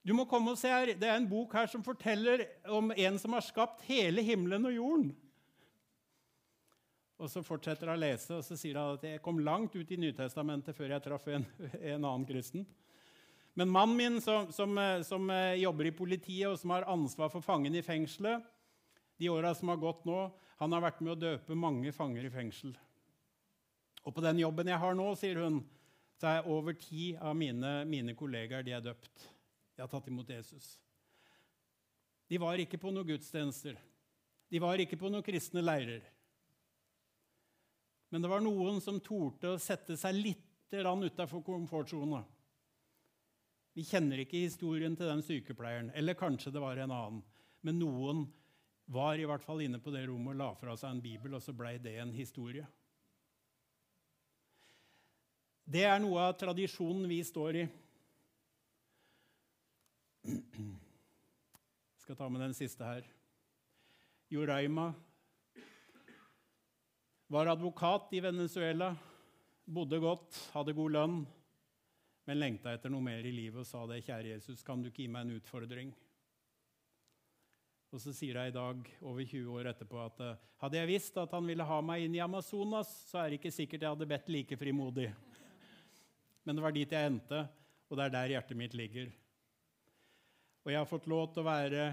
du 0.08 0.14
må 0.16 0.24
komme 0.26 0.54
og 0.54 0.58
se 0.58 0.70
her. 0.72 0.94
Det 0.96 1.06
er 1.06 1.18
en 1.20 1.28
bok 1.30 1.54
her 1.54 1.68
som 1.68 1.84
forteller 1.84 2.46
om 2.72 2.94
en 2.96 3.18
som 3.20 3.34
har 3.36 3.44
skapt 3.46 3.84
hele 3.90 4.24
himmelen 4.24 4.66
og 4.66 4.74
jorden. 4.74 5.10
Og 7.20 7.28
Så 7.28 7.44
fortsetter 7.44 7.90
han 7.92 8.00
å 8.00 8.02
lese, 8.02 8.38
og 8.38 8.46
så 8.48 8.56
sier 8.56 8.78
han 8.80 8.96
at 8.96 9.04
jeg 9.04 9.22
kom 9.24 9.42
langt 9.44 9.74
ut 9.76 9.90
i 9.92 9.98
Nytestamentet 10.00 10.76
før 10.76 10.94
jeg 10.94 11.04
traff 11.04 11.26
en, 11.28 11.44
en 11.82 12.06
annen 12.06 12.28
kristen. 12.28 12.64
Men 13.60 13.72
mannen 13.74 13.98
min, 13.98 14.22
som, 14.24 14.48
som, 14.56 14.78
som, 15.04 15.32
jobber 15.60 15.90
i 15.90 15.96
politiet 15.96 16.48
og 16.48 16.56
som 16.62 16.72
har 16.72 16.88
ansvar 16.88 17.32
for 17.34 17.44
fangene 17.44 17.82
i 17.82 17.84
fengselet, 17.84 18.46
de 19.20 19.28
åra 19.28 19.52
som 19.58 19.68
har 19.74 19.82
gått 19.82 20.06
nå, 20.08 20.30
han 20.62 20.76
har 20.76 20.86
vært 20.86 21.02
med 21.04 21.12
å 21.12 21.20
døpe 21.20 21.58
mange 21.60 21.92
fanger 21.92 22.30
i 22.30 22.32
fengsel. 22.32 22.72
Og 24.08 24.16
på 24.16 24.24
den 24.24 24.40
jobben 24.40 24.72
jeg 24.72 24.80
har 24.80 24.96
nå, 24.96 25.10
sier 25.20 25.42
hun, 25.44 25.60
så 26.20 26.38
er 26.38 26.48
over 26.52 26.78
ti 26.80 27.12
av 27.20 27.36
mine, 27.36 27.82
mine 27.88 28.16
kollegaer 28.16 28.64
de 28.64 28.78
er 28.78 28.86
døpt. 28.86 29.28
De 29.76 29.84
har 29.84 29.92
tatt 29.92 30.08
imot 30.08 30.32
Jesus. 30.32 30.78
De 32.32 32.40
var 32.40 32.60
ikke 32.64 32.80
på 32.80 32.92
noen 32.96 33.08
gudstjenester. 33.08 33.76
De 34.52 34.64
var 34.64 34.80
ikke 34.80 35.00
på 35.00 35.12
noen 35.12 35.26
kristne 35.26 35.64
leirer. 35.64 36.04
Men 38.10 38.22
det 38.24 38.30
var 38.32 38.42
noen 38.42 38.82
som 38.82 39.00
torde 39.04 39.54
å 39.54 39.62
sette 39.62 39.98
seg 39.98 40.18
litt 40.18 40.46
utafor 40.70 41.42
komfortsona. 41.46 42.24
Vi 43.74 43.86
kjenner 43.86 44.22
ikke 44.22 44.42
historien 44.44 44.96
til 44.98 45.10
den 45.10 45.24
sykepleieren, 45.26 45.92
eller 45.98 46.18
kanskje 46.18 46.52
det 46.54 46.62
var 46.62 46.78
en 46.78 46.92
annen. 46.92 47.22
Men 47.66 47.80
noen 47.80 48.26
var 48.90 49.18
i 49.18 49.26
hvert 49.30 49.46
fall 49.46 49.62
inne 49.62 49.80
på 49.82 49.94
det 49.94 50.08
rommet 50.10 50.34
og 50.34 50.40
la 50.42 50.50
fra 50.58 50.76
seg 50.78 50.96
en 50.96 51.02
bibel, 51.04 51.36
og 51.38 51.44
så 51.46 51.54
blei 51.54 51.78
det 51.82 51.96
en 52.02 52.14
historie. 52.14 52.66
Det 55.70 55.84
er 55.86 56.00
noe 56.02 56.32
av 56.32 56.38
tradisjonen 56.38 57.06
vi 57.10 57.20
står 57.26 57.60
i. 57.62 57.66
Jeg 60.26 62.02
skal 62.02 62.18
ta 62.18 62.30
med 62.30 62.42
den 62.42 62.56
siste 62.58 62.86
her. 62.86 63.06
Joraima 64.34 64.90
var 67.30 67.46
advokat 67.46 68.14
i 68.18 68.20
Venezuela, 68.26 68.96
bodde 69.66 70.00
godt, 70.02 70.38
hadde 70.54 70.74
god 70.74 70.94
lønn, 70.96 71.18
men 72.26 72.40
lengta 72.40 72.74
etter 72.74 72.90
noe 72.90 73.06
mer 73.06 73.26
i 73.26 73.34
livet 73.34 73.62
og 73.62 73.68
sa 73.70 73.84
det, 73.86 74.02
'Kjære 74.02 74.34
Jesus, 74.34 74.64
kan 74.66 74.82
du 74.82 74.90
ikke 74.90 75.04
gi 75.04 75.12
meg 75.14 75.28
en 75.28 75.36
utfordring?' 75.38 75.94
Og 77.94 78.02
så 78.02 78.14
sier 78.14 78.38
jeg 78.38 78.52
i 78.52 78.54
dag, 78.54 78.90
over 79.02 79.26
20 79.26 79.50
år 79.50 79.70
etterpå, 79.72 79.98
at 80.06 80.20
eh, 80.22 80.42
hadde 80.62 80.78
jeg 80.78 80.90
visst 80.90 81.18
at 81.18 81.32
han 81.34 81.46
ville 81.46 81.66
ha 81.66 81.80
meg 81.82 82.04
inn 82.06 82.18
i 82.18 82.22
Amazonas, 82.22 82.90
så 83.10 83.18
er 83.18 83.30
det 83.30 83.40
ikke 83.40 83.54
sikkert 83.54 83.82
jeg 83.82 83.94
hadde 83.96 84.10
bedt 84.10 84.30
like 84.30 84.58
frimodig. 84.58 85.10
Men 86.46 86.56
det 86.56 86.64
var 86.66 86.74
dit 86.74 86.92
jeg 86.92 87.10
endte, 87.10 87.48
og 87.90 87.98
det 87.98 88.06
er 88.06 88.14
der 88.14 88.34
hjertet 88.36 88.58
mitt 88.58 88.78
ligger. 88.78 89.10
Og 90.66 90.72
jeg 90.72 90.78
har 90.78 90.90
fått 90.90 91.10
lov 91.10 91.34
til 91.34 91.42
å 91.42 91.50
være 91.50 91.86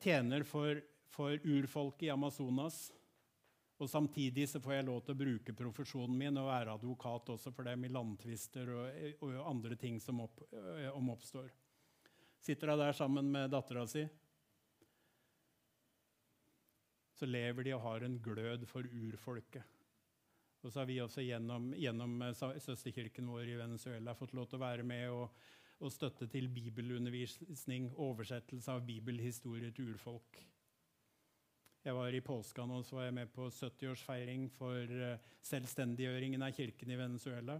tjener 0.00 0.44
for, 0.48 0.80
for 1.12 1.36
urfolket 1.36 2.08
i 2.08 2.12
Amazonas. 2.12 2.88
Og 3.84 3.90
Samtidig 3.90 4.46
så 4.48 4.62
får 4.64 4.78
jeg 4.78 4.84
lov 4.88 5.02
til 5.04 5.12
å 5.12 5.20
bruke 5.20 5.52
profesjonen 5.56 6.16
min 6.16 6.40
og 6.40 6.48
være 6.48 6.72
advokat 6.78 7.34
også 7.34 7.50
for 7.52 7.68
dem 7.68 7.82
i 7.84 7.90
landtvister 7.92 8.70
og, 8.72 9.00
og, 9.18 9.34
andre 9.44 9.76
ting 9.76 9.98
som 10.00 10.22
opp, 10.24 10.40
øh, 10.56 10.86
om 10.96 11.10
oppstår. 11.12 11.50
Sitter 12.40 12.72
jeg 12.72 12.80
der 12.80 12.96
sammen 12.96 13.28
med 13.34 13.52
dattera 13.52 13.82
si, 13.88 14.06
så 17.12 17.28
lever 17.28 17.68
de 17.68 17.74
og 17.76 17.84
har 17.84 18.08
en 18.08 18.16
glød 18.24 18.64
for 18.72 18.88
urfolket. 18.88 19.68
Og 20.64 20.72
så 20.72 20.80
har 20.80 20.88
vi 20.88 20.98
også 21.04 21.26
gjennom, 21.26 21.68
gjennom 21.76 22.16
øh, 22.24 22.32
søsterkirken 22.40 23.28
vår 23.28 23.52
i 23.52 23.60
Venezuela 23.60 24.16
fått 24.16 24.32
lov 24.32 24.48
til 24.48 24.62
å 24.62 24.64
være 24.64 24.88
med 24.94 25.10
og, 25.12 25.44
og 25.84 25.92
støtte 25.92 26.30
til 26.32 26.48
bibelundervisning, 26.56 27.92
oversettelse 28.00 28.80
av 28.80 28.88
bibelhistorie 28.88 29.76
til 29.76 29.92
urfolk. 29.92 30.40
Jeg 31.84 31.92
var 31.92 32.14
I 32.16 32.20
påska 32.24 32.64
nå 32.64 32.78
så 32.80 32.96
var 32.96 33.10
jeg 33.10 33.14
med 33.18 33.32
på 33.34 33.50
70-årsfeiring 33.52 34.46
for 34.56 34.88
eh, 34.88 35.24
selvstendiggjøringen 35.44 36.44
av 36.46 36.54
kirken 36.56 36.94
i 36.94 36.96
Venezuela. 36.96 37.58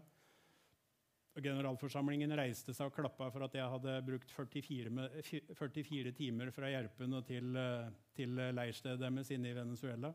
Og 1.35 1.45
Generalforsamlingen 1.45 2.33
reiste 2.39 2.73
seg 2.73 2.89
og 2.89 2.97
klappa 2.97 3.29
for 3.35 3.45
at 3.45 3.57
jeg 3.59 3.69
hadde 3.69 3.99
brukt 4.07 4.33
44, 4.33 5.11
44 5.59 6.15
timer 6.17 6.55
fra 6.57 6.71
Gjerpen 6.73 7.19
og 7.19 7.27
til, 7.29 7.51
eh, 7.61 7.91
til 8.17 8.41
leirstedet 8.57 9.03
deres 9.03 9.35
inne 9.37 9.53
i 9.53 9.59
Venezuela. 9.59 10.15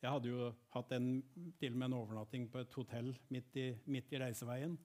Jeg 0.00 0.14
hadde 0.14 0.30
jo 0.30 0.52
hatt 0.76 0.94
en, 0.94 1.10
til 1.58 1.74
og 1.74 1.82
med 1.82 1.90
en 1.90 1.98
overnatting 1.98 2.46
på 2.54 2.62
et 2.62 2.78
hotell 2.78 3.10
midt 3.34 3.58
i, 3.58 3.66
midt 3.90 4.14
i 4.14 4.22
reiseveien. 4.22 4.78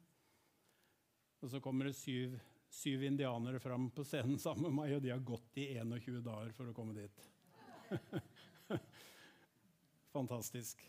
Og 1.46 1.54
så 1.54 1.62
kommer 1.62 1.86
det 1.86 2.00
syv, 2.02 2.34
syv 2.66 3.06
indianere 3.12 3.62
fram 3.62 3.92
på 3.94 4.04
scenen 4.10 4.42
sammen 4.42 4.72
med 4.72 4.80
meg, 4.82 4.98
og 4.98 5.06
de 5.06 5.14
har 5.14 5.24
gått 5.24 5.62
i 5.62 5.70
21 5.78 6.24
dager 6.26 6.58
for 6.58 6.74
å 6.74 6.76
komme 6.76 6.98
dit. 6.98 7.30
Fantastisk. 10.16 10.82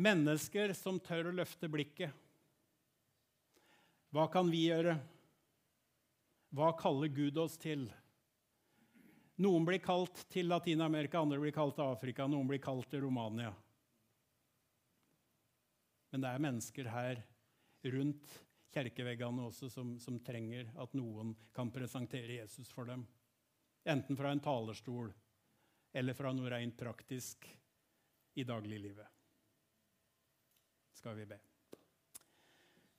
Mennesker 0.00 0.72
som 0.78 1.00
tør 1.02 1.30
å 1.30 1.36
løfte 1.40 1.68
blikket. 1.68 2.12
Hva 4.10 4.26
kan 4.32 4.50
vi 4.50 4.64
gjøre? 4.68 4.96
Hva 6.56 6.72
kaller 6.78 7.12
Gud 7.14 7.38
oss 7.38 7.58
til? 7.62 7.84
Noen 9.40 9.64
blir 9.64 9.80
kalt 9.80 10.24
til 10.32 10.50
Latin-Amerika, 10.50 11.22
andre 11.22 11.38
blir 11.40 11.54
kalt 11.54 11.76
til 11.78 11.86
Afrika, 11.86 12.26
noen 12.28 12.48
blir 12.50 12.60
kalt 12.60 12.90
til 12.90 13.04
Romania. 13.06 13.52
Men 16.10 16.24
det 16.24 16.32
er 16.32 16.42
mennesker 16.42 16.90
her 16.90 17.22
rundt 17.94 18.34
kjerkeveggene 18.74 19.46
også 19.46 19.70
som, 19.70 19.94
som 20.02 20.18
trenger 20.26 20.68
at 20.82 20.92
noen 20.98 21.32
kan 21.56 21.70
presentere 21.72 22.40
Jesus 22.40 22.70
for 22.74 22.90
dem. 22.90 23.06
Enten 23.88 24.18
fra 24.18 24.34
en 24.34 24.42
talerstol 24.42 25.12
eller 25.92 26.14
fra 26.14 26.32
noe 26.34 26.50
rent 26.52 26.76
praktisk 26.78 27.46
i 28.38 28.44
dagliglivet. 28.46 29.06
Skal 30.94 31.16
vi 31.18 31.26
be. 31.30 31.38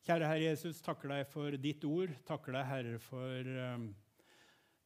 Kjære 0.01 0.27
Herre 0.31 0.45
Jesus, 0.47 0.81
takker 0.81 1.11
deg 1.13 1.27
for 1.29 1.55
ditt 1.61 1.83
ord. 1.85 2.13
Takker 2.25 2.55
deg, 2.57 2.65
Herre, 2.65 2.95
for 3.03 3.51
um, 3.75 3.91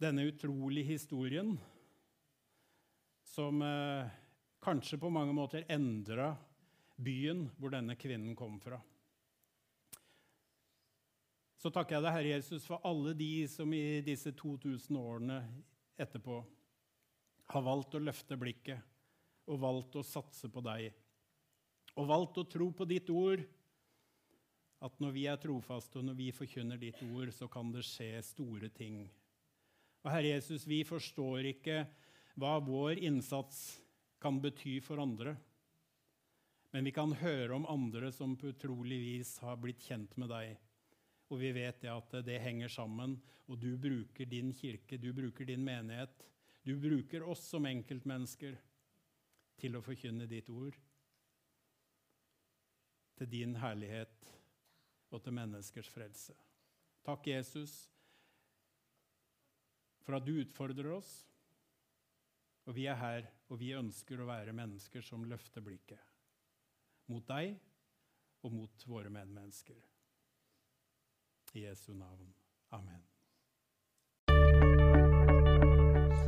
denne 0.03 0.25
utrolige 0.27 0.91
historien 0.91 1.53
som 3.25 3.63
uh, 3.63 4.11
kanskje 4.63 4.99
på 4.99 5.11
mange 5.11 5.33
måter 5.35 5.63
endra 5.71 6.33
byen 6.99 7.47
hvor 7.55 7.71
denne 7.73 7.95
kvinnen 7.99 8.35
kom 8.37 8.59
fra. 8.63 8.81
Så 11.59 11.71
takker 11.73 11.97
jeg 11.97 12.05
deg, 12.05 12.13
Herre 12.13 12.33
Jesus, 12.35 12.67
for 12.67 12.83
alle 12.85 13.15
de 13.17 13.47
som 13.49 13.71
i 13.73 14.03
disse 14.05 14.35
2000 14.35 14.99
årene 14.99 15.39
etterpå 15.97 16.43
har 17.51 17.65
valgt 17.65 17.95
å 17.95 18.01
løfte 18.01 18.37
blikket 18.39 18.93
og 19.51 19.61
valgt 19.61 19.97
å 19.99 20.05
satse 20.05 20.49
på 20.49 20.63
deg. 20.65 20.89
Og 21.95 22.09
valgt 22.09 22.39
å 22.41 22.47
tro 22.49 22.71
på 22.75 22.87
ditt 22.89 23.09
ord, 23.13 23.43
at 24.83 24.97
når 25.01 25.13
vi 25.15 25.25
er 25.31 25.39
trofaste 25.41 25.99
og 25.99 26.09
når 26.09 26.17
vi 26.19 26.31
forkynner 26.35 26.81
ditt 26.81 26.99
ord, 27.07 27.31
så 27.33 27.47
kan 27.49 27.71
det 27.73 27.85
skje 27.87 28.11
store 28.25 28.69
ting. 28.73 29.05
Og 30.03 30.11
Herre 30.11 30.35
Jesus, 30.35 30.67
vi 30.69 30.83
forstår 30.85 31.47
ikke 31.53 31.85
hva 32.37 32.57
vår 32.61 32.99
innsats 33.07 33.79
kan 34.21 34.37
bety 34.43 34.77
for 34.83 35.01
andre. 35.01 35.35
Men 36.75 36.85
vi 36.85 36.93
kan 36.93 37.13
høre 37.15 37.55
om 37.55 37.65
andre 37.71 38.11
som 38.13 38.35
på 38.37 38.51
utrolig 38.51 38.99
vis 38.99 39.37
har 39.45 39.57
blitt 39.61 39.85
kjent 39.87 40.17
med 40.19 40.29
deg. 40.33 40.57
Og 41.31 41.39
vi 41.41 41.53
vet 41.55 41.85
at 41.89 42.17
det 42.27 42.41
henger 42.43 42.69
sammen, 42.69 43.15
og 43.47 43.61
du 43.61 43.71
bruker 43.79 44.27
din 44.29 44.51
kirke, 44.53 44.99
du 44.99 45.13
bruker 45.15 45.47
din 45.47 45.63
menighet 45.65 46.25
du 46.65 46.73
bruker 46.81 47.23
oss 47.23 47.43
som 47.45 47.67
enkeltmennesker 47.69 48.55
til 49.61 49.77
å 49.77 49.83
forkynne 49.85 50.25
ditt 50.25 50.49
ord. 50.49 50.73
Til 53.15 53.29
din 53.29 53.53
herlighet 53.61 54.25
og 55.13 55.21
til 55.23 55.37
menneskers 55.37 55.91
frelse. 55.93 56.33
Takk, 57.05 57.29
Jesus, 57.29 57.77
for 60.01 60.17
at 60.17 60.25
du 60.25 60.33
utfordrer 60.41 60.89
oss. 60.97 61.13
Og 62.65 62.73
vi 62.79 62.89
er 62.89 62.97
her, 62.97 63.29
og 63.53 63.61
vi 63.61 63.75
ønsker 63.77 64.19
å 64.21 64.29
være 64.33 64.57
mennesker 64.57 65.05
som 65.05 65.25
løfter 65.29 65.61
blikket 65.61 66.01
mot 67.13 67.25
deg 67.29 67.59
og 68.41 68.53
mot 68.57 68.87
våre 68.89 69.13
medmennesker. 69.13 69.83
I 71.53 71.67
Jesu 71.69 71.91
navn. 71.93 72.33
Amen. 72.73 73.05